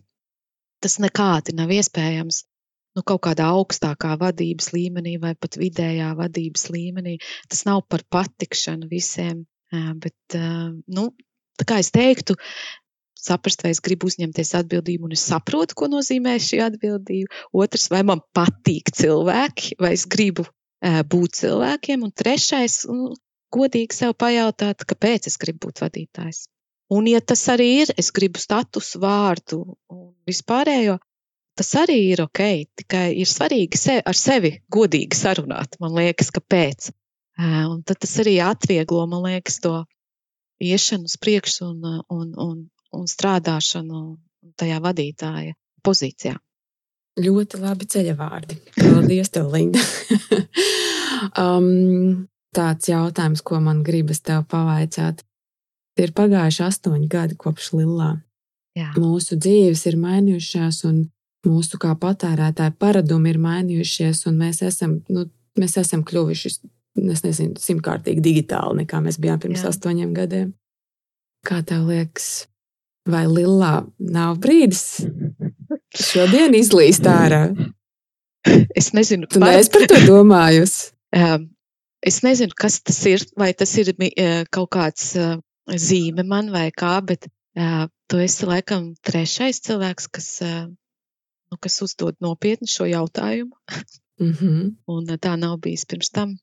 Tas 0.83 0.99
nekādi 1.03 1.55
nav 1.55 1.71
iespējams 1.75 2.43
nu, 2.97 3.03
kaut 3.07 3.23
kādā 3.27 3.49
augstākā 3.55 4.15
vadības 4.21 4.73
līmenī 4.75 5.17
vai 5.23 5.35
pat 5.39 5.57
vidējā 5.61 6.13
vadības 6.19 6.69
līmenī. 6.75 7.17
Tas 7.49 7.65
nav 7.69 7.85
par 7.89 8.05
patikšanu 8.13 8.89
visiem, 8.91 9.45
bet, 9.73 10.37
nu, 10.37 11.09
tā 11.61 11.69
kā 11.69 11.81
es 11.83 11.93
teiktu, 11.95 12.37
saprast, 13.23 13.63
vai 13.65 13.73
es 13.75 13.81
gribu 13.85 14.09
uzņemties 14.11 14.55
atbildību, 14.61 15.09
un 15.09 15.17
es 15.17 15.25
saprotu, 15.31 15.77
ko 15.79 15.89
nozīmē 15.93 16.37
šī 16.43 16.63
atbildība. 16.67 17.43
Otrs, 17.55 17.89
vai 17.93 18.03
man 18.09 18.23
patīk 18.37 18.93
cilvēki, 18.99 19.77
vai 19.83 19.95
es 19.97 20.07
gribu 20.11 20.47
būt 20.83 21.39
cilvēkiem. 21.43 22.03
Un 22.03 22.15
trešais, 22.15 22.83
nu, 22.91 23.13
godīgi 23.55 24.01
sev 24.01 24.17
pajautāt, 24.19 24.85
kāpēc 24.89 25.31
es 25.31 25.39
gribu 25.41 25.69
būt 25.69 25.85
vadītājs. 25.85 26.47
Un, 26.93 27.07
ja 27.09 27.23
tas 27.25 27.47
arī 27.49 27.69
ir, 27.85 27.95
es 27.97 28.11
gribu 28.13 28.41
statusu, 28.43 29.01
vārdu 29.01 29.63
un 29.93 30.11
vispārējo, 30.29 30.99
tas 31.57 31.71
arī 31.81 31.99
ir 32.13 32.25
ok. 32.27 32.43
Tikai 32.83 33.07
ir 33.23 33.29
svarīgi 33.31 33.81
se, 33.81 33.97
ar 34.05 34.19
sevi 34.19 34.59
godīgi 34.73 35.17
sarunāt. 35.17 35.79
Man 35.81 35.97
liekas, 35.97 36.33
kāpēc. 36.35 36.91
Un 37.41 37.81
tad 37.89 38.03
tas 38.03 38.13
arī 38.21 38.37
atvieglo, 38.45 39.07
man 39.09 39.25
liekas, 39.25 39.57
to 39.65 39.79
iešanu 40.63 41.09
uz 41.09 41.17
priekšu 41.23 41.71
un, 41.71 41.87
un, 42.13 42.27
un, 42.37 42.59
un 42.97 43.09
strādāšanu 43.11 44.03
tajā 44.59 44.81
vadītāja 44.83 45.55
pozīcijā. 45.85 46.37
Ļoti 47.23 47.59
labi 47.61 47.87
ceļa 47.93 48.13
vārdi. 48.17 48.57
Paldies, 48.79 49.29
tev, 49.33 49.51
Linda. 49.53 49.81
um, 51.43 52.25
tāds 52.57 52.89
jautājums, 52.89 53.43
ko 53.45 53.61
man 53.61 53.83
gribas 53.85 54.23
tev 54.25 54.47
pavaicāt. 54.49 55.21
Ir 56.01 56.15
pagājuši 56.17 56.63
astoņi 56.65 57.09
gadi 57.13 57.37
kopš 57.37 57.75
Lillā. 57.77 58.15
Jā. 58.79 58.95
Mūsu 58.97 59.37
dzīves 59.37 59.85
ir 59.91 59.99
mainījušās, 60.01 60.81
un 60.89 61.03
mūsu 61.45 61.77
kā 61.81 61.93
patērētāju 62.01 62.79
paradumi 62.81 63.35
ir 63.35 63.41
mainījušies, 63.43 64.25
un 64.31 64.39
mēs 64.41 64.63
esam, 64.65 64.97
nu, 65.13 65.27
mēs 65.61 65.77
esam 65.83 66.05
kļuvuši, 66.09 66.53
es 67.13 67.25
nezinu, 67.27 67.61
simtkārtīgi 67.61 68.25
digitāli 68.25 68.83
nekā 68.83 69.03
mēs 69.05 69.21
bijām 69.21 69.43
pirms 69.43 69.67
Jā. 69.67 69.75
astoņiem 69.75 70.17
gadiem. 70.17 70.55
Kā 71.45 71.61
tev 71.67 71.91
liekas, 71.91 72.47
vai 73.09 73.25
Lillā 73.27 73.75
nav 73.99 74.37
brīdis 74.43 75.05
šodien 75.97 76.55
izlīst 76.59 77.07
ārā? 77.09 77.45
Es 78.77 78.93
nezinu, 78.97 79.29
tu 79.31 79.43
neesi 79.43 79.71
par 79.73 79.89
to 79.91 80.05
domājusi. 80.09 80.93
Es 82.03 82.17
nezinu, 82.27 82.51
kas 82.59 82.81
tas 82.83 82.97
ir, 83.07 83.23
vai 83.39 83.53
tas 83.55 83.71
ir 83.79 83.93
uh, 83.95 84.41
kaut 84.51 84.73
kāds 84.75 85.13
uh, 85.15 85.37
zīme 85.71 86.25
man 86.27 86.49
vai 86.51 86.65
kā, 86.75 86.97
bet 87.07 87.29
uh, 87.55 87.85
tu 88.11 88.19
esi 88.19 88.49
laikam 88.49 88.89
trešais 89.07 89.61
cilvēks, 89.63 90.09
kas 90.11 90.27
nu, 91.53 91.59
kas 91.61 91.83
uzdod 91.85 92.17
nopietni 92.25 92.69
šo 92.69 92.89
jautājumu. 92.89 93.57
Mm 94.21 94.33
-hmm. 94.33 94.75
Un 94.87 95.11
eh, 95.11 95.19
tā 95.19 95.37
nav 95.37 95.59
bijis 95.59 95.85
pirms 95.85 96.11
tam. 96.11 96.37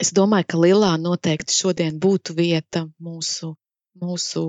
Es 0.00 0.12
domāju, 0.12 0.46
ka 0.48 0.58
Lilā 0.58 0.92
noteikti 1.00 1.54
šodien 1.54 2.00
būtu 2.00 2.34
vieta 2.36 2.86
mūsu, 3.00 3.54
mūsu 4.02 4.42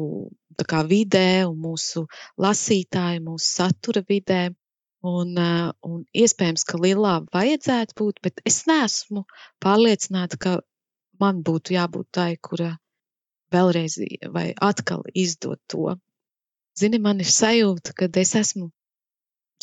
kā, 0.69 0.83
vidē, 0.87 1.45
mūsu 1.65 2.05
lasītāju, 2.41 3.23
mūsu 3.27 3.51
satura 3.59 4.03
vidē. 4.07 4.47
Un, 5.07 5.37
eh, 5.37 5.71
un 5.85 6.05
iespējams, 6.13 6.65
ka 6.65 6.79
Lilā 6.81 7.19
vajadzētu 7.33 7.93
būt, 7.99 8.19
bet 8.23 8.41
es 8.45 8.65
neesmu 8.67 9.23
pārliecināta, 9.63 10.39
ka 10.39 10.59
man 11.21 11.43
būtu 11.43 11.75
jābūt 11.77 12.09
tai, 12.11 12.31
kura 12.41 12.77
vēlreiz 13.53 13.99
vai 14.33 14.53
atkal 14.69 15.05
izdod 15.13 15.61
to. 15.67 15.95
Zini, 16.77 16.99
man 16.99 17.21
ir 17.21 17.29
sajūta, 17.29 17.93
ka 17.93 18.09
es 18.21 18.33
esmu 18.35 18.71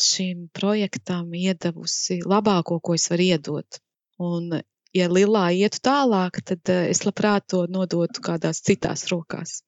šim 0.01 0.47
projektam 0.53 1.33
iedavusi 1.33 2.21
labāko, 2.25 2.79
ko 2.81 2.95
es 2.95 3.09
varu 3.11 3.27
iedot. 3.27 3.79
Un, 4.19 4.49
ja 4.95 5.07
Lilā 5.11 5.45
ietu 5.55 5.79
tālāk, 5.83 6.41
tad 6.43 6.71
eh, 6.71 6.89
es 6.95 7.03
labprāt 7.05 7.47
to 7.51 7.65
nodotu 7.67 8.23
kādās 8.23 8.63
citās 8.63 9.07
rokās. 9.11 9.61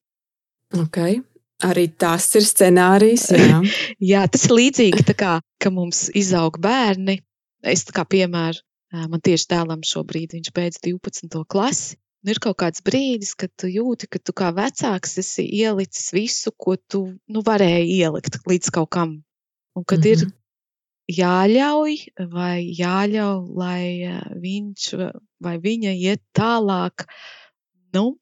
Okay. 0.75 1.21
Arī 1.65 1.87
tas 1.89 2.27
ir 2.37 2.45
scenārijs. 2.45 3.29
Jā, 3.33 3.61
jā 4.13 4.23
tas 4.29 4.45
ir 4.45 4.55
līdzīgi, 4.59 5.05
kā, 5.17 5.37
ka 5.57 5.71
mums 5.73 6.07
izaug 6.13 6.59
bērni. 6.61 7.21
Es 7.65 7.87
kā 7.89 8.03
piemēru, 8.05 8.61
man 9.09 9.23
tieši 9.23 9.49
dēlam 9.55 9.81
šobrīd 9.85 10.35
viņš 10.37 10.51
beidz 10.53 10.81
12. 10.85 11.41
klasi. 11.49 11.97
Nu, 12.25 12.33
ir 12.33 12.41
kaut 12.43 12.57
kāds 12.59 12.81
brīdis, 12.85 13.35
kad 13.39 13.51
tu 13.55 13.69
jūti, 13.69 14.09
ka 14.11 14.19
tu 14.19 14.33
kā 14.35 14.49
vecāks 14.53 15.17
esi 15.21 15.45
ielicis 15.61 16.09
visu, 16.13 16.51
ko 16.51 16.75
tu 16.75 17.03
nu, 17.29 17.43
varēji 17.45 18.01
ielikt 18.01 18.39
līdz 18.49 18.73
kaut 18.73 18.89
kam. 18.93 19.13
Un 19.77 19.85
kad 19.85 19.99
mm 19.99 20.03
-hmm. 20.03 20.11
ir 20.11 20.25
mhm. 20.25 20.35
jāļauj 21.19 21.95
vai 22.33 22.57
jāļauj, 22.79 23.41
lai 23.55 23.83
viņš 24.45 24.93
vai 25.41 25.57
viņa 25.57 25.93
iet 25.93 26.21
tālāk, 26.33 27.05
nu, 27.93 28.17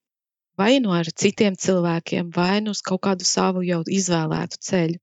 vai 0.58 0.80
nu 0.84 0.93
ar 0.95 1.10
citiem 1.24 1.56
cilvēkiem, 1.60 2.32
vai 2.36 2.62
nu 2.66 2.76
uz 2.76 2.82
kaut 2.86 3.03
kādu 3.08 3.28
savu 3.28 3.64
jau 3.66 3.82
izvēlētu 3.99 4.62
ceļu. 4.70 4.99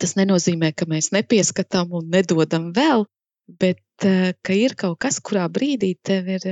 Tas 0.00 0.16
nenozīmē, 0.16 0.72
ka 0.72 0.88
mēs 0.88 1.10
nepieskatām 1.12 1.92
un 1.98 2.08
nedodam 2.12 2.70
vēl, 2.76 3.04
bet 3.60 4.06
ka 4.46 4.56
ir 4.56 4.76
kaut 4.80 4.98
kas, 5.04 5.20
kurā 5.20 5.48
brīdī 5.52 5.92
tev 6.02 6.30
ir, 6.36 6.46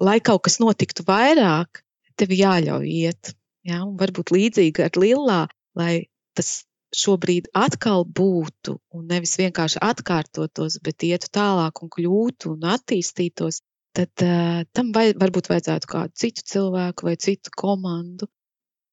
lai 0.00 0.18
kaut 0.20 0.44
kas 0.48 0.58
notiktu 0.60 1.06
vairāk, 1.08 1.80
tev 2.20 2.34
jāļauj 2.36 2.90
iet. 2.90 3.32
Ja? 3.64 3.80
Un 3.86 3.96
varbūt 4.00 4.34
līdzīgi 4.34 4.84
ar 4.84 5.00
Lillā, 5.00 5.40
lai 5.78 5.94
tas 6.36 6.62
šobrīd 6.92 7.48
atkal 7.56 8.04
būtu 8.04 8.76
un 8.92 9.06
nevis 9.08 9.38
vienkārši 9.40 9.80
atkārtotos, 9.80 10.78
bet 10.84 11.06
ietu 11.08 11.30
tālāk 11.32 11.80
un 11.82 11.90
kļūtu 11.92 12.52
un 12.52 12.66
attīstītos, 12.74 13.62
tad 13.96 14.24
uh, 14.24 14.62
tam 14.72 14.92
vai, 14.96 15.10
varbūt 15.18 15.50
vajadzētu 15.52 15.90
kādu 15.90 16.16
citu 16.24 16.44
cilvēku 16.54 17.08
vai 17.08 17.16
citu 17.20 17.52
komandu. 17.56 18.28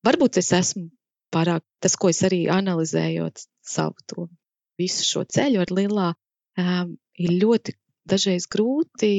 Varbūt 0.05 0.39
es 0.41 0.51
esmu 0.55 0.87
pārāk 1.33 1.63
tas, 1.83 1.95
ko 1.99 2.11
es 2.11 2.21
arī 2.27 2.45
analizējot 2.51 3.45
savu 3.65 4.07
to 4.09 4.27
visu 4.79 5.05
šo 5.05 5.25
ceļu 5.27 5.61
ar 5.63 5.73
Lilā, 5.75 6.09
um, 6.59 6.95
ir 7.19 7.35
ļoti 7.43 7.75
dažreiz 8.09 8.47
grūti, 8.49 9.11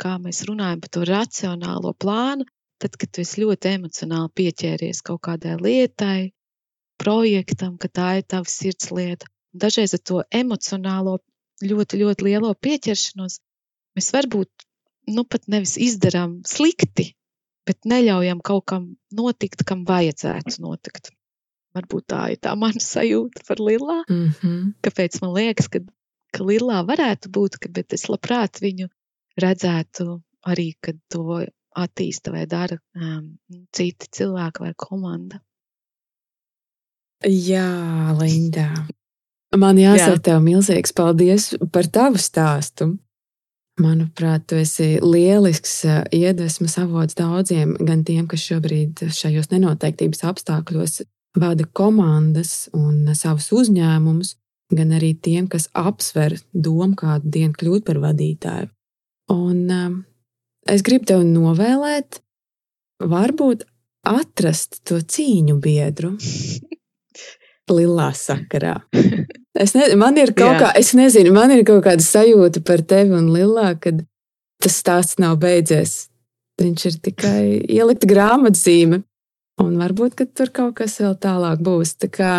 kā 0.00 0.16
mēs 0.22 0.44
runājam 0.48 0.82
par 0.84 0.92
to 0.94 1.04
racionālo 1.08 1.94
plānu, 2.04 2.46
tad, 2.78 2.94
kad 3.00 3.10
tu 3.10 3.24
esi 3.24 3.42
ļoti 3.42 3.72
emocionāli 3.78 4.34
pieķēries 4.40 5.02
kaut 5.06 5.22
kādai 5.26 5.56
lietai, 5.58 6.30
projektam, 7.02 7.76
ka 7.80 7.88
tā 7.88 8.08
ir 8.20 8.28
tava 8.34 8.50
sirds 8.50 8.92
lieta. 8.94 9.26
Dažreiz 9.54 9.96
ar 9.96 10.02
to 10.10 10.22
emocionālo, 10.42 11.18
ļoti, 11.64 12.02
ļoti 12.02 12.26
lielo 12.28 12.52
pieķeršanos 12.54 13.40
mēs 13.98 14.12
varbūt 14.14 14.67
nu, 15.08 15.24
pat 15.24 15.46
nevis 15.50 15.76
izdarām 15.80 16.40
slikti, 16.48 17.12
bet 17.68 17.88
neļaujam 17.88 18.42
kaut 18.44 18.66
kam 18.72 18.88
notikt, 19.14 19.64
kam 19.68 19.84
vajadzētu 19.88 20.62
notikt. 20.64 21.12
Varbūt 21.76 22.06
tā 22.10 22.22
ir 22.32 22.40
tā 22.42 22.54
mana 22.58 22.80
sajūta 22.82 23.44
par 23.48 23.60
Lilā. 23.60 24.02
Mm 24.08 24.30
-hmm. 24.40 24.62
Kāpēc 24.82 25.20
man 25.22 25.34
liekas, 25.36 25.68
ka, 25.68 25.80
ka 26.32 26.44
Lilā 26.44 26.80
varētu 26.86 27.28
būt, 27.28 27.58
ka, 27.60 27.68
bet 27.68 27.92
es 27.92 28.08
labprāt 28.08 28.62
viņu 28.64 28.88
redzētu 29.36 30.22
arī, 30.46 30.72
kad 30.80 30.96
to 31.12 31.44
attīsta 31.76 32.32
vai 32.32 32.46
dara 32.46 32.78
um, 32.96 33.38
citi 33.72 34.08
cilvēki 34.10 34.64
vai 34.64 34.72
komanda. 34.76 35.40
Jā, 37.26 38.14
Linda. 38.20 38.86
Man 39.56 39.78
jāsaka, 39.80 40.18
Jā. 40.18 40.22
tev 40.22 40.42
milzīgs 40.44 40.92
paldies 40.94 41.54
par 41.72 41.88
tavu 41.90 42.20
stāstu. 42.20 42.98
Manuprāt, 43.78 44.48
tu 44.50 44.56
esi 44.58 44.96
lielisks 45.02 45.84
iedvesmas 46.14 46.74
avots 46.82 47.14
daudziem, 47.18 47.76
gan 47.78 48.02
tiem, 48.06 48.26
kas 48.26 48.42
šobrīd 48.42 49.04
šajos 49.14 49.52
nenoteiktības 49.52 50.24
apstākļos 50.26 51.02
vada 51.38 51.66
komandas 51.78 52.66
un 52.74 53.06
savus 53.14 53.52
uzņēmumus, 53.54 54.34
gan 54.74 54.92
arī 54.98 55.12
tiem, 55.14 55.46
kas 55.46 55.68
apsver 55.78 56.36
domu 56.52 56.98
kādu 56.98 57.30
dienu 57.38 57.54
kļūt 57.54 57.86
par 57.86 58.00
vadītāju. 58.02 58.70
Un 59.32 59.62
um, 59.70 59.96
es 60.66 60.82
gribu 60.82 61.08
tev 61.12 61.22
novēlēt, 61.28 62.22
varbūt 63.04 63.66
atrast 64.08 64.82
to 64.88 64.98
cīņu 64.98 65.58
biedru 65.62 66.16
Lilā 67.76 68.10
sakarā. 68.16 68.78
Es 69.58 69.74
ne, 69.74 69.88
man 69.98 70.18
ir 70.20 70.30
kaut 70.38 70.60
kā, 70.60 70.70
es 70.78 70.92
nezinu, 70.94 71.32
man 71.34 71.50
ir 71.50 71.64
kaut 71.66 71.82
kāda 71.86 72.04
sajūta 72.04 72.62
par 72.66 72.84
tevi 72.86 73.16
un 73.18 73.32
Lilā, 73.34 73.72
kad 73.82 74.04
tas 74.62 74.76
stāsts 74.78 75.18
nav 75.18 75.40
beidzies. 75.42 76.06
Viņš 76.58 76.84
ir 76.90 76.98
tikai 77.02 77.42
ielikt 77.66 78.06
grāmatzīme, 78.10 79.00
un 79.62 79.74
varbūt 79.78 80.22
tur 80.38 80.52
kaut 80.54 80.76
kas 80.78 80.98
vēl 81.02 81.16
tālāk 81.22 81.62
būs. 81.66 81.96
Tā 81.98 82.10
kā 82.10 82.32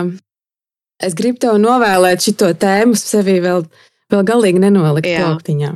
es 1.04 1.16
gribu 1.16 1.40
tev 1.44 1.60
novēlēt 1.60 2.24
šo 2.24 2.54
tēmu 2.64 3.00
sevī 3.00 3.40
vēl, 3.44 3.68
vēl 4.12 4.26
galīgi 4.32 4.64
nenolikt 4.64 5.12
plauktiņā. 5.12 5.76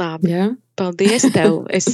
Labi. 0.00 0.32
Jā? 0.32 0.50
Paldies 0.76 1.28
tev! 1.34 1.62
Es, 1.78 1.92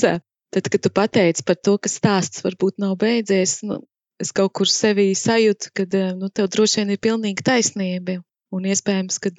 tad, 0.54 0.70
kad 0.70 0.80
tu 0.82 0.90
pateici 0.94 1.44
par 1.46 1.58
to, 1.58 1.76
ka 1.82 1.90
stāsts 1.90 2.46
varbūt 2.46 2.78
nav 2.82 2.94
beidzies, 3.00 3.58
nu, 3.66 3.82
es 4.22 4.30
kaut 4.34 4.54
kur 4.54 4.70
sevī 4.70 5.10
sajūtu, 5.18 5.74
ka 5.74 5.86
nu, 6.18 6.30
tev 6.30 6.46
droši 6.54 6.82
vien 6.82 6.94
ir 6.94 7.02
pilnīgi 7.02 7.44
taisnība. 7.44 8.20
Un 8.54 8.68
iespējams, 8.68 9.18
ka 9.20 9.32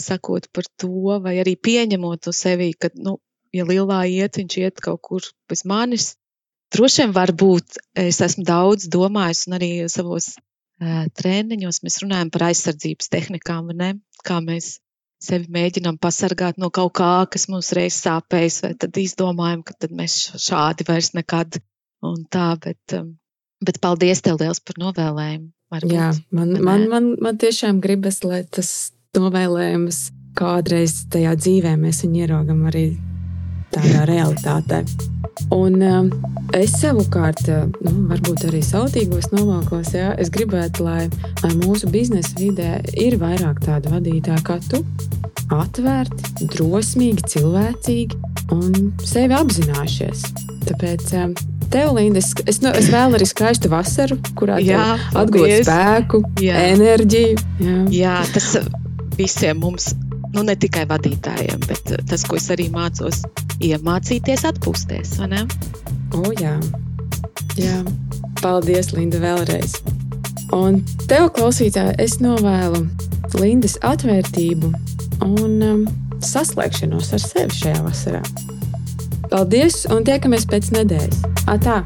sakot 0.00 0.48
par 0.52 0.68
to, 0.80 1.18
vai 1.24 1.38
arī 1.40 1.56
pieņemot 1.56 2.26
to 2.26 2.32
sevī, 2.36 2.72
ka, 2.78 2.90
nu, 2.94 3.16
ja 3.54 3.64
lielā 3.68 4.04
iet, 4.12 4.38
viņš 4.40 4.56
iet 4.60 4.80
kaut 4.84 5.02
kur 5.08 5.28
bez 5.50 5.64
manis. 5.68 6.14
Droši 6.74 7.04
vien 7.04 7.14
var 7.16 7.32
būt, 7.32 7.78
es 7.96 8.20
esmu 8.24 8.44
daudz 8.44 8.88
domājis, 8.92 9.46
un 9.48 9.56
arī 9.58 9.70
savos 9.92 10.34
uh, 10.36 11.06
treniņos 11.16 11.82
mēs 11.86 12.00
runājam 12.02 12.32
par 12.34 12.48
aizsardzības 12.48 13.12
tehnikām, 13.12 13.70
ne? 13.76 13.94
kā 14.26 14.40
mēs 14.42 14.80
sevi 15.22 15.46
mēģinām 15.52 16.00
pasargāt 16.02 16.58
no 16.60 16.68
kaut 16.74 16.96
kā, 16.98 17.12
kas 17.30 17.46
mums 17.48 17.70
reiz 17.76 18.00
sāpēs, 18.02 18.60
vai 18.64 18.74
tad 18.74 18.98
izdomājam, 19.00 19.62
ka 19.64 19.76
tad 19.78 19.94
mēs 19.96 20.18
šādi 20.42 20.86
vairs 20.88 21.14
nekad 21.16 21.60
un 22.04 22.26
tā, 22.28 22.50
bet, 22.60 22.82
um, 22.98 23.14
bet 23.64 23.80
paldies 23.82 24.22
tev 24.24 24.40
liels 24.42 24.60
par 24.60 24.80
novēlējumu. 24.82 25.50
Varbūt, 25.72 25.92
Jā, 25.96 26.12
man, 26.30 26.52
man, 26.62 26.84
man, 26.90 27.08
man 27.18 27.38
tiešām 27.42 27.80
gribas, 27.82 28.20
lai 28.22 28.44
tas 28.46 28.92
novēlējums 29.18 30.12
kādreiz 30.38 31.00
tajā 31.10 31.32
dzīvē 31.40 31.72
mēs 31.80 32.04
viņu 32.04 32.22
ieraugam 32.22 32.60
arī 32.70 32.84
tādā 33.76 34.06
realitātē. 34.08 34.82
Un 35.54 35.82
um, 35.84 36.08
es 36.56 36.74
savukārt, 36.80 37.44
uh, 37.52 37.66
nu, 37.84 37.92
varbūt 38.10 38.46
arī 38.48 38.62
sautīgos 38.64 39.30
nolūkos, 39.34 39.92
jā, 39.94 40.12
es 40.20 40.32
gribētu, 40.32 40.86
lai, 40.86 41.06
lai 41.44 41.52
mūsu 41.60 41.90
biznesa 41.92 42.34
vidē 42.40 42.78
ir 42.96 43.18
vairāk 43.20 43.60
tādu 43.66 43.92
vadītāju 43.94 44.46
kā 44.46 44.58
tu. 44.70 44.82
Atvērti, 45.54 46.48
drosmīgi, 46.56 47.28
cilvēcīgi 47.36 48.18
un 48.56 48.96
sevi 49.06 49.36
apzinājušies. 49.36 50.24
Tāpēc 50.66 51.12
um, 51.20 51.36
Tev, 51.70 51.92
Linda, 51.96 52.20
es, 52.22 52.30
es, 52.46 52.60
nu, 52.62 52.70
es 52.78 52.88
vēlu 52.92 53.18
arī 53.18 53.26
skaistu 53.26 53.70
vasaru, 53.72 54.18
kurā 54.38 54.60
atgūt 55.18 55.66
spēku, 55.66 56.22
jā. 56.42 56.60
enerģiju. 56.72 57.42
Jā. 57.58 57.78
jā, 57.90 58.16
tas 58.34 58.52
visiem 59.18 59.58
mums, 59.64 59.90
nu 60.36 60.44
ne 60.46 60.56
tikai 60.56 60.84
vadītājiem, 60.90 61.62
bet 61.66 61.92
tas, 62.10 62.24
ko 62.28 62.36
es 62.38 62.50
arī 62.52 62.68
mācos, 62.72 63.22
iemācīties 63.64 64.44
atpūsties. 64.48 65.16
O, 66.16 66.30
jā. 66.36 66.56
jā. 67.58 67.78
Paldies, 68.42 68.92
Linda, 68.92 69.20
vēlreiz. 69.22 69.78
Un 70.54 70.82
tev, 71.10 71.30
klausītāji, 71.34 71.96
es 72.02 72.18
novēlu 72.22 72.84
Lindas 73.36 73.74
atvērtību 73.84 74.70
un 75.26 75.56
um, 75.64 75.82
saslēgšanos 76.24 77.12
ar 77.16 77.24
sevi 77.24 77.58
šajā 77.58 77.82
vasarā. 77.84 78.22
Paldies 79.32 79.82
un 79.92 80.06
tiekamies 80.06 80.46
pēc 80.48 80.70
nedēļas! 80.76 81.24
Atā! 81.50 81.80